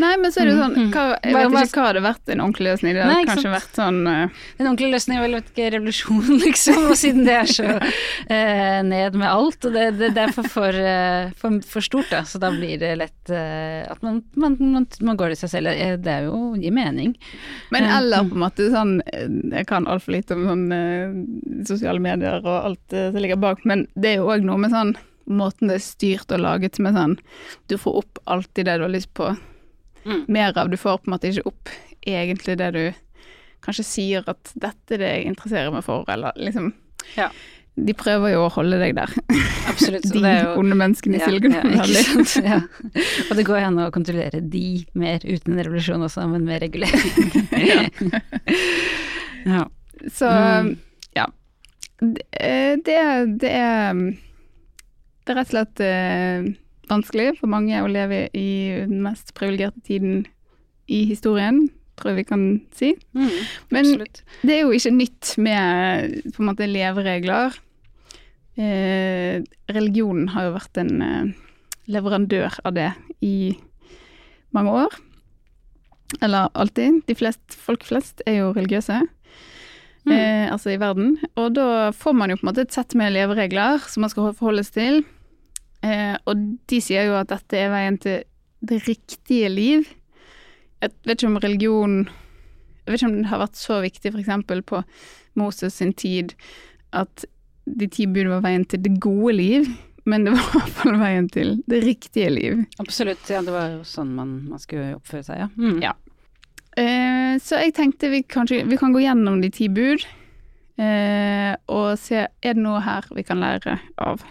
Nei, 0.00 0.14
men 0.16 0.32
så 0.32 0.40
er 0.40 0.48
det 0.48 0.54
jo 0.54 0.60
sånn 0.60 0.92
hva, 0.94 1.02
Jeg 1.18 1.34
vet 1.36 1.68
ikke 1.68 1.82
hva 1.82 1.88
hadde 1.90 2.02
vært 2.04 2.30
en 2.32 2.42
ordentlig 2.44 2.66
løsning. 2.70 2.94
Det 2.94 3.02
hadde 3.02 3.16
Nei, 3.18 3.26
kanskje 3.28 3.42
sant. 3.48 3.56
vært 3.56 3.80
sånn 3.80 3.98
uh... 4.06 4.44
En 4.56 4.68
ordentlig 4.70 4.90
løsning 4.94 5.18
er 5.18 5.24
vel 5.26 5.38
ikke, 5.40 5.66
revolusjon, 5.74 6.30
liksom, 6.46 6.86
og 6.86 6.96
siden 7.00 7.26
det 7.26 7.34
er 7.36 7.50
så 7.50 7.66
uh, 7.76 8.78
ned 8.92 9.18
med 9.20 9.26
alt, 9.28 9.68
og 9.68 9.76
det, 9.76 9.84
det, 9.98 10.12
det 10.16 10.24
er 10.24 10.34
for, 10.36 10.48
for, 10.54 10.78
uh, 10.78 11.34
for, 11.40 11.58
for 11.74 11.84
stort, 11.84 12.08
da, 12.12 12.22
så 12.28 12.40
da 12.40 12.52
blir 12.54 12.80
det 12.80 12.94
lett 13.00 13.16
at 13.30 14.00
man, 14.02 14.22
man, 14.40 14.56
man, 14.58 14.86
man 15.06 15.18
går 15.18 15.34
i 15.34 15.38
seg 15.38 15.52
selv. 15.52 15.70
Det 16.02 16.10
er 16.10 16.24
jo 16.26 16.54
gir 16.58 16.72
mening. 16.74 17.12
Men 17.70 17.86
eller 17.86 18.24
på 18.26 18.34
en 18.34 18.42
måte 18.42 18.66
sånn 18.72 18.96
Jeg 19.04 19.68
kan 19.68 19.86
altfor 19.90 20.16
lite 20.16 20.34
om 20.34 20.48
sånn 20.48 20.64
sosiale 21.68 22.02
medier 22.02 22.40
og 22.40 22.56
alt 22.56 22.96
som 22.96 23.20
ligger 23.20 23.38
bak, 23.40 23.62
men 23.68 23.84
det 23.94 24.14
er 24.14 24.20
jo 24.20 24.32
òg 24.32 24.46
noe 24.46 24.58
med 24.64 24.74
sånn 24.74 24.94
måten 25.30 25.68
det 25.70 25.76
er 25.78 25.84
styrt 25.84 26.32
og 26.34 26.40
laget 26.42 26.78
med 26.82 26.94
sånn 26.98 27.14
Du 27.70 27.76
får 27.78 28.00
opp 28.02 28.18
alltid 28.26 28.66
det 28.66 28.78
du 28.80 28.84
har 28.86 28.92
lyst 28.92 29.12
på. 29.14 29.30
Mm. 30.04 30.24
Mer 30.28 30.56
av. 30.58 30.70
Du 30.72 30.76
får 30.80 30.98
på 30.98 31.10
en 31.10 31.14
måte 31.16 31.28
ikke 31.30 31.46
opp 31.50 31.68
egentlig 32.06 32.56
det 32.58 32.70
du 32.74 32.82
kanskje 33.60 33.84
sier 33.84 34.24
at 34.32 34.52
dette 34.56 34.94
er 34.96 34.98
det 35.02 35.08
jeg 35.14 35.26
interesserer 35.34 35.70
meg 35.74 35.84
for, 35.84 36.04
eller 36.08 36.32
liksom 36.40 36.72
Ja. 37.16 37.30
De 37.80 37.94
prøver 37.96 38.32
jo 38.34 38.40
å 38.44 38.48
holde 38.52 38.76
deg 38.80 38.94
der, 38.96 39.08
Absolutt. 39.70 40.02
de 40.12 40.20
det 40.20 40.32
jo- 40.42 40.56
onde 40.58 40.74
menneskene 40.76 41.16
i 41.16 41.20
ja, 41.20 41.62
Valley. 41.78 42.02
sant? 42.02 42.34
Ja. 42.44 42.58
Og 43.30 43.36
det 43.38 43.44
går 43.46 43.62
an 43.68 43.78
å 43.78 43.90
kontrollere 43.94 44.40
de 44.42 44.84
mer 44.98 45.20
uten 45.24 45.56
revolusjon 45.60 46.02
også, 46.04 46.26
men 46.28 46.44
med 46.48 46.60
regulering. 46.60 48.10
ja. 49.46 49.68
Så 50.12 50.26
Mm. 50.28 50.76
ja. 51.14 51.26
Det, 52.00 52.22
eh, 52.32 52.76
det, 52.84 52.96
er- 52.96 53.26
det 53.38 53.50
er 53.50 53.94
Det 55.30 55.36
er 55.36 55.38
rett 55.44 55.50
og 55.52 55.54
slett 55.54 55.80
eh, 55.86 56.46
vanskelig 56.90 57.26
for 57.38 57.46
mange 57.52 57.78
å 57.78 57.86
leve 57.86 58.24
i 58.34 58.48
den 58.82 58.98
mest 59.04 59.30
privilegerte 59.38 59.78
tiden 59.86 60.24
i 60.90 61.04
historien, 61.06 61.68
tror 61.94 62.10
jeg 62.10 62.16
vi 62.18 62.24
kan 62.26 62.42
si. 62.74 62.88
Mm, 63.14 63.28
Men 63.70 63.90
det 64.42 64.56
er 64.56 64.64
jo 64.64 64.72
ikke 64.74 64.90
nytt 64.96 65.36
med 65.38 66.16
på 66.34 66.42
en 66.42 66.48
måte 66.50 66.66
leveregler. 66.66 67.54
Eh, 68.58 69.38
religionen 69.70 70.32
har 70.34 70.48
jo 70.48 70.56
vært 70.56 70.80
en 70.82 70.90
eh, 71.06 71.30
leverandør 71.94 72.58
av 72.66 72.74
det 72.74 72.88
i 73.22 73.54
mange 74.50 74.74
år. 74.82 74.98
Eller 76.26 76.50
alltid. 76.58 77.04
De 77.06 77.14
flest, 77.14 77.54
folk 77.54 77.86
flest 77.86 78.26
er 78.26 78.40
jo 78.42 78.52
religiøse, 78.58 78.98
Mm. 80.00 80.12
eh, 80.16 80.46
altså 80.50 80.70
i 80.72 80.78
verden. 80.80 81.18
Og 81.36 81.52
da 81.54 81.90
får 81.92 82.14
man 82.16 82.30
jo 82.32 82.36
på 82.40 82.46
en 82.46 82.48
måte 82.48 82.62
et 82.64 82.72
sett 82.72 82.94
med 82.96 83.12
leveregler 83.12 83.82
som 83.86 84.00
man 84.00 84.08
skal 84.08 84.30
forholdes 84.32 84.70
til. 84.72 85.02
Eh, 85.86 86.16
og 86.28 86.46
de 86.68 86.80
sier 86.84 87.08
jo 87.08 87.16
at 87.16 87.30
dette 87.32 87.56
er 87.56 87.72
veien 87.72 87.96
til 88.00 88.24
det 88.60 88.82
riktige 88.86 89.48
liv. 89.48 89.88
Jeg 90.80 90.92
vet 91.04 91.18
ikke 91.18 91.28
om 91.28 91.40
religion 91.40 91.94
Jeg 92.04 92.92
vet 92.92 93.02
ikke 93.02 93.10
om 93.10 93.16
det 93.18 93.30
har 93.30 93.42
vært 93.42 93.60
så 93.60 93.76
viktig 93.84 94.12
f.eks. 94.14 94.64
på 94.66 94.82
Moses 95.38 95.76
sin 95.76 95.92
tid 95.92 96.32
at 96.96 97.26
de 97.68 97.86
ti 97.92 98.06
bud 98.10 98.30
var 98.32 98.42
veien 98.42 98.64
til 98.66 98.80
det 98.82 98.96
gode 99.02 99.34
liv, 99.36 99.66
men 100.08 100.24
det 100.26 100.32
var 100.34 100.46
i 100.48 100.54
hvert 100.56 100.78
fall 100.80 100.96
veien 100.98 101.28
til 101.30 101.52
det 101.70 101.82
riktige 101.84 102.30
liv. 102.34 102.64
Absolutt. 102.82 103.22
Ja, 103.30 103.44
det 103.46 103.54
var 103.54 103.68
jo 103.76 103.84
sånn 103.86 104.14
man, 104.16 104.32
man 104.50 104.62
skulle 104.62 104.96
oppføre 104.96 105.26
seg, 105.28 105.44
ja. 105.44 105.50
Mm. 105.60 105.78
Ja. 105.84 105.94
Eh, 106.80 107.36
så 107.42 107.60
jeg 107.60 107.76
tenkte 107.76 108.10
vi 108.10 108.24
kanskje 108.26 108.64
vi 108.68 108.80
kan 108.80 108.94
gå 108.94 109.04
gjennom 109.04 109.40
de 109.42 109.50
ti 109.54 109.66
bud 109.72 110.04
eh, 110.80 111.54
og 111.66 111.96
se 111.98 112.26
er 112.26 112.54
det 112.54 112.62
noe 112.62 112.82
her 112.84 113.08
vi 113.14 113.24
kan 113.26 113.42
lære 113.42 113.74
av 113.98 114.22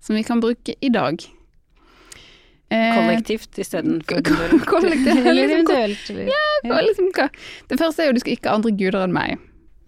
som 0.00 0.16
vi 0.16 0.22
kan 0.26 0.40
bruke 0.40 0.74
i 0.80 0.88
dag. 0.94 1.20
Eh, 2.70 2.94
Kollektivt 2.94 3.58
istedenfor 3.58 4.22
ko- 4.22 4.58
kollektivt, 4.72 5.26
Eller 5.26 5.34
liksom, 5.48 5.58
individuelt. 5.58 6.10
Eller. 6.64 6.82
liksom, 6.88 7.10
hva? 7.16 7.28
Det 7.70 7.78
første 7.80 8.02
er 8.04 8.10
jo 8.10 8.16
du 8.18 8.20
skal 8.20 8.34
ikke 8.36 8.50
ha 8.50 8.58
andre 8.58 8.72
guder 8.76 9.04
enn 9.06 9.14
meg. 9.16 9.38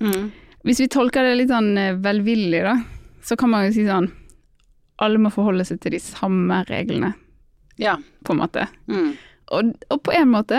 Mm. 0.01 0.31
Hvis 0.65 0.81
vi 0.81 0.89
tolker 0.93 1.25
det 1.29 1.35
litt 1.43 1.53
sånn 1.53 1.75
eh, 1.81 1.93
velvillig, 2.01 2.63
da, 2.65 2.79
så 3.25 3.37
kan 3.41 3.53
man 3.53 3.67
jo 3.69 3.75
si 3.77 3.85
sånn 3.89 4.09
Alle 5.01 5.21
må 5.21 5.31
forholde 5.33 5.65
seg 5.65 5.79
til 5.81 5.95
de 5.97 6.01
samme 6.05 6.63
reglene, 6.69 7.15
Ja. 7.81 7.95
på 8.25 8.33
en 8.35 8.41
måte. 8.43 8.67
Mm. 8.89 9.13
Og, 9.57 9.71
og 9.91 10.03
på 10.05 10.13
en 10.13 10.29
måte, 10.33 10.59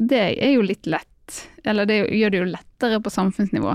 det 0.00 0.22
er 0.40 0.54
jo 0.54 0.62
litt 0.64 0.86
lett. 0.88 1.42
Eller 1.68 1.84
det 1.88 1.98
gjør 2.16 2.32
det 2.32 2.38
jo 2.40 2.46
lettere 2.48 3.00
på 3.04 3.12
samfunnsnivå 3.12 3.74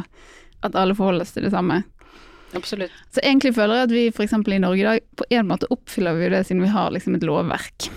at 0.65 0.75
alle 0.79 0.95
forholder 0.97 1.25
seg 1.29 1.37
til 1.41 1.45
det 1.45 1.53
samme. 1.53 1.77
Absolutt. 2.53 2.95
Så 3.13 3.23
egentlig 3.23 3.53
føler 3.57 3.81
jeg 3.81 3.89
at 3.89 3.95
vi 3.95 4.07
f.eks. 4.13 4.33
i 4.39 4.63
Norge 4.63 4.81
i 4.81 4.87
dag 4.87 5.05
på 5.19 5.29
en 5.33 5.49
måte 5.49 5.69
oppfyller 5.73 6.17
vi 6.19 6.33
det 6.33 6.43
siden 6.47 6.63
vi 6.63 6.73
har 6.73 6.93
liksom 6.93 7.17
et 7.17 7.27
lovverk. 7.27 7.89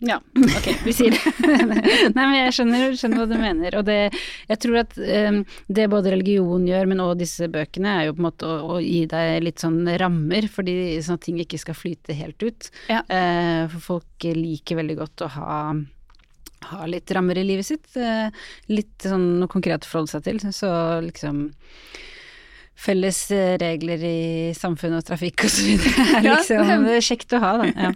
Ja, 0.00 0.20
ok, 0.36 0.66
vi 0.84 0.92
sier 0.94 1.10
det. 1.10 1.32
Nei, 2.14 2.22
men 2.22 2.34
jeg 2.36 2.54
skjønner, 2.54 2.92
skjønner 2.94 3.18
hva 3.18 3.26
du 3.26 3.34
mener. 3.40 3.76
Og 3.80 3.86
det, 3.88 3.96
jeg 4.46 4.60
tror 4.62 4.78
at 4.84 4.94
um, 4.94 5.40
det 5.74 5.88
både 5.90 6.12
religion 6.14 6.66
gjør, 6.68 6.86
men 6.90 7.02
også 7.02 7.18
disse 7.24 7.48
bøkene, 7.50 7.94
er 7.96 8.06
jo 8.06 8.14
på 8.14 8.22
en 8.22 8.28
måte 8.28 8.46
å, 8.46 8.76
å 8.76 8.78
gi 8.84 9.02
deg 9.10 9.42
litt 9.42 9.64
sånn 9.64 9.80
rammer, 9.98 10.46
fordi 10.54 10.76
sånn 11.02 11.18
at 11.18 11.26
ting 11.26 11.40
ikke 11.42 11.58
skal 11.58 11.78
flyte 11.78 12.14
helt 12.14 12.46
ut. 12.46 12.70
Ja. 12.86 13.02
Uh, 13.10 13.64
for 13.74 13.86
folk 13.88 14.28
liker 14.38 14.78
veldig 14.78 14.98
godt 15.02 15.26
å 15.26 15.32
ha 15.38 15.52
ha 16.68 16.88
litt 16.90 17.10
rammer 17.14 17.38
i 17.38 17.46
livet 17.46 17.66
sitt. 17.66 17.86
Uh, 17.98 18.30
litt 18.70 19.02
sånn 19.02 19.38
noe 19.42 19.50
konkret 19.50 19.86
å 19.86 19.90
forholde 19.90 20.14
seg 20.14 20.26
til. 20.26 20.40
Så 20.54 20.70
liksom 21.06 21.48
Felles 22.78 23.20
eh, 23.34 23.56
regler 23.58 24.04
i 24.06 24.18
samfunn 24.54 24.98
og 25.00 25.06
trafikk 25.06 25.46
og 25.48 25.50
så 25.50 25.64
videre 25.66 26.04
er 26.20 26.28
liksom 26.28 26.84
det 26.86 26.98
er 27.00 27.08
kjekt 27.08 27.34
å 27.34 27.40
ha, 27.42 27.54
da. 27.62 27.70
Ja. 27.72 27.90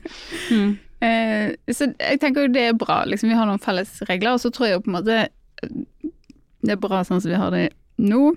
Mm. 0.51 0.73
Eh, 1.03 1.75
så 1.75 1.91
jeg 1.91 2.23
tenker 2.23 2.47
jo 2.47 2.55
det 2.55 2.67
er 2.71 2.79
bra. 2.79 3.03
Liksom, 3.07 3.31
vi 3.31 3.39
har 3.39 3.49
noen 3.49 3.63
felles 3.63 3.95
regler, 4.11 4.35
og 4.35 4.43
så 4.43 4.51
tror 4.55 4.69
jeg 4.69 4.77
jo 4.77 4.83
på 4.85 4.93
en 4.93 4.99
måte 4.99 5.21
eh, 5.23 6.11
det 6.63 6.77
er 6.77 6.83
bra 6.83 7.03
sånn 7.07 7.23
som 7.23 7.33
vi 7.33 7.39
har 7.39 7.55
det 7.55 7.69
nå, 8.03 8.35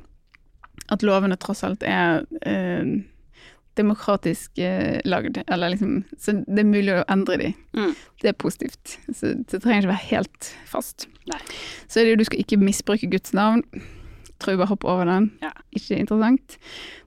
at 0.93 1.04
lovene 1.06 1.38
tross 1.41 1.64
alt 1.66 1.84
er 1.86 2.24
eh, 2.46 2.96
demokratisk 3.78 4.58
eh, 4.62 5.02
lagd. 5.06 5.41
Eller 5.48 5.74
liksom 5.74 6.04
Så 6.18 6.38
det 6.46 6.62
er 6.64 6.70
mulig 6.70 6.93
å 6.96 7.04
endre 7.12 7.38
de. 7.41 7.52
Mm. 7.78 7.93
Det 8.22 8.32
er 8.32 8.38
positivt. 8.39 8.98
Så 9.10 9.34
det 9.34 9.62
trenger 9.62 9.84
ikke 9.86 9.93
være 9.93 10.10
helt 10.10 10.50
fast. 10.70 11.08
Nei. 11.30 11.41
Så 11.88 12.00
er 12.00 12.06
det 12.06 12.16
jo 12.16 12.22
du 12.22 12.28
skal 12.30 12.46
ikke 12.46 12.62
misbruke 12.62 13.10
Guds 13.12 13.34
navn. 13.36 13.64
Tror 14.40 14.52
jeg 14.56 14.60
bare 14.60 14.72
hopper 14.74 14.90
over 14.92 15.06
den. 15.10 15.30
Ja. 15.42 15.52
Ikke 15.76 15.98
interessant. 16.02 16.58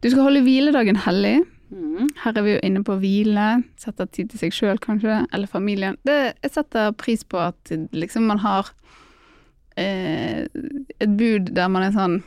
Du 0.02 0.08
skal 0.10 0.22
holde 0.24 0.42
hviledagen 0.46 0.96
hellig. 1.04 1.36
Mm. 1.70 2.06
Her 2.22 2.38
er 2.40 2.46
vi 2.46 2.54
jo 2.54 2.60
inne 2.64 2.80
på 2.86 2.96
hvile, 3.02 3.48
sette 3.76 4.06
tid 4.16 4.30
til 4.32 4.40
seg 4.40 4.54
sjøl 4.56 4.78
kanskje, 4.80 5.18
eller 5.36 5.50
familien. 5.50 5.98
Det, 6.08 6.16
jeg 6.42 6.54
setter 6.54 6.94
pris 6.96 7.24
på 7.28 7.36
at 7.50 7.72
liksom 7.92 8.24
man 8.30 8.40
har 8.40 8.70
eh, 9.76 10.46
et 10.98 11.12
bud 11.20 11.52
der 11.56 11.68
man 11.68 11.88
er 11.88 11.94
sånn 11.96 12.20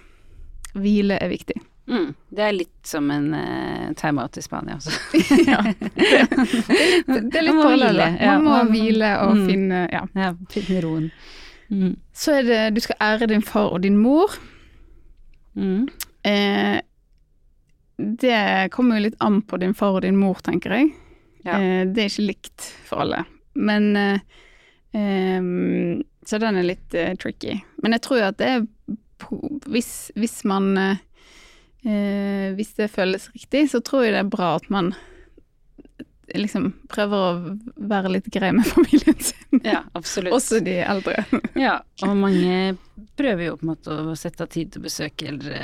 Hvile 0.71 1.17
er 1.19 1.27
viktig. 1.27 1.57
Mm. 1.91 2.13
Det 2.31 2.43
er 2.45 2.53
litt 2.55 2.87
som 2.87 3.09
en 3.11 3.33
uh, 3.35 3.89
timeout 3.99 4.37
i 4.39 4.43
Spania 4.45 4.77
også. 4.77 4.93
ja, 5.51 5.57
det, 5.67 7.35
er 7.35 7.43
litt 7.43 8.21
ja. 8.21 8.37
Man 8.39 8.45
må 8.45 8.59
hvile 8.71 9.09
og 9.25 9.35
Mm. 9.35 9.41
finne 9.49 9.81
Ja. 9.91 10.05
ja, 10.15 10.29
finne 10.53 10.79
roen. 10.85 11.09
Mm. 11.67 11.97
Så 12.15 12.37
er 12.39 12.47
det 12.47 12.61
Du 12.75 12.79
skal 12.85 12.95
ære 13.01 13.27
din 13.27 13.41
far 13.43 13.73
og 13.75 13.81
din 13.83 13.97
mor. 13.97 14.31
Mm. 15.55 15.87
Eh, 16.23 16.81
det 18.01 18.69
kommer 18.71 18.97
jo 18.97 19.07
litt 19.07 19.19
an 19.19 19.41
på 19.41 19.57
din 19.61 19.73
far 19.77 19.99
og 19.99 20.05
din 20.05 20.17
mor, 20.17 20.39
tenker 20.45 20.73
jeg. 20.77 20.91
Ja. 21.45 21.57
Eh, 21.59 21.83
det 21.89 22.05
er 22.05 22.09
ikke 22.09 22.29
likt 22.29 22.69
for 22.87 23.03
alle. 23.05 23.23
Men 23.53 23.95
eh, 23.99 24.19
em, 24.95 26.03
Så 26.25 26.37
den 26.39 26.57
er 26.61 26.63
litt 26.63 26.93
eh, 26.95 27.15
tricky. 27.19 27.57
Men 27.83 27.97
jeg 27.97 28.03
tror 28.05 28.21
jo 28.21 28.27
at 28.29 28.37
det 28.39 28.49
er 28.55 28.67
Hvis, 29.69 30.11
hvis 30.15 30.43
man 30.47 30.77
eh, 30.77 31.01
eh, 31.83 32.53
Hvis 32.55 32.73
det 32.77 32.91
føles 32.93 33.27
riktig, 33.35 33.67
så 33.73 33.81
tror 33.81 34.05
jeg 34.05 34.13
det 34.15 34.23
er 34.23 34.31
bra 34.31 34.55
at 34.55 34.69
man 34.69 34.93
liksom 36.37 36.69
prøver 36.91 37.17
å 37.17 37.57
være 37.91 38.11
litt 38.13 38.29
grei 38.33 38.51
med 38.55 38.65
familien 38.75 39.17
sin. 39.19 39.61
Ja, 39.65 39.81
absolutt. 39.97 40.33
Også 40.37 40.61
de 40.63 40.77
eldre. 40.85 41.25
Ja, 41.59 41.79
og 42.05 42.15
mange 42.17 42.77
prøver 43.19 43.45
jo 43.49 43.57
på 43.59 43.65
en 43.67 43.71
måte 43.73 43.97
å 44.11 44.15
sette 44.19 44.45
av 44.45 44.51
tid 44.53 44.71
til 44.73 44.81
å 44.83 44.87
besøke 44.87 45.27
eldre 45.31 45.61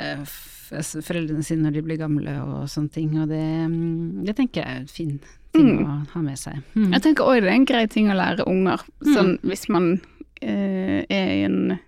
foreldrene 0.68 1.42
sine 1.46 1.64
når 1.64 1.78
de 1.78 1.82
blir 1.86 1.96
gamle 2.00 2.34
og 2.44 2.66
sånne 2.68 2.92
ting, 2.92 3.14
og 3.22 3.30
det, 3.30 3.40
mm, 3.72 4.24
det 4.26 4.34
tenker 4.36 4.60
jeg 4.60 4.68
er 4.68 4.80
en 4.82 4.90
fin 4.92 5.14
ting 5.56 5.68
Mm. 5.78 5.78
å 5.88 5.94
ha 6.12 6.20
med 6.20 6.36
seg. 6.38 6.58
Mm. 6.76 6.90
Jeg 6.92 7.02
tenker 7.06 7.24
òg 7.24 7.38
det 7.40 7.48
er 7.48 7.54
en 7.56 7.64
grei 7.64 7.86
ting 7.88 8.10
å 8.12 8.16
lære 8.18 8.44
unger, 8.46 8.82
sånn 9.14 9.38
hvis 9.48 9.64
man 9.72 9.94
eh, 10.42 11.06
er 11.08 11.30
i 11.38 11.44
en 11.46 11.78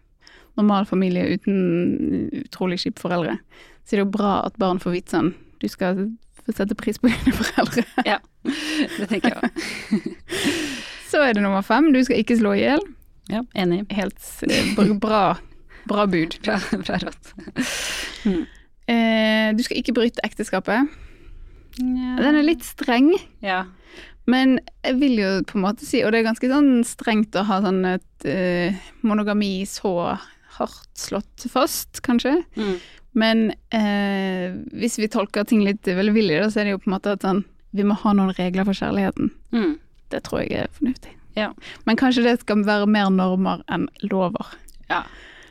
normal 0.56 0.88
familie 0.88 1.36
uten 1.36 2.30
utrolig 2.40 2.80
kjipe 2.80 3.02
foreldre. 3.04 3.36
Så 3.84 3.94
er 3.94 4.00
det 4.00 4.06
jo 4.06 4.14
bra 4.16 4.32
at 4.48 4.56
barn 4.60 4.80
får 4.80 4.92
vite 4.96 5.12
sånn 5.16 5.30
Du 5.60 5.68
skal 5.68 6.00
få 6.46 6.54
sette 6.56 6.76
pris 6.78 7.00
på 7.00 7.10
dine 7.10 7.34
foreldre. 7.36 7.84
Ja, 8.10 8.18
det 8.44 9.08
tenker 9.10 9.34
jeg 9.34 9.38
òg. 9.40 10.08
Så 11.10 11.22
er 11.26 11.34
det 11.34 11.42
nummer 11.42 11.64
fem. 11.66 11.90
Du 11.92 11.98
skal 12.06 12.20
ikke 12.22 12.38
slå 12.38 12.54
i 12.54 12.62
hjel. 12.62 12.82
Ja, 13.30 13.42
enig. 13.58 13.82
Helt 13.94 14.20
eh, 14.46 14.94
bra, 15.02 15.24
bra 15.90 16.06
bud. 16.10 16.38
Bra, 16.46 16.58
bra 16.84 17.00
råd. 17.02 17.32
Eh, 18.90 19.50
du 19.58 19.62
skal 19.66 19.80
ikke 19.80 19.94
bryte 19.96 20.22
ekteskapet. 20.26 20.86
Ja. 21.80 22.14
Den 22.20 22.40
er 22.40 22.46
litt 22.46 22.66
streng, 22.66 23.12
Ja. 23.44 23.64
Men 24.30 24.58
jeg 24.84 24.98
vil 25.00 25.16
jo 25.18 25.28
på 25.48 25.56
en 25.58 25.64
måte 25.64 25.86
si, 25.88 26.02
og 26.04 26.12
det 26.12 26.20
er 26.20 26.28
ganske 26.28 26.50
sånn 26.50 26.84
strengt 26.86 27.34
å 27.34 27.42
ha 27.48 27.56
sånn 27.64 27.80
et 27.88 28.26
eh, 28.28 28.76
monogami 29.02 29.64
så 29.66 30.12
hardt 30.58 31.00
slått 31.00 31.46
fast, 31.50 32.02
kanskje. 32.06 32.36
Mm. 32.54 32.76
Men 33.14 33.50
eh, 33.74 34.52
hvis 34.76 34.98
vi 35.00 35.08
tolker 35.10 35.44
ting 35.44 35.64
litt 35.66 35.82
velvillig, 35.86 36.38
så 36.52 36.60
er 36.60 36.68
det 36.68 36.74
jo 36.76 36.82
på 36.84 36.90
en 36.90 36.94
måte 36.98 37.16
at 37.16 37.24
sånn 37.26 37.44
Vi 37.74 37.82
må 37.86 37.94
ha 38.02 38.12
noen 38.14 38.32
regler 38.34 38.64
for 38.66 38.74
kjærligheten. 38.74 39.30
Mm. 39.54 39.78
Det 40.10 40.22
tror 40.26 40.40
jeg 40.42 40.52
er 40.64 40.70
fornuftig. 40.74 41.12
Ja. 41.38 41.52
Men 41.86 41.96
kanskje 41.96 42.24
det 42.26 42.40
skal 42.40 42.64
være 42.66 42.86
mer 42.90 43.10
normer 43.14 43.62
enn 43.70 43.88
lover. 44.02 44.46
ja. 44.90 45.04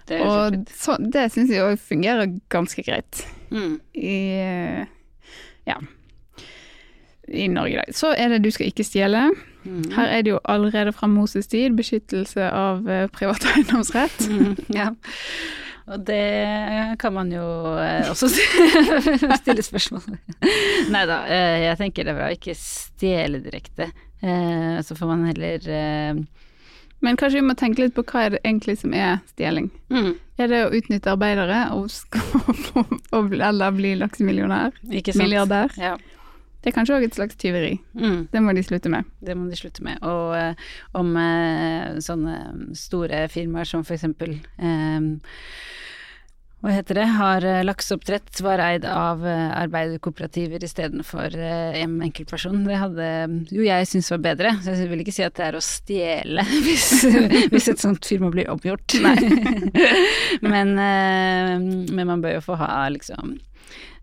Det 0.10 0.18
er 0.18 0.26
Og 0.26 0.56
så, 0.74 0.96
det 0.98 1.28
syns 1.32 1.52
jeg 1.54 1.62
òg 1.62 1.78
fungerer 1.80 2.32
ganske 2.50 2.82
greit 2.84 3.26
Mm. 3.52 3.80
i 3.94 4.86
Ja. 5.70 5.76
I 7.30 7.48
Norge 7.48 7.74
i 7.74 7.78
dag. 7.78 7.94
Så 7.94 8.10
er 8.18 8.30
det 8.34 8.42
du 8.44 8.50
skal 8.52 8.72
ikke 8.72 8.84
stjele. 8.88 9.28
Mm. 9.64 9.92
Her 9.94 10.08
er 10.18 10.22
det 10.26 10.32
jo 10.34 10.40
allerede 10.50 10.92
fra 10.98 11.08
Moses 11.08 11.48
tid 11.48 11.76
beskyttelse 11.78 12.42
av 12.52 12.88
eh, 12.90 13.06
privat 13.14 13.46
eiendomsrett. 13.54 14.26
Mm, 14.30 14.56
ja. 14.74 14.90
Og 15.90 16.04
det 16.06 16.98
kan 17.02 17.14
man 17.16 17.32
jo 17.34 17.46
eh, 17.82 18.10
også 18.12 18.28
stille 19.42 19.64
spørsmål 19.66 20.04
Nei 20.94 21.02
da, 21.10 21.24
eh, 21.26 21.56
jeg 21.66 21.80
tenker 21.80 22.06
det 22.06 22.14
er 22.14 22.20
bra 22.20 22.28
å 22.30 22.36
ikke 22.36 22.54
stjele 22.58 23.40
direkte. 23.42 23.90
Eh, 24.22 24.78
Så 24.86 24.96
får 25.00 25.10
man 25.10 25.26
heller 25.32 25.66
Men 27.02 27.18
kanskje 27.18 27.40
vi 27.40 27.48
må 27.48 27.56
tenke 27.58 27.82
litt 27.86 27.96
på 27.96 28.04
hva 28.04 28.26
er 28.28 28.36
det 28.36 28.42
egentlig 28.44 28.78
som 28.82 28.94
er 28.94 29.22
stjeling. 29.32 29.70
mm, 29.90 30.12
Er 30.38 30.48
det 30.52 30.62
å 30.66 30.72
utnytte 30.76 31.14
arbeidere 31.14 31.62
og, 31.74 31.88
og 33.16 33.34
eller 33.40 33.72
bli 33.78 33.94
laksemillionær? 34.02 34.76
Milliardær? 35.16 35.74
Ja. 35.80 35.96
Det 36.60 36.72
er 36.72 36.76
kanskje 36.76 36.98
òg 36.98 37.08
et 37.08 37.16
slags 37.16 37.40
tyveri. 37.40 37.78
Mm. 37.96 38.28
Det 38.34 38.44
må 38.44 38.54
de 38.56 38.66
slutte 38.68 38.92
med. 38.92 39.08
Det 39.24 39.36
må 39.38 39.48
de 39.48 39.58
slutte 39.60 39.84
med. 39.86 40.02
Og 40.04 40.36
uh, 40.36 40.70
om 41.00 41.14
uh, 41.16 42.00
sånne 42.04 42.38
store 42.76 43.28
firmaer 43.32 43.70
som 43.70 43.86
for 43.88 43.96
eksempel 43.96 44.36
eh, 44.60 45.00
hva 46.60 46.74
heter 46.76 46.98
det, 46.98 47.06
har 47.16 47.46
lakseoppdrett, 47.64 48.42
var 48.44 48.60
eid 48.60 48.84
av 48.84 49.22
arbeiderkooperativer 49.24 50.66
istedenfor 50.68 51.38
en 51.40 51.94
enkeltperson. 52.04 52.66
Det 52.68 52.80
hadde 52.82 53.06
jo 53.56 53.64
jeg 53.64 53.88
syntes 53.88 54.12
var 54.12 54.26
bedre, 54.26 54.52
så 54.60 54.76
jeg 54.76 54.90
vil 54.92 55.06
ikke 55.06 55.16
si 55.16 55.24
at 55.24 55.38
det 55.40 55.46
er 55.46 55.56
å 55.56 55.64
stjele 55.64 56.44
hvis, 56.66 56.90
hvis 57.54 57.72
et 57.72 57.80
sånt 57.80 58.04
firma 58.04 58.28
blir 58.34 58.52
omgjort. 58.52 58.98
men, 60.52 60.76
men 60.76 62.04
man 62.04 62.20
bør 62.20 62.42
jo 62.42 62.48
få 62.50 62.60
ha 62.60 62.74
liksom 62.92 63.38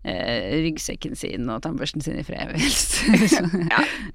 eh, 0.03 0.61
ryggsekken 0.65 1.15
sin 1.15 1.49
og 1.49 1.61
tannbørsten 1.65 2.01
sin 2.05 2.19
i 2.19 2.23
fred, 2.27 2.53
helst. 2.57 3.01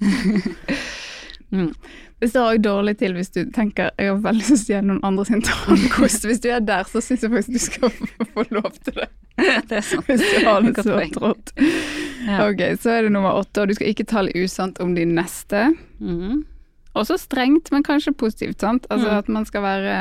mm. 1.53 1.72
Det 2.22 2.28
står 2.30 2.53
òg 2.53 2.61
dårlig 2.62 2.93
til 3.01 3.16
hvis 3.16 3.33
du 3.35 3.41
tenker 3.51 3.89
jeg 3.99 4.12
har 4.12 4.20
veldig 4.22 4.45
lyst 4.47 4.68
til 4.68 4.74
å 4.74 4.76
gjøre 4.76 4.89
noen 4.93 5.01
andre 5.09 5.24
sin 5.26 5.41
tannkost. 5.43 6.26
Hvis 6.28 6.39
du 6.45 6.49
er 6.55 6.62
der, 6.62 6.85
så 6.87 7.03
syns 7.03 7.24
jeg 7.26 7.33
faktisk 7.33 7.51
du 7.51 7.59
skal 7.64 7.91
få- 8.37 8.47
lov 8.55 8.70
til 8.87 9.01
det. 9.01 9.09
Det 9.68 9.78
er 9.80 9.83
sant. 9.83 10.07
Hvis 10.07 10.22
du 10.22 10.45
har 10.47 10.62
det 10.62 10.85
så 10.87 10.99
trått. 11.16 11.51
Ja. 12.28 12.45
Ok, 12.47 12.61
så 12.78 12.93
er 12.95 13.07
det 13.09 13.12
nummer 13.16 13.35
åtte, 13.41 13.64
og 13.64 13.70
du 13.72 13.74
skal 13.74 13.89
ikke 13.91 14.05
tale 14.07 14.30
usant 14.39 14.78
om 14.85 14.93
din 14.95 15.16
neste. 15.16 15.64
Mm. 15.99 16.45
Også 17.01 17.16
strengt, 17.18 17.70
men 17.72 17.83
kanskje 17.83 18.12
positivt, 18.14 18.61
sant? 18.62 18.87
Altså 18.93 19.09
Mm. 19.09 19.16
at 19.18 19.28
man 19.33 19.47
skal 19.49 19.62
være 19.64 19.97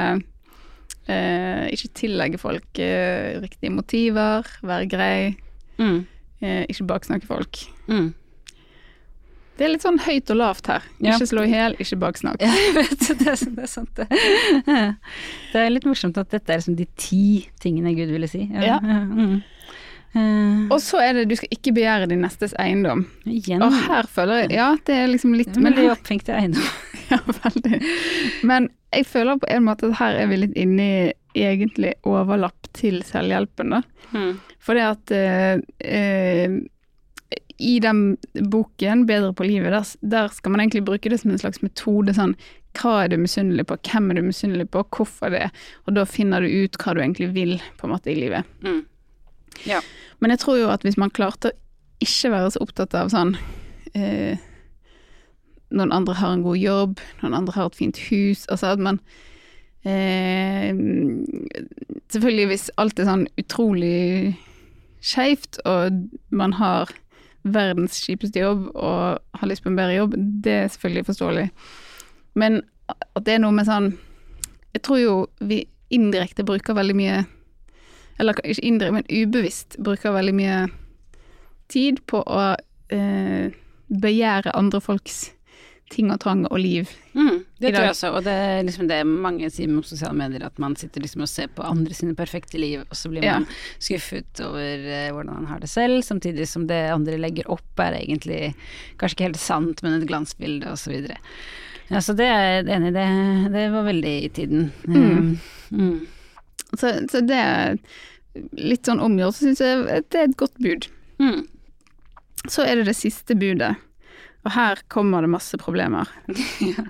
eh, 1.07 1.63
Ikke 1.73 1.89
tillegge 1.97 2.37
folk 2.37 2.79
eh, 2.83 3.39
riktige 3.41 3.71
motiver, 3.73 4.45
være 4.61 4.89
grei, 4.91 5.37
Mm. 5.81 5.99
eh, 6.41 6.63
ikke 6.69 6.85
baksnakke 6.93 7.27
folk. 7.29 7.63
Mm. 7.89 8.11
Det 9.57 9.65
er 9.67 9.73
litt 9.75 9.83
sånn 9.85 9.99
høyt 10.01 10.29
og 10.33 10.37
lavt 10.39 10.67
her. 10.71 10.81
Ja. 11.03 11.13
Ikke 11.17 11.27
slå 11.29 11.43
i 11.45 11.51
hjel, 11.51 11.75
ikke 11.83 11.97
baksnakk. 12.01 12.41
Jeg 12.45 12.73
vet, 12.77 13.03
det 13.19 13.27
er, 13.29 13.41
det 13.57 13.65
er 13.67 13.69
sant 13.69 13.99
det. 13.99 14.07
Det 15.51 15.59
er 15.61 15.69
litt 15.73 15.85
morsomt 15.85 16.17
at 16.17 16.31
dette 16.33 16.49
er 16.55 16.61
liksom 16.61 16.77
de 16.79 16.87
ti 16.97 17.23
tingene 17.61 17.93
Gud 17.97 18.13
ville 18.15 18.29
si. 18.31 18.47
Ja. 18.53 18.79
Mm. 18.91 19.41
Eh, 20.67 20.67
Og 20.73 20.81
så 20.83 20.99
er 20.99 21.13
det 21.15 21.29
du 21.29 21.37
skal 21.39 21.47
ikke 21.55 21.71
begjære 21.77 22.09
din 22.11 22.19
nestes 22.25 22.51
eiendom. 22.59 23.05
igjen. 23.23 23.61
Og 23.63 23.71
her 23.85 24.09
føler 24.11 24.41
jeg 24.41 24.57
Ja, 24.57 24.65
det 24.87 24.95
er 24.97 25.07
liksom 25.07 25.31
litt 25.39 25.53
men 25.55 25.69
Men 25.69 25.77
er 25.77 25.85
her, 25.85 25.93
oppfengte 25.95 26.33
eiendom. 26.35 26.65
ja, 27.13 27.19
veldig. 27.37 27.79
Men 28.43 28.67
jeg 28.91 29.05
føler 29.07 29.39
på 29.39 29.47
en 29.55 29.63
måte 29.69 29.87
at 29.87 29.95
her 30.01 30.19
er 30.19 30.27
vi 30.27 30.41
litt 30.41 30.57
inne 30.59 30.87
i 31.31 31.45
egentlig 31.47 31.93
overlapp 32.03 32.60
til 32.77 33.01
selvhjelpen, 33.07 33.75
da. 33.75 33.81
Mm. 34.11 34.35
Fordi 34.61 34.83
at 34.85 35.13
eh, 35.15 35.61
eh, 35.79 36.59
i 37.61 37.79
den 37.79 38.17
boken, 38.33 39.05
'Bedre 39.05 39.33
på 39.33 39.45
livet', 39.45 39.69
der, 39.69 39.85
der 40.01 40.27
skal 40.33 40.51
man 40.51 40.59
egentlig 40.63 40.85
bruke 40.85 41.09
det 41.09 41.19
som 41.21 41.31
en 41.31 41.37
slags 41.37 41.61
metode. 41.61 42.13
sånn, 42.13 42.35
Hva 42.73 43.03
er 43.03 43.11
du 43.11 43.17
misunnelig 43.17 43.67
på, 43.67 43.77
hvem 43.83 44.11
er 44.11 44.15
du 44.15 44.21
misunnelig 44.21 44.69
på, 44.71 44.83
hvorfor 44.95 45.29
det? 45.29 45.51
Og 45.85 45.95
da 45.95 46.05
finner 46.05 46.41
du 46.41 46.47
ut 46.47 46.77
hva 46.77 46.95
du 46.95 47.01
egentlig 47.01 47.33
vil 47.35 47.57
på 47.77 47.87
en 47.87 47.93
måte 47.93 48.11
i 48.11 48.15
livet. 48.15 48.47
Mm. 48.63 48.85
Ja. 49.67 49.81
Men 50.19 50.31
jeg 50.31 50.39
tror 50.39 50.57
jo 50.57 50.69
at 50.71 50.81
hvis 50.81 50.97
man 50.97 51.11
klarte 51.11 51.51
å 51.51 51.57
ikke 52.01 52.31
være 52.31 52.53
så 52.53 52.63
opptatt 52.63 52.95
av 52.97 53.11
sånn 53.13 53.35
eh, 53.93 54.39
Noen 55.71 55.91
andre 55.95 56.15
har 56.19 56.33
en 56.33 56.43
god 56.43 56.57
jobb, 56.57 57.01
noen 57.21 57.35
andre 57.37 57.53
har 57.55 57.69
et 57.69 57.77
fint 57.77 57.99
hus 58.09 58.47
Altså 58.51 58.73
at 58.73 58.81
man 58.83 58.97
eh, 59.87 60.71
Selvfølgelig 62.11 62.47
hvis 62.51 62.71
alt 62.81 62.99
er 62.99 63.07
sånn 63.07 63.27
utrolig 63.39 64.33
skeivt, 65.01 65.61
og 65.65 66.03
man 66.29 66.53
har 66.59 66.91
verdens 67.41 67.97
kjipeste 68.03 68.41
jobb 68.43 68.67
og 68.75 69.21
har 69.39 69.49
lyst 69.49 69.63
på 69.63 69.71
en 69.71 69.79
bedre 69.79 69.95
jobb, 69.95 70.17
det 70.17 70.57
er 70.59 70.67
selvfølgelig 70.73 71.07
forståelig. 71.07 71.47
Men 72.37 72.61
at 72.91 73.23
det 73.25 73.37
er 73.37 73.43
noe 73.43 73.55
med 73.55 73.67
sånn 73.67 73.93
Jeg 74.71 74.81
tror 74.87 74.99
jo 74.99 75.15
vi 75.43 75.65
indirekte 75.91 76.45
bruker 76.47 76.75
veldig 76.75 76.95
mye 76.95 77.17
Eller 78.19 78.39
ikke 78.43 78.63
indirekte, 78.67 78.95
men 78.95 79.27
ubevisst 79.27 79.77
bruker 79.83 80.15
veldig 80.15 80.35
mye 80.35 80.57
tid 81.71 82.01
på 82.07 82.19
å 82.23 82.41
eh, 82.91 83.51
begjære 83.87 84.55
andre 84.55 84.81
folks 84.83 85.31
ting 85.91 86.11
og 86.13 86.19
tang 86.23 86.45
og 86.47 86.59
liv. 86.59 86.89
Mm, 87.13 87.41
det 87.59 87.71
tror 87.73 87.83
jeg 87.85 87.93
også, 87.93 88.11
og 88.15 88.23
det 88.25 88.33
er 88.33 88.61
liksom 88.67 88.87
det 88.89 88.99
mange 89.07 89.49
sier 89.51 89.67
med 89.71 89.85
sosiale 89.87 90.15
medier, 90.17 90.45
at 90.47 90.59
man 90.63 90.75
sitter 90.79 91.03
liksom 91.03 91.25
og 91.25 91.29
ser 91.31 91.49
på 91.51 91.65
andre 91.67 91.93
sine 91.97 92.15
perfekte 92.17 92.59
liv, 92.61 92.85
og 92.87 92.95
så 92.97 93.11
blir 93.11 93.25
Ja. 93.27 93.39
man 93.39 93.47
skuffet 93.79 94.39
over 94.45 94.85
eh, 94.87 95.09
hvordan 95.11 95.35
han 95.41 95.49
har 95.51 95.59
det 95.59 95.69
selv, 95.69 96.01
samtidig 96.07 96.47
som 96.47 96.67
det 96.67 96.79
andre 96.93 97.17
legger 97.19 97.49
opp 97.51 97.79
er 97.83 97.99
egentlig 97.99 98.53
kanskje 98.97 99.17
ikke 99.19 99.29
helt 99.29 99.43
sant, 99.43 99.83
men 99.83 99.99
et 99.99 100.07
glansbilde, 100.07 100.71
og 100.71 100.79
så 100.79 100.93
videre. 100.95 101.17
Ja, 101.91 101.99
så 101.99 102.15
det 102.15 102.25
er 102.31 102.63
jeg 102.63 102.69
enig 102.71 102.93
i, 102.93 102.95
det, 102.95 103.07
det 103.51 103.67
var 103.73 103.83
veldig 103.83 104.15
i 104.23 104.29
tiden. 104.31 104.71
Mm. 104.87 105.37
Mm. 105.71 106.07
Så, 106.79 106.93
så 107.11 107.19
det 107.27 107.35
er 107.35 107.77
litt 108.55 108.87
sånn 108.87 109.01
omgjort, 109.03 109.35
så 109.35 109.49
syns 109.49 109.59
jeg 109.59 109.83
det 110.07 110.19
er 110.21 110.29
et 110.29 110.37
godt 110.39 110.55
bud. 110.63 110.87
Mm. 111.19 111.41
Så 112.47 112.63
er 112.63 112.79
det 112.79 112.87
det 112.87 112.95
siste 112.97 113.35
budet, 113.37 113.75
og 114.45 114.51
her 114.55 114.79
kommer 114.89 115.21
det 115.21 115.29
masse 115.29 115.57
problemer. 115.61 116.09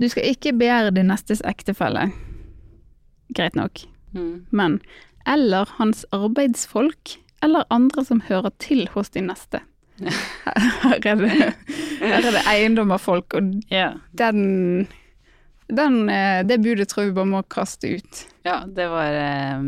Du 0.00 0.08
skal 0.10 0.24
ikke 0.26 0.50
begjære 0.58 0.90
din 0.96 1.06
nestes 1.06 1.38
ektefelle. 1.46 2.08
Greit 3.36 3.54
nok. 3.54 3.84
Mm. 4.16 4.40
Men 4.50 4.80
eller 5.30 5.70
hans 5.78 6.02
arbeidsfolk, 6.12 7.12
eller 7.46 7.62
andre 7.70 8.02
som 8.04 8.18
hører 8.26 8.50
til 8.58 8.88
hos 8.96 9.12
din 9.14 9.28
neste. 9.30 9.60
Her 10.82 10.98
er 10.98 11.20
det, 11.20 11.30
her 12.02 12.16
er 12.18 12.34
det 12.34 12.42
eiendom 12.50 12.90
av 12.90 12.98
folk, 13.04 13.36
og 13.38 13.52
Ja. 13.70 13.92
den, 14.18 14.88
den 15.70 16.08
eh, 16.10 16.42
Det 16.42 16.58
budet 16.64 16.88
tror 16.90 17.04
jeg 17.04 17.12
vi 17.12 17.18
bare 17.20 17.30
må 17.30 17.42
kaste 17.46 17.94
ut. 17.94 18.24
Ja, 18.44 18.64
det 18.66 18.88
var 18.90 19.14
eh, 19.14 19.62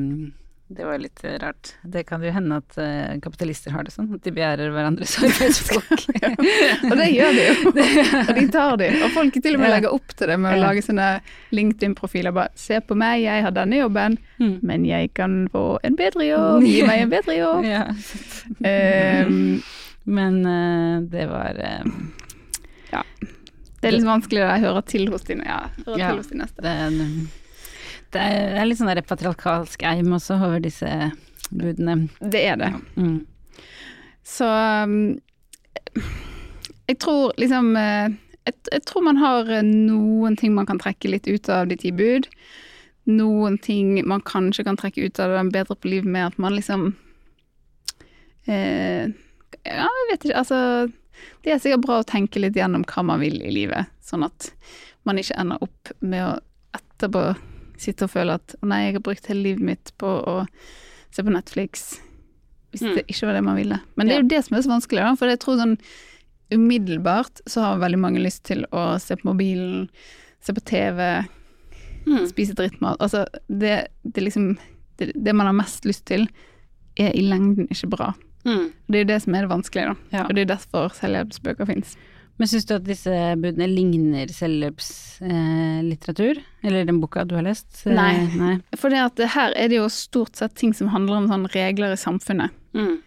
Det 0.68 0.82
var 0.82 0.98
litt 0.98 1.20
eh, 1.22 1.36
rart. 1.38 1.76
Det 1.86 2.02
kan 2.08 2.22
jo 2.26 2.30
hende 2.34 2.56
at 2.58 2.74
uh, 2.82 3.12
kapitalister 3.22 3.70
har 3.70 3.84
det 3.86 3.92
sånn, 3.94 4.08
at 4.16 4.24
de 4.26 4.32
begjærer 4.34 4.72
hverandres 4.74 5.12
arbeidsfolk. 5.22 6.06
Og 6.90 6.94
det 6.98 7.06
gjør 7.12 7.36
de 7.36 7.44
jo. 7.46 7.70
Og 8.26 8.32
de 8.40 8.44
tar 8.50 8.74
de. 8.80 8.88
Og 9.06 9.14
folk 9.14 9.38
til 9.38 9.54
og 9.54 9.62
med 9.62 9.70
legger 9.70 9.94
opp 9.94 10.10
til 10.18 10.32
det 10.32 10.38
med 10.42 10.56
å 10.56 10.64
lage 10.64 10.82
sånne 10.82 11.06
LinkedIn-profiler. 11.54 12.34
Bare 12.34 12.50
'se 12.58 12.80
på 12.82 12.98
meg, 12.98 13.22
jeg 13.28 13.46
har 13.46 13.54
denne 13.54 13.78
jobben, 13.78 14.18
Mm. 14.42 14.58
men 14.62 14.84
jeg 14.84 15.14
kan 15.14 15.48
få 15.54 15.78
en 15.86 15.94
bedre 15.96 16.26
jobb'. 16.26 16.66
Gi 16.66 16.82
meg 16.82 17.00
en 17.06 17.14
bedre 17.14 17.38
jobb. 17.38 17.64
Ja. 17.64 17.86
um, 19.24 19.62
Men 20.04 20.42
uh, 20.46 21.00
det 21.08 21.24
var 21.30 21.56
ja. 22.92 23.02
det 23.80 23.88
er 23.88 23.92
litt 23.96 24.06
vanskelig 24.06 24.42
å 24.44 24.50
høre 24.66 24.82
til 24.82 25.08
hos 25.14 25.22
dine, 25.22 25.46
ja, 25.46 25.68
høre 25.86 25.96
til 25.96 26.16
hos 26.20 26.26
de 26.34 26.38
neste. 26.42 26.62
det, 26.62 26.76
er 28.14 28.52
det 28.54 28.60
er 28.60 28.68
litt 28.68 28.78
sånn 28.78 28.90
der 28.92 29.02
patriarkalsk 29.06 29.82
eim 29.82 30.12
også 30.14 30.38
over 30.38 30.60
disse 30.62 30.90
budene. 31.50 32.06
Det 32.20 32.42
er 32.46 32.60
det. 32.60 32.70
Mm. 32.96 33.18
Så 34.26 34.46
um, 34.46 35.18
jeg 36.86 36.98
tror 37.02 37.34
liksom 37.40 37.74
eh, 37.78 38.14
jeg, 38.46 38.54
jeg 38.72 38.84
tror 38.86 39.06
man 39.06 39.18
har 39.20 39.50
eh, 39.50 39.66
noen 39.66 40.36
ting 40.38 40.54
man 40.54 40.68
kan 40.68 40.80
trekke 40.82 41.10
litt 41.10 41.26
ut 41.26 41.50
av 41.52 41.66
de 41.70 41.78
ti 41.80 41.92
bud. 41.94 42.28
Noen 43.10 43.58
ting 43.62 43.96
man 44.06 44.22
kanskje 44.26 44.66
kan 44.66 44.78
trekke 44.78 45.06
ut 45.06 45.20
av 45.22 45.34
den 45.36 45.52
bedre 45.54 45.76
på 45.78 45.90
livet 45.90 46.10
med 46.10 46.32
at 46.32 46.38
man 46.42 46.56
liksom 46.56 46.88
eh, 48.50 49.10
Ja, 49.66 49.86
jeg 49.86 50.08
vet 50.10 50.24
ikke, 50.26 50.38
altså 50.38 50.60
det 51.42 51.52
er 51.52 51.60
sikkert 51.62 51.86
bra 51.86 52.00
å 52.02 52.06
tenke 52.06 52.42
litt 52.42 52.58
gjennom 52.58 52.84
hva 52.86 53.02
man 53.06 53.22
vil 53.22 53.38
i 53.40 53.52
livet, 53.54 53.88
sånn 54.04 54.26
at 54.26 54.50
man 55.08 55.18
ikke 55.18 55.38
ender 55.40 55.62
opp 55.64 55.92
med 56.04 56.22
å 56.26 56.32
etterpå 56.76 57.22
sitte 57.82 58.04
og 58.06 58.10
føle 58.10 58.34
at 58.40 58.54
å 58.62 58.66
nei, 58.70 58.86
jeg 58.86 58.94
har 58.98 59.04
brukt 59.06 59.26
hele 59.30 59.42
livet 59.42 59.62
mitt 59.62 59.92
på 59.98 60.06
å 60.26 60.46
se 61.10 61.22
på 61.22 61.32
Netflix, 61.32 62.00
hvis 62.72 62.82
Mm. 62.82 62.94
det 62.96 63.06
ikke 63.08 63.26
var 63.26 63.34
det 63.34 63.44
man 63.44 63.56
ville. 63.56 63.80
Men 63.96 64.06
det 64.06 64.14
er 64.16 64.22
jo 64.22 64.28
det 64.28 64.44
som 64.44 64.56
er 64.56 64.62
så 64.62 64.72
vanskelig, 64.74 65.02
da, 65.02 65.14
for 65.16 65.28
jeg 65.28 65.38
tror 65.40 65.56
sånn 65.60 65.78
umiddelbart 66.52 67.40
så 67.46 67.60
har 67.64 67.78
veldig 67.82 67.98
mange 67.98 68.20
lyst 68.22 68.44
til 68.46 68.64
å 68.72 68.98
se 69.02 69.16
på 69.18 69.28
mobilen, 69.32 69.88
se 70.40 70.52
på 70.54 70.62
TV, 70.64 71.24
Mm. 72.06 72.26
spise 72.30 72.54
drittmat. 72.54 72.96
Altså, 73.02 73.24
det, 73.50 73.88
det 74.04 74.22
liksom 74.22 74.56
det, 74.96 75.10
det 75.16 75.32
man 75.34 75.46
har 75.46 75.52
mest 75.58 75.84
lyst 75.84 76.04
til, 76.06 76.28
er 76.96 77.10
i 77.18 77.20
lengden 77.26 77.66
ikke 77.68 77.88
bra. 77.90 78.12
Mm. 78.44 78.68
Det 78.88 78.94
er 78.94 79.02
jo 79.04 79.08
det 79.10 79.22
som 79.22 79.34
er 79.34 79.40
det 79.42 79.50
vanskelige, 79.50 79.88
da. 79.88 79.96
Ja. 80.16 80.22
Og 80.28 80.34
det 80.36 80.44
er 80.44 80.52
derfor 80.54 80.88
selvhjelpsbøker 80.94 81.66
fins. 81.66 81.96
Men 82.38 82.48
syns 82.48 82.66
du 82.68 82.74
at 82.76 82.84
disse 82.84 83.10
budene 83.40 83.64
ligner 83.70 84.26
selvhjelpslitteratur? 84.28 86.36
Eller 86.62 86.84
den 86.84 86.98
boka 87.00 87.22
du 87.24 87.34
har 87.38 87.42
lest? 87.46 87.78
Eh, 87.86 87.94
Nei. 87.96 88.26
Nei. 88.36 88.56
For 88.76 88.90
det 88.92 89.06
det 89.16 89.28
her 89.32 89.52
er 89.56 89.68
det 89.72 89.76
jo 89.78 89.86
stort 89.88 90.36
sett 90.36 90.52
ting 90.54 90.74
som 90.76 90.88
handler 90.92 91.16
om 91.22 91.28
sånn 91.30 91.46
regler 91.54 91.92
i 91.92 91.96
samfunnet, 92.00 92.50
Mm. 92.74 92.98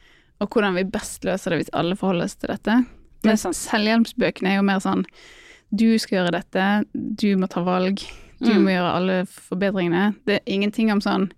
og 0.42 0.50
hvordan 0.50 0.74
vi 0.76 0.84
best 0.84 1.24
løser 1.26 1.50
det 1.52 1.58
hvis 1.60 1.70
alle 1.74 1.96
forholder 1.96 2.28
seg 2.28 2.40
til 2.40 2.48
dette. 2.56 2.86
Det 3.22 3.28
er 3.28 3.32
Mens 3.34 3.42
sant. 3.42 3.56
selvhjelpsbøkene 3.56 4.48
er 4.50 4.56
jo 4.58 4.64
mer 4.64 4.80
sånn 4.80 5.06
du 5.76 5.98
skal 6.00 6.18
gjøre 6.26 6.32
dette, 6.32 6.86
du 6.96 7.36
må 7.38 7.48
ta 7.48 7.62
valg, 7.62 8.00
du 8.42 8.50
Mm. 8.54 8.64
må 8.64 8.70
gjøre 8.72 8.94
alle 8.96 9.26
forbedringene. 9.26 10.16
Det 10.26 10.36
er 10.42 10.52
ingenting 10.52 10.92
om 10.92 11.00
sånn 11.02 11.32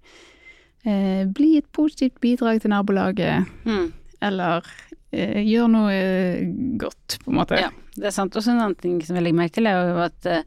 eh, 0.85 1.25
bli 1.25 1.57
et 1.57 1.71
positivt 1.73 2.19
bidrag 2.21 2.61
til 2.61 2.69
nabolaget, 2.71 3.45
Mm. 3.65 3.91
Eller 4.21 4.65
eh, 5.11 5.41
gjør 5.45 5.71
noe 5.71 5.95
eh, 5.95 6.45
godt, 6.81 7.19
på 7.23 7.31
en 7.31 7.39
måte. 7.39 7.59
Ja, 7.61 7.71
det 7.97 8.09
er 8.09 8.15
sant. 8.15 8.35
Og 8.37 8.45
en 8.45 8.59
annen 8.59 8.77
ting 8.79 8.99
som 9.05 9.17
jeg 9.17 9.25
legger 9.25 9.39
merke 9.41 9.57
til, 9.57 9.69
er 9.69 9.91
jo 9.91 9.99
at 10.05 10.29
eh, 10.29 10.45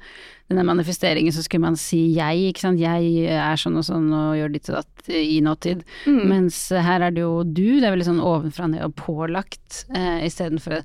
denne 0.50 0.64
manifesteringen 0.68 1.32
så 1.34 1.44
skulle 1.44 1.64
man 1.64 1.78
si 1.80 2.02
jeg, 2.16 2.50
ikke 2.50 2.66
sant. 2.66 2.82
Jeg 2.82 3.28
er 3.32 3.60
sånn 3.60 3.78
og 3.80 3.86
sånn 3.86 4.10
og 4.12 4.34
gjør 4.38 4.54
ditt 4.54 4.70
og 4.72 4.80
datt 4.80 5.12
i 5.16 5.38
nåtid. 5.44 5.84
Mm. 6.06 6.24
Mens 6.30 6.58
eh, 6.72 6.84
her 6.84 7.06
er 7.06 7.14
det 7.14 7.24
jo 7.24 7.44
du, 7.44 7.80
det 7.80 7.88
er 7.88 7.94
veldig 7.94 8.10
sånn 8.10 8.24
ovenfra 8.24 8.68
ned 8.72 8.84
og 8.86 8.96
pålagt, 9.00 9.84
eh, 9.94 10.24
istedenfor 10.28 10.82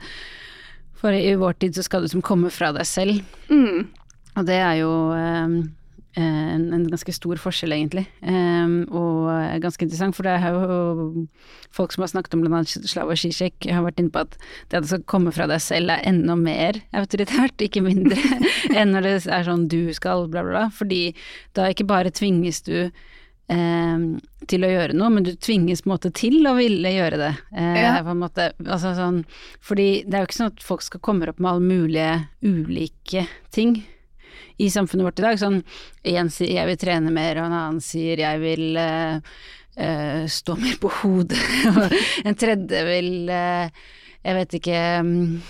For 1.00 1.16
i 1.16 1.36
vår 1.40 1.54
tid 1.64 1.78
så 1.78 1.84
skal 1.86 2.04
du 2.04 2.12
som 2.12 2.24
komme 2.26 2.50
fra 2.52 2.74
deg 2.76 2.88
selv. 2.88 3.22
Mm. 3.48 3.88
Og 4.36 4.48
det 4.48 4.58
er 4.60 4.80
jo 4.82 4.94
eh, 5.16 5.60
en, 6.22 6.64
en 6.76 6.86
ganske 6.92 7.14
stor 7.16 7.40
forskjell, 7.42 7.74
egentlig. 7.76 8.06
Um, 8.22 8.84
og 8.92 9.30
ganske 9.64 9.86
interessant, 9.86 10.16
for 10.18 10.28
det 10.28 10.36
er 10.38 10.56
jo 10.56 11.28
folk 11.76 11.94
som 11.96 12.04
har 12.06 12.12
snakket 12.14 12.36
om 12.38 12.46
annet 12.50 12.72
Slava 12.90 13.16
Zizek, 13.20 13.68
har 13.70 13.86
vært 13.86 14.00
inne 14.04 14.14
på 14.14 14.24
at 14.26 14.36
det 14.40 14.80
at 14.80 14.88
det 14.88 14.92
skal 14.94 15.06
komme 15.10 15.34
fra 15.36 15.48
deg 15.52 15.62
selv 15.64 15.94
er 15.94 16.06
enda 16.10 16.36
mer 16.40 16.82
autoritært, 16.96 17.62
ikke 17.68 17.84
mindre, 17.86 18.18
enn 18.78 18.92
når 18.96 19.08
det 19.08 19.14
er 19.28 19.48
sånn 19.48 19.68
du 19.72 19.94
skal, 19.98 20.28
bla, 20.32 20.44
bla, 20.44 20.52
bla. 20.56 20.66
Fordi 20.76 21.04
da 21.58 21.70
ikke 21.72 21.88
bare 21.90 22.12
tvinges 22.16 22.62
du 22.68 22.90
um, 23.50 24.10
til 24.50 24.66
å 24.66 24.72
gjøre 24.72 24.96
noe, 24.98 25.12
men 25.14 25.26
du 25.28 25.34
tvinges 25.36 25.84
på 25.84 25.90
en 25.90 25.94
måte 25.96 26.12
til 26.16 26.40
å 26.50 26.56
ville 26.58 26.92
gjøre 26.96 27.20
det. 27.22 27.32
Eh, 27.54 27.78
Ja. 27.84 27.94
på 28.06 28.14
en 28.16 28.22
måte, 28.24 28.50
altså 28.66 28.96
sånn, 28.98 29.24
fordi 29.62 30.04
det 30.08 30.16
er 30.18 30.24
jo 30.24 30.30
ikke 30.30 30.40
sånn 30.40 30.52
at 30.54 30.64
folk 30.66 30.82
skal 30.86 31.02
komme 31.06 31.28
opp 31.30 31.40
med 31.40 31.52
alle 31.52 31.70
mulige 31.70 32.28
ulike 32.46 33.28
ting 33.54 33.84
i 34.58 34.70
samfunnet 34.72 35.08
vårt 35.08 35.22
i 35.22 35.26
dag. 35.28 35.40
Sånn, 35.40 35.62
en 36.04 36.30
sier 36.34 36.54
'jeg 36.56 36.68
vil 36.68 36.82
trene 36.82 37.14
mer', 37.14 37.40
og 37.40 37.46
en 37.50 37.58
annen 37.60 37.82
sier 37.82 38.18
'jeg 38.18 38.40
vil 38.40 38.78
uh, 38.78 40.26
stå 40.28 40.58
mer 40.60 40.76
på 40.82 40.92
hodet', 41.02 41.40
og 41.70 41.96
en 42.26 42.36
tredje 42.36 42.84
vil 42.86 43.30
uh, 43.30 43.70
jeg 44.24 44.36
vet 44.36 44.54
ikke 44.60 44.80
um, 45.00 45.42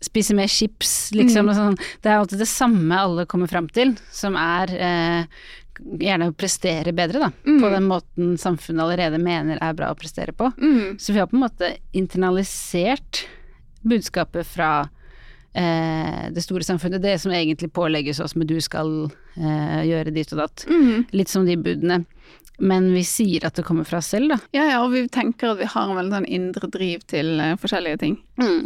spise 0.00 0.34
mer 0.34 0.48
chips, 0.48 1.12
liksom. 1.12 1.48
Mm. 1.48 1.54
Sånn. 1.54 1.76
Det 2.00 2.08
er 2.08 2.18
alltid 2.18 2.40
det 2.40 2.48
samme 2.48 2.96
alle 2.96 3.26
kommer 3.26 3.48
fram 3.48 3.68
til, 3.68 3.96
som 4.12 4.36
er 4.36 4.72
gjerne 5.74 6.30
å 6.30 6.34
prestere 6.36 6.92
bedre, 6.94 7.26
da. 7.26 7.30
Mm. 7.46 7.60
På 7.62 7.70
den 7.72 7.86
måten 7.88 8.34
samfunnet 8.38 8.84
allerede 8.84 9.18
mener 9.22 9.58
er 9.60 9.76
bra 9.76 9.90
å 9.92 9.98
prestere 9.98 10.34
på. 10.36 10.50
Mm. 10.60 10.98
Så 11.00 11.12
vi 11.12 11.20
har 11.20 11.28
på 11.30 11.36
en 11.36 11.44
måte 11.44 11.74
internalisert 11.92 13.24
budskapet 13.84 14.46
fra 14.48 14.70
eh, 15.54 16.30
det 16.34 16.44
store 16.44 16.66
samfunnet, 16.66 17.02
det 17.02 17.18
som 17.22 17.32
egentlig 17.34 17.72
pålegges 17.72 18.20
oss 18.20 18.36
med 18.36 18.50
du 18.50 18.58
skal 18.64 19.06
eh, 19.38 19.82
gjøre 19.88 20.14
dit 20.14 20.34
og 20.34 20.44
datt. 20.44 20.66
Mm. 20.68 21.06
Litt 21.14 21.32
som 21.32 21.46
de 21.48 21.56
budene. 21.56 22.04
Men 22.62 22.92
vi 22.94 23.02
sier 23.02 23.42
at 23.48 23.56
det 23.58 23.64
kommer 23.66 23.86
fra 23.88 23.98
oss 23.98 24.12
selv, 24.14 24.30
da. 24.30 24.36
Ja, 24.54 24.68
ja, 24.68 24.76
og 24.84 24.92
vi 24.92 25.08
tenker 25.10 25.50
at 25.50 25.58
vi 25.58 25.66
har 25.66 25.88
en 25.90 25.98
veldig 25.98 26.14
sånn 26.14 26.28
indre 26.36 26.68
driv 26.70 27.02
til 27.10 27.32
uh, 27.42 27.56
forskjellige 27.58 27.98
ting. 28.04 28.14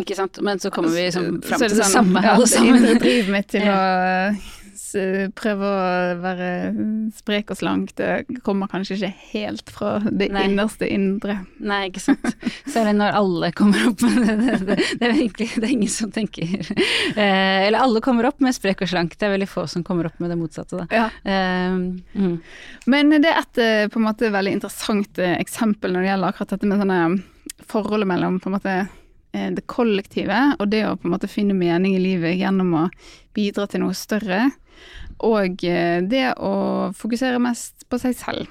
ikke 0.03 0.17
sant. 0.19 0.41
Men 0.45 0.61
så 0.61 0.69
kommer 0.75 0.93
vi 0.93 1.07
liksom 1.07 1.39
fram 1.41 1.63
Så 1.63 1.69
er 1.71 1.73
til 1.73 1.81
det 1.81 1.87
sånn, 1.87 1.95
samme, 2.11 2.25
ja, 2.27 2.35
alle 2.37 2.51
det 2.53 2.67
indre 2.69 2.99
drivet 3.01 3.33
mitt 3.33 3.49
til 3.55 3.65
å 3.73 3.79
prøve 5.39 5.69
å 5.69 6.19
være 6.23 6.49
sprek 7.17 7.53
og 7.53 7.59
slank, 7.61 7.95
det 7.99 8.41
kommer 8.47 8.71
kanskje 8.71 8.97
ikke 8.97 9.11
helt 9.33 9.73
fra 9.73 9.93
det 10.07 10.31
Nei. 10.35 10.47
innerste 10.49 10.89
indre. 10.91 11.41
Nei, 11.59 11.89
ikke 11.91 12.03
sant. 12.05 12.29
Særlig 12.69 12.97
når 12.99 13.19
alle 13.19 13.51
kommer 13.57 13.89
opp 13.91 14.05
med 14.05 14.21
det. 14.23 14.37
Det, 14.39 14.59
det, 14.69 14.79
det 15.01 15.09
er 15.09 15.15
egentlig 15.15 15.49
det 15.57 15.65
er 15.67 15.75
ingen 15.75 15.93
som 15.93 16.13
tenker 16.15 16.53
eh, 16.73 17.67
Eller 17.67 17.81
alle 17.81 18.03
kommer 18.05 18.29
opp 18.29 18.41
med 18.45 18.57
sprek 18.57 18.83
og 18.85 18.91
slank, 18.91 19.17
det 19.19 19.29
er 19.29 19.35
veldig 19.35 19.51
få 19.51 19.67
som 19.71 19.85
kommer 19.87 20.09
opp 20.09 20.21
med 20.23 20.33
det 20.33 20.39
motsatte, 20.41 20.85
da. 20.85 20.87
Ja. 20.95 21.09
Eh, 21.23 21.75
mm. 21.75 22.37
Men 22.91 23.17
det 23.17 23.33
er 23.33 23.43
et 23.43 23.63
eh, 23.63 23.89
på 23.93 24.01
en 24.01 24.09
måte 24.09 24.33
veldig 24.35 24.55
interessant 24.59 25.21
eh, 25.23 25.37
eksempel 25.39 25.95
når 25.95 26.05
det 26.05 26.13
gjelder 26.13 26.33
akkurat 26.33 26.55
dette 26.55 26.71
med 26.71 26.83
sånne 26.83 27.03
forholdet 27.69 28.09
mellom 28.09 28.39
på 28.41 28.51
en 28.51 28.57
måte 28.59 28.79
det 29.33 29.67
kollektive 29.67 30.57
og 30.59 30.71
det 30.73 30.85
å 30.87 30.97
på 30.97 31.09
en 31.09 31.15
måte 31.15 31.29
finne 31.31 31.55
mening 31.55 31.97
i 31.97 32.03
livet 32.03 32.39
gjennom 32.39 32.75
å 32.75 32.85
bidra 33.37 33.67
til 33.69 33.85
noe 33.85 33.97
større, 33.97 34.51
og 35.25 35.65
eh, 35.67 35.99
det 36.07 36.33
å 36.39 36.55
fokusere 36.97 37.41
mest 37.43 37.89
på 37.91 37.99
seg 37.99 38.17
selv. 38.17 38.47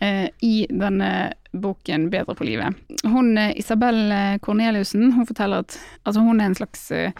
eh, 0.00 0.28
I 0.42 0.66
denne 0.70 1.32
boken 1.52 2.10
'Bedre 2.10 2.34
på 2.34 2.44
livet'. 2.44 2.74
Hun 3.04 3.38
eh, 3.38 3.52
Isabel 3.58 4.38
Korneliussen 4.40 5.12
hun 5.12 5.26
forteller 5.26 5.64
at 5.64 5.78
altså 6.04 6.20
hun 6.20 6.40
er 6.40 6.46
en 6.46 6.54
slags 6.54 6.90
eh, 6.90 7.12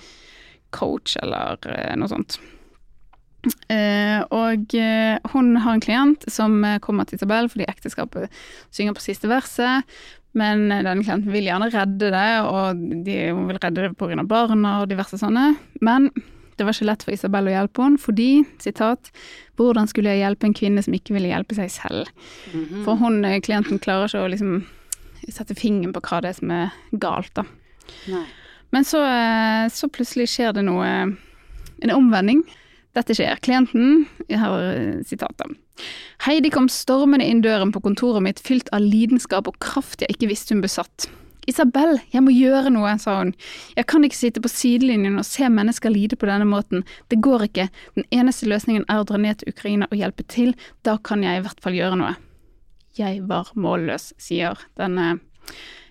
coach 0.71 1.17
eller 1.23 1.59
eh, 1.67 1.97
noe 1.97 2.09
sånt. 2.09 2.39
Eh, 3.73 4.21
og 4.37 4.75
eh, 4.77 5.17
hun 5.33 5.57
har 5.57 5.73
en 5.73 5.81
klient 5.81 6.27
som 6.29 6.59
eh, 6.65 6.79
kommer 6.79 7.05
til 7.09 7.17
Isabel 7.17 7.49
fordi 7.49 7.65
ekteskapet 7.69 8.29
synger 8.71 8.93
på 8.93 9.01
siste 9.01 9.31
verset, 9.31 9.87
men 10.39 10.69
denne 10.71 11.03
klienten 11.03 11.33
vil 11.33 11.49
gjerne 11.49 11.71
redde 11.73 12.11
det, 12.15 12.29
og 12.47 12.83
de, 13.07 13.17
vil 13.35 13.59
redde 13.59 13.89
det 13.89 13.95
pga. 13.99 14.27
barna 14.29 14.77
og 14.81 14.91
diverse 14.91 15.19
sånne. 15.19 15.57
Men 15.83 16.11
det 16.57 16.67
var 16.67 16.77
ikke 16.77 16.91
lett 16.91 17.05
for 17.07 17.15
Isabel 17.15 17.49
å 17.49 17.55
hjelpe 17.55 17.83
henne, 17.83 17.99
fordi, 17.99 18.29
sitat, 18.63 19.11
hvordan 19.59 19.89
skulle 19.91 20.13
jeg 20.13 20.23
hjelpe 20.23 20.47
en 20.47 20.57
kvinne 20.57 20.85
som 20.85 20.95
ikke 20.97 21.17
ville 21.17 21.33
hjelpe 21.33 21.57
seg 21.57 21.73
selv? 21.73 22.11
Mhm. 22.53 22.85
For 22.85 23.01
hun, 23.01 23.25
eh, 23.25 23.41
klienten 23.41 23.81
klarer 23.81 24.07
ikke 24.07 24.27
å 24.27 24.31
liksom 24.31 24.67
sette 25.29 25.57
fingeren 25.57 25.93
på 25.93 26.03
hva 26.05 26.21
det 26.23 26.31
er 26.31 26.39
som 26.39 26.51
er 26.51 26.71
galt, 26.99 27.33
da. 27.35 27.45
Nei. 28.09 28.27
Men 28.73 28.85
så, 28.85 29.01
eh, 29.03 29.69
så 29.69 29.89
plutselig 29.91 30.29
skjer 30.29 30.55
det 30.55 30.65
noe 30.65 31.17
En 31.83 31.91
omvending. 31.91 32.43
Dette 32.97 33.15
skjer. 33.15 33.39
Klienten 33.45 34.07
Jeg 34.27 34.41
har 34.43 34.67
eh, 34.73 35.01
sitatet. 35.07 35.57
Heidi 36.27 36.51
kom 36.53 36.69
stormende 36.69 37.25
inn 37.25 37.41
døren 37.45 37.73
på 37.73 37.83
kontoret 37.85 38.25
mitt 38.25 38.43
fylt 38.45 38.69
av 38.77 38.83
lidenskap 38.85 39.49
og 39.49 39.59
kraft 39.63 40.03
jeg 40.03 40.17
ikke 40.17 40.31
visste 40.33 40.57
hun 40.57 40.65
besatt. 40.65 41.09
Isabel, 41.49 41.97
jeg 42.13 42.23
må 42.23 42.35
gjøre 42.35 42.71
noe, 42.75 42.93
sa 43.01 43.17
hun. 43.23 43.33
Jeg 43.79 43.89
kan 43.91 44.05
ikke 44.05 44.19
sitte 44.19 44.43
på 44.45 44.51
sidelinjen 44.53 45.19
og 45.19 45.27
se 45.27 45.49
mennesker 45.49 45.93
lide 45.93 46.19
på 46.21 46.29
denne 46.29 46.47
måten. 46.47 46.85
Det 47.11 47.21
går 47.25 47.47
ikke. 47.49 47.71
Den 47.97 48.07
eneste 48.13 48.49
løsningen 48.51 48.85
er 48.93 49.01
å 49.01 49.07
dra 49.09 49.19
ned 49.21 49.41
til 49.41 49.55
Ukraina 49.55 49.89
og 49.91 49.99
hjelpe 49.99 50.27
til. 50.31 50.53
Da 50.87 50.99
kan 51.03 51.25
jeg 51.25 51.41
i 51.41 51.45
hvert 51.47 51.63
fall 51.65 51.79
gjøre 51.79 51.99
noe. 52.03 52.15
Jeg 52.99 53.23
var 53.31 53.51
målløs, 53.59 54.11
sier 54.21 54.61
denne 54.79 55.15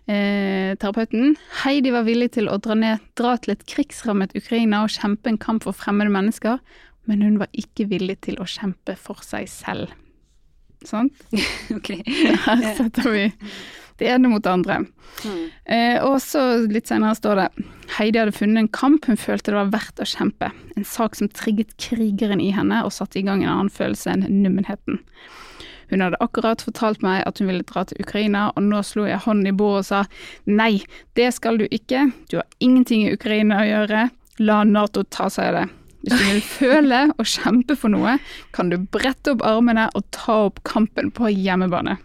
eh, 0.05 0.75
terapeuten. 0.79 1.35
Heidi 1.63 1.93
var 1.95 2.05
villig 2.07 2.33
til 2.37 2.51
å 2.51 2.59
dra, 2.61 2.77
ned, 2.77 3.03
dra 3.19 3.35
til 3.41 3.55
et 3.55 3.65
krigsrammet 3.69 4.35
Ukraina 4.37 4.83
og 4.85 4.93
kjempe 4.93 5.31
en 5.31 5.41
kamp 5.41 5.65
for 5.65 5.75
fremmede 5.75 6.13
mennesker, 6.13 6.59
men 7.09 7.25
hun 7.25 7.41
var 7.41 7.49
ikke 7.57 7.89
villig 7.89 8.19
til 8.27 8.39
å 8.39 8.47
kjempe 8.49 8.95
for 8.99 9.25
seg 9.25 9.49
selv. 9.51 9.91
Sant? 10.85 11.13
Ok. 11.75 11.91
Her 12.45 12.63
setter 12.77 13.11
vi 13.11 13.27
det 13.99 14.07
ene 14.07 14.29
mot 14.31 14.43
det 14.43 14.51
andre. 14.51 14.77
Mm. 15.25 15.41
Eh, 15.65 15.97
og 16.05 16.21
så 16.23 16.41
litt 16.71 16.87
senere 16.87 17.17
står 17.17 17.41
det 17.41 17.47
Heidi 17.97 18.21
hadde 18.21 18.35
funnet 18.35 18.61
en 18.61 18.71
kamp 18.71 19.09
hun 19.09 19.19
følte 19.19 19.51
det 19.51 19.57
var 19.57 19.73
verdt 19.73 19.99
å 19.99 20.07
kjempe. 20.07 20.51
En 20.79 20.87
sak 20.87 21.17
som 21.19 21.27
trigget 21.35 21.75
krigeren 21.81 22.39
i 22.39 22.53
henne 22.55 22.83
og 22.85 22.93
satte 22.95 23.19
i 23.19 23.25
gang 23.27 23.43
en 23.43 23.51
annen 23.51 23.73
følelse 23.73 24.13
enn 24.13 24.23
nummenheten. 24.43 25.01
Hun 25.89 26.03
hadde 26.05 26.21
akkurat 26.21 26.61
fortalt 26.61 27.01
meg 27.03 27.23
at 27.25 27.41
hun 27.41 27.49
ville 27.49 27.65
dra 27.65 27.81
til 27.89 27.99
Ukraina, 28.03 28.51
og 28.53 28.67
nå 28.67 28.83
slo 28.85 29.07
jeg 29.09 29.23
hånden 29.25 29.49
i 29.49 29.55
bordet 29.57 29.81
og 29.81 29.87
sa 29.87 30.03
nei, 30.45 30.83
det 31.17 31.31
skal 31.33 31.57
du 31.57 31.65
ikke, 31.65 32.11
du 32.29 32.37
har 32.39 32.47
ingenting 32.61 33.07
i 33.07 33.15
Ukraina 33.17 33.63
å 33.63 33.67
gjøre, 33.67 34.05
la 34.39 34.61
Nato 34.69 35.03
ta 35.09 35.31
seg 35.33 35.49
av 35.49 35.57
det. 35.57 35.65
Hvis 35.99 36.15
du 36.15 36.25
vil 36.29 36.43
føle 36.45 36.99
og 37.19 37.27
kjempe 37.27 37.75
for 37.79 37.91
noe, 37.91 38.17
kan 38.55 38.71
du 38.71 38.77
brette 38.79 39.33
opp 39.33 39.43
armene 39.45 39.89
og 39.97 40.05
ta 40.15 40.45
opp 40.47 40.61
kampen 40.67 41.11
på 41.15 41.31
hjemmebane. 41.33 41.97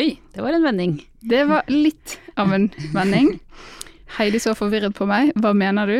Oi, 0.00 0.14
det 0.32 0.44
var 0.44 0.56
en 0.56 0.64
vending. 0.64 0.94
Det 1.20 1.42
var 1.48 1.68
litt 1.72 2.18
av 2.40 2.52
en 2.56 2.70
vending. 2.94 3.34
Heidi 4.16 4.40
så 4.40 4.54
forvirret 4.56 4.96
på 4.96 5.08
meg. 5.08 5.34
Hva 5.40 5.52
mener 5.56 5.90
du? 5.90 5.98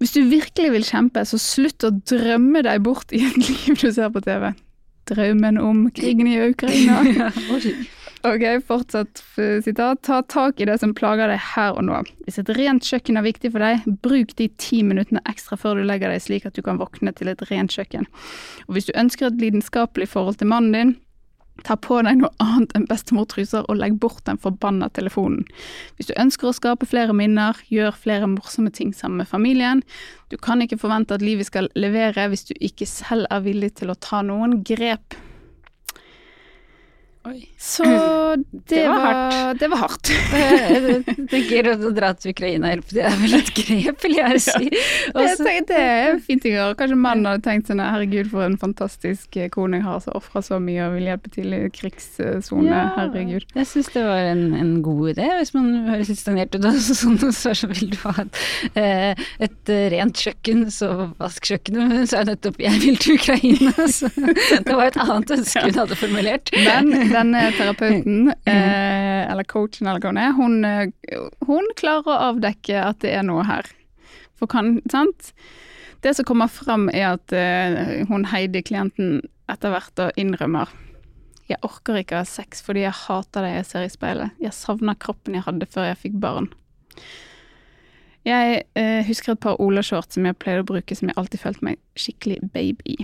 Hvis 0.00 0.14
du 0.16 0.24
virkelig 0.30 0.72
vil 0.74 0.86
kjempe, 0.86 1.22
så 1.28 1.38
slutt 1.38 1.84
å 1.86 1.92
drømme 1.92 2.62
deg 2.66 2.82
bort 2.86 3.12
i 3.14 3.22
et 3.26 3.38
liv 3.46 3.78
du 3.78 3.90
ser 3.92 4.10
på 4.14 4.22
TV. 4.24 4.50
Drømmen 5.10 5.58
om 5.60 5.86
krigen 5.94 6.30
i 6.30 6.38
Ukraina. 6.50 7.30
Ok, 8.22 8.42
fortsatt 8.66 9.22
eh, 9.36 9.62
sitat. 9.64 10.02
Ta 10.02 10.22
tak 10.22 10.60
i 10.60 10.66
det 10.68 10.76
som 10.78 10.92
plager 10.94 11.30
deg 11.32 11.40
her 11.54 11.72
og 11.72 11.86
nå. 11.88 12.02
Hvis 12.26 12.36
et 12.42 12.50
rent 12.52 12.84
kjøkken 12.84 13.16
er 13.16 13.24
viktig 13.24 13.52
for 13.54 13.64
deg, 13.64 13.86
bruk 14.04 14.34
de 14.36 14.50
ti 14.60 14.82
minuttene 14.84 15.22
ekstra 15.30 15.56
før 15.56 15.80
du 15.80 15.86
legger 15.88 16.12
deg 16.12 16.20
slik 16.20 16.44
at 16.44 16.58
du 16.58 16.60
kan 16.66 16.80
våkne 16.80 17.14
til 17.16 17.32
et 17.32 17.44
rent 17.48 17.72
kjøkken. 17.72 18.04
Og 18.68 18.76
hvis 18.76 18.90
du 18.90 18.92
ønsker 18.92 19.30
et 19.30 19.40
lidenskapelig 19.40 20.10
forhold 20.12 20.36
til 20.42 20.50
mannen 20.52 20.76
din, 20.76 20.92
ta 21.64 21.78
på 21.80 22.02
deg 22.04 22.20
noe 22.20 22.30
annet 22.44 22.76
enn 22.76 22.84
bestemortruser 22.90 23.64
og 23.68 23.80
legg 23.80 23.96
bort 24.00 24.20
den 24.28 24.40
forbanna 24.40 24.90
telefonen. 24.96 25.48
Hvis 25.96 26.12
du 26.12 26.14
ønsker 26.20 26.50
å 26.50 26.54
skape 26.56 26.88
flere 26.88 27.16
minner, 27.16 27.56
gjør 27.72 27.96
flere 28.04 28.28
morsomme 28.28 28.72
ting 28.72 28.92
sammen 28.96 29.24
med 29.24 29.32
familien. 29.32 29.80
Du 30.28 30.36
kan 30.36 30.60
ikke 30.60 30.80
forvente 30.80 31.16
at 31.16 31.24
livet 31.24 31.48
skal 31.48 31.72
levere 31.72 32.28
hvis 32.28 32.48
du 32.52 32.54
ikke 32.60 32.88
selv 32.88 33.28
er 33.32 33.44
villig 33.48 33.74
til 33.80 33.92
å 33.92 33.96
ta 33.96 34.20
noen 34.28 34.60
grep. 34.60 35.16
Oi. 37.28 37.42
Så 37.58 37.84
det, 38.40 38.60
Det 38.66 38.88
var 38.88 39.00
var, 39.00 39.54
det 39.54 39.68
var 39.68 39.76
hardt. 39.76 40.10
Jeg 40.32 41.02
tenker 41.28 41.66
å 41.68 41.90
dra 41.92 42.14
til 42.16 42.32
Ukraina 42.32 42.70
og 42.70 42.72
hjelpe 42.72 42.94
til 42.94 43.00
er 43.04 43.16
vel 43.20 43.34
et 43.36 43.50
grep, 43.58 44.04
vil 44.06 44.14
jeg 44.16 44.40
si. 44.46 44.70
Og 45.12 45.20
Jeg 45.26 45.36
tenker, 45.36 45.66
det 45.68 45.80
er 45.80 46.20
fint 46.24 46.46
å 46.48 46.52
gjøre. 46.54 46.76
Kanskje 46.78 46.96
mannen 47.00 47.28
hadde 47.28 47.44
tenkt 47.44 47.68
sånn 47.68 47.82
herregud 47.84 48.30
for 48.32 48.46
en 48.46 48.56
fantastisk 48.60 49.36
eh, 49.36 49.50
kone 49.52 49.82
jeg 49.82 49.84
har, 49.84 49.98
som 50.04 50.16
ofrer 50.16 50.46
så 50.46 50.60
mye 50.64 50.86
og 50.86 50.96
vil 50.96 51.10
hjelpe 51.10 51.32
til 51.34 51.56
i 51.56 51.60
krigssone. 51.76 52.70
Ja. 52.70 52.86
Herregud. 52.96 53.44
Jeg 53.52 53.68
syns 53.68 53.92
det 53.92 54.06
var 54.06 54.30
en, 54.30 54.42
en 54.56 54.72
god 54.86 55.12
idé. 55.12 55.28
Hvis 55.42 55.52
man 55.58 55.68
høres 55.90 56.12
litt 56.14 56.22
stagnert 56.22 56.56
ut, 56.56 56.64
og 56.70 56.80
sånn, 56.80 57.20
så, 57.36 57.52
så 57.52 57.68
vil 57.74 57.92
du 57.92 57.98
ha 58.06 58.14
et, 58.24 58.40
eh, 58.80 59.26
et 59.44 59.74
eh, 59.76 59.84
rent 59.92 60.24
kjøkken, 60.24 60.64
så 60.72 61.10
vask 61.20 61.52
kjøkkenet. 61.52 61.84
Men 61.92 62.08
så 62.08 62.22
er 62.22 62.30
det 62.30 62.38
nettopp 62.38 62.64
'jeg 62.64 62.80
vil 62.86 62.96
til 63.04 63.20
Ukraina', 63.20 63.88
så 63.98 64.08
det 64.08 64.72
var 64.72 64.88
et 64.88 65.00
annet 65.04 65.36
ønske 65.36 65.66
hun 65.68 65.80
hadde 65.82 66.00
formulert. 66.00 66.54
Men 66.56 67.09
denne 67.12 67.46
terapeuten, 67.56 68.32
eh, 68.48 69.22
eller 69.30 69.46
coachen 69.48 69.88
eller 69.90 70.02
hva 70.02 70.12
hun 70.12 70.20
er, 70.20 70.36
hun, 70.36 70.60
eh, 70.64 71.24
hun 71.48 71.70
klarer 71.80 72.10
å 72.10 72.20
avdekke 72.30 72.84
at 72.84 73.00
det 73.04 73.14
er 73.16 73.26
noe 73.26 73.44
her. 73.48 73.68
For 74.40 74.50
kan, 74.50 74.78
sant? 74.90 75.32
Det 76.00 76.14
som 76.16 76.24
kommer 76.24 76.48
fram 76.48 76.88
er 76.92 77.12
at 77.14 77.34
eh, 77.36 78.06
hun 78.08 78.28
Heidi, 78.32 78.62
klienten, 78.64 79.20
etter 79.50 79.74
hvert 79.74 80.08
innrømmer 80.20 80.70
jeg 81.50 81.58
orker 81.66 81.98
ikke 81.98 82.18
å 82.18 82.22
ha 82.22 82.28
sex 82.28 82.62
fordi 82.62 82.84
jeg 82.84 82.96
hater 83.06 83.44
det 83.44 83.54
jeg 83.56 83.66
ser 83.70 83.86
i 83.86 83.90
speilet. 83.90 84.36
Jeg 84.42 84.54
savner 84.54 84.98
kroppen 85.02 85.36
jeg 85.36 85.46
hadde 85.46 85.68
før 85.70 85.88
jeg 85.88 85.98
fikk 86.04 86.20
barn. 86.22 86.46
Jeg 88.28 88.62
eh, 88.76 89.00
husker 89.08 89.34
et 89.34 89.42
par 89.42 89.58
Ola-shorts 89.62 90.18
som 90.18 90.28
jeg 90.28 90.38
pleide 90.38 90.62
å 90.62 90.68
bruke 90.68 90.96
som 90.96 91.08
jeg 91.08 91.16
alltid 91.18 91.42
følte 91.42 91.66
meg 91.70 91.80
skikkelig 91.98 92.38
babe 92.54 92.84
i. 92.84 92.98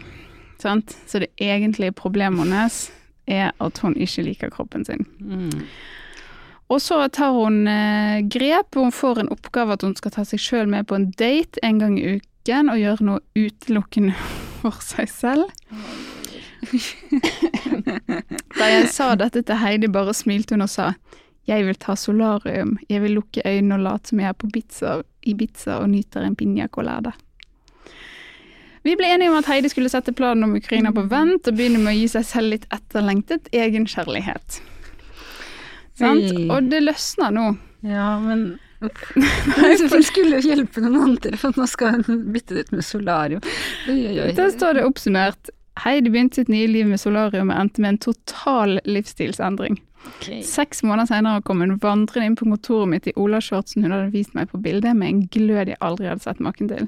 Sant? 0.63 0.95
Så 1.09 1.23
det 1.23 1.33
egentlige 1.43 1.97
problemet 1.97 2.45
hennes 2.45 2.87
er 3.27 3.53
at 3.63 3.79
hun 3.83 3.97
ikke 3.97 4.25
liker 4.27 4.53
kroppen 4.55 4.85
sin. 4.87 5.07
Mm. 5.21 5.67
Og 6.73 6.83
så 6.83 6.99
tar 7.15 7.35
hun 7.35 7.67
eh, 7.71 8.23
grep, 8.27 8.75
og 8.75 8.89
hun 8.89 8.95
får 8.95 9.23
en 9.23 9.31
oppgave 9.35 9.77
at 9.77 9.85
hun 9.87 9.95
skal 9.99 10.15
ta 10.17 10.25
seg 10.27 10.43
sjøl 10.43 10.71
med 10.71 10.89
på 10.91 10.99
en 10.99 11.11
date 11.19 11.63
en 11.67 11.79
gang 11.83 11.99
i 12.01 12.17
uken 12.19 12.73
og 12.73 12.81
gjøre 12.81 13.07
noe 13.07 13.23
utelukkende 13.39 14.17
for 14.63 14.83
seg 14.83 15.11
selv. 15.13 15.47
da 18.59 18.67
jeg 18.73 18.89
sa 18.91 19.13
dette 19.19 19.45
til 19.47 19.61
Heidi, 19.63 19.91
bare 19.93 20.15
smilte 20.17 20.57
hun 20.57 20.67
og 20.67 20.73
sa 20.73 20.91
jeg 21.47 21.63
vil 21.63 21.77
ta 21.79 21.95
solarium, 21.95 22.75
jeg 22.91 23.05
vil 23.05 23.21
lukke 23.21 23.45
øynene 23.47 23.77
og 23.77 23.85
late 23.85 24.11
som 24.11 24.19
jeg 24.19 24.33
er 24.33 24.35
på 24.35 24.49
Ibiza, 24.51 24.97
Ibiza 25.23 25.77
og 25.79 25.93
nyter 25.93 26.27
en 26.27 26.35
piña 26.35 26.67
colada. 26.67 27.13
Vi 28.87 28.95
ble 28.95 29.09
enige 29.11 29.33
om 29.33 29.39
at 29.41 29.49
Heidi 29.51 29.71
skulle 29.73 29.91
sette 29.91 30.15
planen 30.15 30.47
om 30.47 30.55
Ukraina 30.55 30.93
på 30.95 31.03
vent 31.11 31.49
og 31.51 31.59
begynne 31.59 31.81
med 31.83 31.91
å 31.91 31.97
gi 31.97 32.07
seg 32.13 32.27
selv 32.29 32.53
litt 32.55 32.67
etterlengtet 32.75 33.49
egenkjærlighet. 33.51 34.61
Sant? 35.99 36.39
Og 36.53 36.69
det 36.71 36.85
løsner 36.85 37.35
nå. 37.35 37.49
Ja, 37.87 38.17
men 38.23 38.47
Hun 38.79 40.03
skulle 40.11 40.39
jo 40.39 40.53
hjelpe 40.53 40.83
noen 40.85 40.99
andre, 41.01 41.33
for 41.41 41.57
nå 41.57 41.65
skal 41.71 42.03
hun 42.07 42.27
bytte 42.35 42.55
det 42.55 42.67
ut 42.67 42.75
med 42.77 42.85
solarium. 42.85 43.43
Der 43.89 44.51
står 44.53 44.77
det 44.77 44.85
oppsummert. 44.87 45.51
Heidi 45.83 46.13
begynte 46.13 46.43
sitt 46.43 46.53
nye 46.53 46.69
liv 46.69 46.87
med 46.89 47.01
solarium 47.01 47.51
og 47.51 47.59
endte 47.59 47.83
med 47.83 47.95
en 47.95 48.03
total 48.05 48.79
livsstilsendring. 48.85 49.81
Okay. 50.07 50.43
Seks 50.47 50.85
måneder 50.87 51.09
senere 51.11 51.43
kom 51.43 51.65
hun 51.65 51.75
vandrende 51.83 52.31
inn 52.31 52.39
på 52.39 52.47
kontoret 52.47 52.93
mitt 52.93 53.09
i 53.11 53.17
olashortsen 53.19 53.83
hun 53.83 53.97
hadde 53.97 54.13
vist 54.15 54.37
meg 54.39 54.53
på 54.53 54.61
bildet, 54.63 54.95
med 54.95 55.09
en 55.09 55.25
glød 55.33 55.73
jeg 55.73 55.81
aldri 55.83 56.13
hadde 56.13 56.23
sett 56.29 56.45
maken 56.45 56.71
til. 56.71 56.87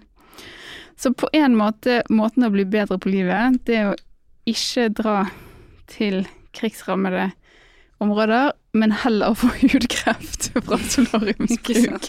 Så 0.99 1.13
på 1.15 1.29
en 1.33 1.55
måte, 1.55 2.03
måten 2.11 2.47
å 2.47 2.51
bli 2.51 2.65
bedre 2.67 2.99
på 2.99 3.13
livet, 3.13 3.61
det 3.69 3.77
er 3.79 3.93
å 3.93 3.99
ikke 4.49 4.89
dra 4.99 5.19
til 5.89 6.25
krigsrammede 6.57 7.31
områder, 8.03 8.53
men 8.79 8.93
heller 8.93 9.35
få 9.39 9.49
hudkreft 9.61 10.49
fra 10.55 10.79
solariumsbruk. 10.79 12.09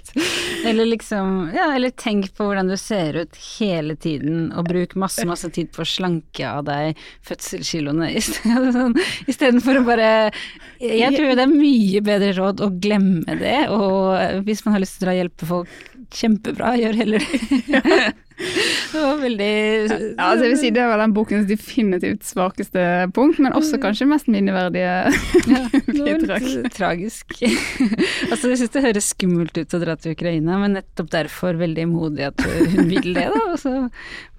Eller 0.65 0.85
liksom 0.85 1.49
Ja, 1.55 1.69
eller 1.75 1.89
tenk 1.89 2.31
på 2.37 2.45
hvordan 2.45 2.69
du 2.69 2.75
ser 2.77 3.17
ut 3.17 3.37
hele 3.59 3.95
tiden, 3.95 4.51
og 4.53 4.69
bruk 4.69 4.93
masse, 4.99 5.25
masse 5.29 5.49
tid 5.53 5.71
på 5.73 5.81
å 5.85 5.89
slanke 5.89 6.45
av 6.45 6.65
deg 6.69 6.99
fødselskiloene 7.25 8.11
istedenfor 8.17 8.73
sånn, 8.75 9.81
å 9.81 9.85
bare 9.87 10.11
Jeg 10.81 11.13
tror 11.15 11.33
det 11.37 11.45
er 11.45 11.53
mye 11.53 12.03
bedre 12.05 12.33
råd 12.37 12.65
å 12.65 12.73
glemme 12.81 13.39
det, 13.39 13.61
og 13.73 14.45
hvis 14.45 14.65
man 14.65 14.77
har 14.77 14.85
lyst 14.85 14.99
til 15.01 15.13
å 15.13 15.17
hjelpe 15.17 15.49
folk, 15.49 15.79
kjempebra, 16.15 16.73
gjør 16.79 16.97
heller 17.03 17.23
det. 17.25 17.99
Det 18.39 18.95
var 19.03 19.17
veldig 19.19 19.47
Ja, 19.91 20.29
altså 20.29 20.45
jeg 20.45 20.51
vil 20.53 20.59
si 20.61 20.69
Det 20.71 20.83
var 20.87 21.01
den 21.01 21.11
bokens 21.11 21.43
definitivt 21.49 22.23
svakeste 22.23 22.81
punkt, 23.11 23.35
men 23.43 23.51
også 23.57 23.75
kanskje 23.83 24.07
mest 24.07 24.29
minneverdige 24.31 24.93
Ja, 25.51 25.59
bidrag. 25.91 26.45
litt 26.47 26.69
tragisk. 26.77 27.35
altså, 27.43 28.53
jeg 28.53 28.61
syns 28.61 28.71
det 28.77 28.83
høres 28.85 29.09
skummelt 29.11 29.59
ut 29.59 29.75
å 29.75 29.81
dra 29.83 29.97
til 29.99 30.15
Ukraina, 30.15 30.55
men 30.61 30.77
nettopp 30.79 31.11
derfor 31.11 31.59
veldig 31.59 31.85
modig 31.91 32.29
at 32.29 32.39
hun 32.47 32.87
vil 32.87 33.11
det, 33.17 33.27
da. 33.33 33.41
Og 33.51 33.59
så 33.59 33.73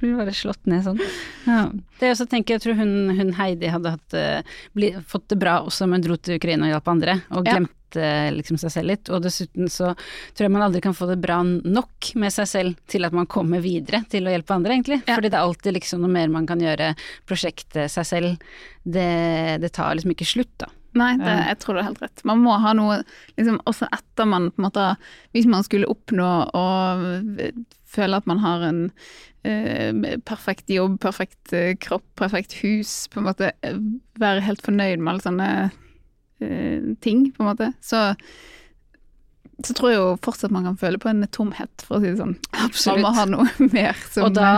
blir 0.01 0.15
hun 0.15 0.23
bare 0.23 0.35
slått 0.39 0.65
ned 0.73 0.87
sånn. 0.89 1.03
Ja. 1.45 1.67
Det 2.01 2.09
jeg 2.09 2.17
også 2.17 2.29
tenker, 2.33 2.57
jeg 2.57 2.65
tror 2.65 2.81
hun, 2.81 2.95
hun 3.21 3.35
Heidi 3.37 3.69
hadde 3.75 3.93
hatt, 3.99 4.17
eh, 4.17 4.57
bli, 4.73 4.95
fått 5.13 5.29
det 5.35 5.39
bra 5.45 5.59
også 5.69 5.85
om 5.85 5.99
hun 5.99 6.09
dro 6.09 6.17
til 6.17 6.41
Ukraina 6.41 6.71
og 6.71 6.75
hjalp 6.79 6.89
andre, 6.97 7.19
og 7.37 7.53
Ja. 7.53 7.61
Glemte 7.91 8.37
liksom 8.37 8.59
seg 8.59 8.73
selv 8.73 8.89
litt. 8.91 9.09
Og 9.11 9.23
dessuten 9.23 9.69
så 9.69 9.95
tror 10.35 10.47
jeg 10.47 10.53
man 10.53 10.63
aldri 10.63 10.81
kan 10.81 10.95
få 10.95 11.07
det 11.07 11.21
bra 11.21 11.43
nok 11.43 12.15
med 12.15 12.33
seg 12.33 12.49
selv 12.49 12.77
til 12.87 13.05
at 13.05 13.13
man 13.13 13.27
kommer 13.27 13.61
videre 13.61 14.05
til 14.09 14.27
å 14.27 14.31
hjelpe 14.31 14.55
andre, 14.55 14.75
egentlig. 14.75 15.03
Ja. 15.07 15.17
Fordi 15.17 15.31
det 15.31 15.39
er 15.39 15.47
alltid 15.47 15.75
liksom 15.75 16.01
noe 16.01 16.11
mer 16.11 16.29
man 16.29 16.47
kan 16.47 16.61
gjøre. 16.61 16.95
Prosjektet 17.27 17.91
seg 17.91 18.07
selv, 18.07 18.37
det, 18.85 19.61
det 19.61 19.73
tar 19.73 19.95
liksom 19.95 20.15
ikke 20.15 20.29
slutt, 20.29 20.55
da. 20.59 20.71
Nei, 20.99 21.13
det, 21.21 21.33
jeg 21.47 21.59
tror 21.63 21.77
det 21.77 21.83
er 21.85 21.87
helt 21.87 22.01
rett. 22.03 22.23
Man 22.27 22.41
må 22.43 22.57
ha 22.59 22.73
noe 22.75 22.97
liksom, 23.39 23.61
også 23.71 23.87
etter 23.95 24.27
man 24.27 24.49
på 24.51 24.59
en 24.59 24.65
måte 24.65 24.87
Hvis 25.31 25.47
man 25.47 25.63
skulle 25.63 25.87
oppnå 25.87 26.31
å 26.51 26.65
føle 27.87 28.19
at 28.19 28.27
man 28.27 28.41
har 28.43 28.65
en 28.67 28.81
eh, 29.47 30.19
perfekt 30.27 30.71
jobb, 30.71 30.99
perfekt 31.03 31.55
eh, 31.55 31.77
kropp, 31.79 32.09
perfekt 32.19 32.59
hus, 32.65 33.05
på 33.11 33.23
en 33.23 33.29
måte 33.29 33.53
eh, 33.63 33.79
være 34.19 34.43
helt 34.47 34.67
fornøyd 34.67 34.99
med 34.99 35.13
alle 35.15 35.25
sånne 35.29 35.49
eh, 35.61 35.79
ting, 37.05 37.27
på 37.37 37.45
en 37.45 37.51
måte, 37.53 37.73
så 37.85 38.11
så 39.67 39.75
tror 39.77 39.91
jeg 39.91 39.99
jo 39.99 40.13
fortsatt 40.25 40.53
man 40.55 40.65
kan 40.65 40.77
føle 40.81 40.97
på 41.01 41.11
en 41.11 41.25
tomhet, 41.33 41.83
for 41.85 41.99
å 41.99 42.01
si 42.01 42.11
det 42.13 42.21
sånn. 42.21 42.33
Man 42.89 43.03
må 43.05 43.11
ha 43.17 43.27
noe 43.29 43.47
mer 43.75 43.99
som 44.09 44.29
Og 44.29 44.37
da, 44.37 44.53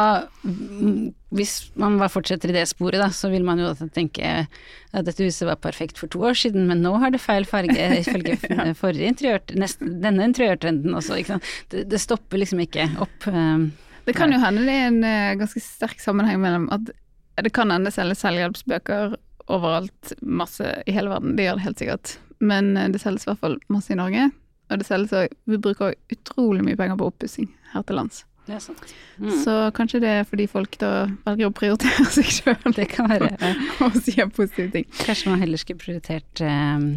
mm, 0.47 1.09
hvis 1.35 1.55
man 1.81 1.97
bare 1.99 2.13
fortsetter 2.13 2.53
i 2.53 2.57
det 2.57 2.69
sporet, 2.71 3.01
da, 3.03 3.09
så 3.15 3.33
vil 3.33 3.43
man 3.47 3.59
jo 3.59 3.73
tenke 3.95 4.45
at 4.45 5.09
dette 5.09 5.27
huset 5.27 5.49
var 5.49 5.59
perfekt 5.65 5.99
for 5.99 6.13
to 6.13 6.23
år 6.29 6.39
siden, 6.39 6.69
men 6.71 6.85
nå 6.85 6.95
har 7.03 7.15
det 7.15 7.23
feil 7.23 7.47
farge 7.49 7.89
ifølge 8.03 8.39
forrige 8.79 9.11
interiør, 9.11 9.43
nest, 9.59 9.83
denne 9.83 10.29
interiørtrenden 10.31 10.95
også, 10.99 11.19
ikke 11.19 11.35
sant. 11.35 11.53
Det, 11.75 11.87
det 11.91 12.03
stopper 12.03 12.43
liksom 12.43 12.63
ikke 12.63 12.87
opp. 13.03 13.27
eh, 13.33 13.67
Det 14.07 14.17
kan 14.19 14.35
jo 14.35 14.39
hende 14.43 14.67
det 14.69 14.79
er 14.79 14.91
en 14.93 15.03
eh, 15.09 15.35
ganske 15.41 15.63
sterk 15.67 16.03
sammenheng 16.05 16.39
mellom 16.43 16.71
at 16.75 16.95
det 17.43 17.51
kan 17.57 17.73
hende 17.73 17.91
selges 17.91 18.21
selvhjelpsbøker 18.23 19.17
overalt, 19.51 20.13
masse 20.23 20.83
i 20.87 20.95
hele 20.95 21.13
verden, 21.13 21.37
det 21.37 21.47
gjør 21.47 21.59
det 21.59 21.67
helt 21.67 21.83
sikkert. 21.83 22.17
Men 22.43 22.77
eh, 22.77 22.91
det 22.93 23.03
selges 23.03 23.27
i 23.27 23.33
hvert 23.33 23.43
fall 23.43 23.57
masse 23.73 23.95
i 23.95 23.99
Norge. 23.99 24.29
Og 24.71 24.81
det 24.81 24.89
selges 24.89 25.15
òg 25.17 25.33
vi 25.51 25.61
bruker 25.61 25.97
utrolig 26.13 26.65
mye 26.67 26.79
penger 26.79 26.99
på 27.01 27.09
oppussing 27.13 27.51
her 27.73 27.85
til 27.87 28.01
lands. 28.01 28.25
Det 28.47 28.57
er 28.57 28.63
sant. 28.63 28.95
Mm. 29.23 29.31
Så 29.45 29.53
kanskje 29.77 30.01
det 30.03 30.09
er 30.11 30.25
fordi 30.27 30.49
folk 30.51 30.75
da 30.81 30.93
velger 31.27 31.51
å 31.51 31.55
prioritere 31.55 32.07
seg 32.17 32.31
sjøl 32.41 32.75
Det 32.75 32.89
kan 32.91 33.11
være 33.13 33.31
og 33.87 33.99
sier 34.03 34.31
positive 34.35 34.73
ting. 34.75 34.89
Kanskje 35.05 35.31
man 35.31 35.43
heller 35.45 35.63
skulle 35.63 35.83
prioritert 35.83 36.47
um 36.47 36.89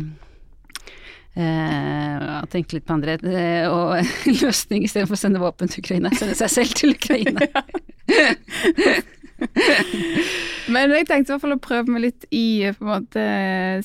Uh, 1.35 2.45
tenke 2.47 2.77
litt 2.77 2.85
på 2.87 2.93
andre 2.95 3.17
uh, 3.19 3.65
og 3.67 4.11
løsning 4.45 4.85
istedenfor 4.87 5.17
å 5.17 5.19
sende 5.19 5.41
våpen 5.43 5.67
til 5.67 5.83
Ukraina. 5.83 6.13
Sende 6.15 6.37
seg 6.39 6.53
selv 6.53 6.77
til 6.79 6.95
Ukraina. 6.95 7.49
Men 10.73 10.93
jeg 10.95 11.07
tenkte 11.09 11.29
i 11.29 11.31
hvert 11.33 11.43
fall 11.43 11.57
å 11.57 11.61
prøve 11.61 11.87
meg 11.93 12.01
litt 12.07 12.23
i 12.33 12.45
på 12.73 12.81
en 12.85 12.93
måte 12.93 13.23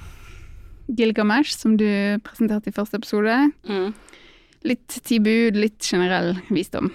Gilgamesh, 0.95 1.53
som 1.57 1.77
du 1.81 1.89
presenterte 2.23 2.69
i 2.71 2.77
første 2.77 2.97
episode. 3.01 3.35
Mm. 3.67 3.91
Litt 4.65 5.01
ti 5.05 5.19
bud, 5.21 5.59
litt 5.61 5.85
generell 5.85 6.35
visdom. 6.49 6.91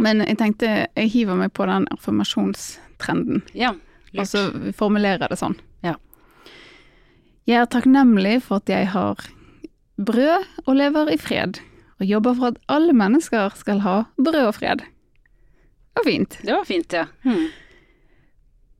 Men 0.00 0.22
jeg 0.24 0.38
tenkte 0.40 0.68
jeg 0.70 1.10
hiver 1.12 1.36
meg 1.36 1.52
på 1.56 1.66
den 1.68 1.88
affirmasjonstrenden. 1.92 3.42
Ja, 3.58 3.74
Og 4.16 4.26
så 4.26 4.46
formulerer 4.78 5.24
jeg 5.26 5.32
det 5.32 5.38
sånn. 5.40 5.56
Ja. 5.86 5.96
Jeg 7.46 7.60
er 7.62 7.68
takknemlig 7.70 8.40
for 8.46 8.62
at 8.62 8.70
jeg 8.70 8.88
har 8.94 9.20
brød 10.00 10.46
og 10.66 10.76
lever 10.78 11.12
i 11.12 11.18
fred, 11.20 11.60
og 12.00 12.06
jobber 12.08 12.38
for 12.38 12.54
at 12.54 12.62
alle 12.72 12.94
mennesker 12.96 13.52
skal 13.58 13.82
ha 13.84 13.96
brød 14.18 14.46
og 14.46 14.54
fred. 14.56 14.86
Det 15.90 16.00
var 16.00 16.06
fint. 16.06 16.38
Det 16.46 16.54
var 16.54 16.64
fint, 16.64 16.96
ja. 16.96 17.04
Hmm. 17.26 17.48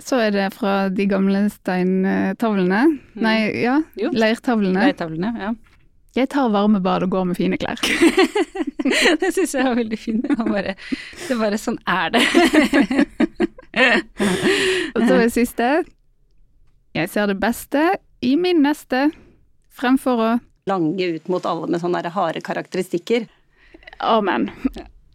Så 0.00 0.16
er 0.24 0.30
det 0.32 0.46
fra 0.54 0.88
de 0.88 1.04
gamle 1.10 1.42
steintavlene. 1.52 2.84
Nei, 3.20 3.36
ja. 3.60 3.80
Jo. 4.00 4.12
leirtavlene. 4.16 4.86
Leirtavlene, 4.86 5.32
ja. 5.36 5.50
Jeg 6.16 6.28
tar 6.28 6.48
varmebad 6.50 7.02
og 7.06 7.10
går 7.10 7.24
med 7.30 7.36
fine 7.38 7.56
klær. 7.60 7.78
det 9.20 9.28
syns 9.30 9.54
jeg 9.54 9.62
var 9.62 9.76
veldig 9.78 9.98
fint. 9.98 10.24
Det, 10.26 10.34
var 10.38 10.44
bare, 10.50 10.74
det 10.74 11.30
er 11.30 11.38
bare 11.38 11.58
sånn 11.60 11.78
er 11.86 12.10
det. 12.16 12.24
Og 14.96 15.02
så 15.06 15.14
det 15.14 15.30
siste. 15.30 15.84
Jeg 16.98 17.08
ser 17.12 17.26
det 17.30 17.38
beste 17.38 17.98
i 18.26 18.36
min 18.36 18.62
neste, 18.66 19.10
fremfor 19.70 20.16
å 20.18 20.38
Lange 20.68 21.06
ut 21.16 21.24
mot 21.32 21.40
alle 21.48 21.64
med 21.72 21.80
sånne 21.80 22.10
harde 22.12 22.40
karakteristikker. 22.44 23.24
Amen. 24.04 24.52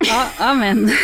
Ja, 0.04 0.26
amen. 0.42 0.90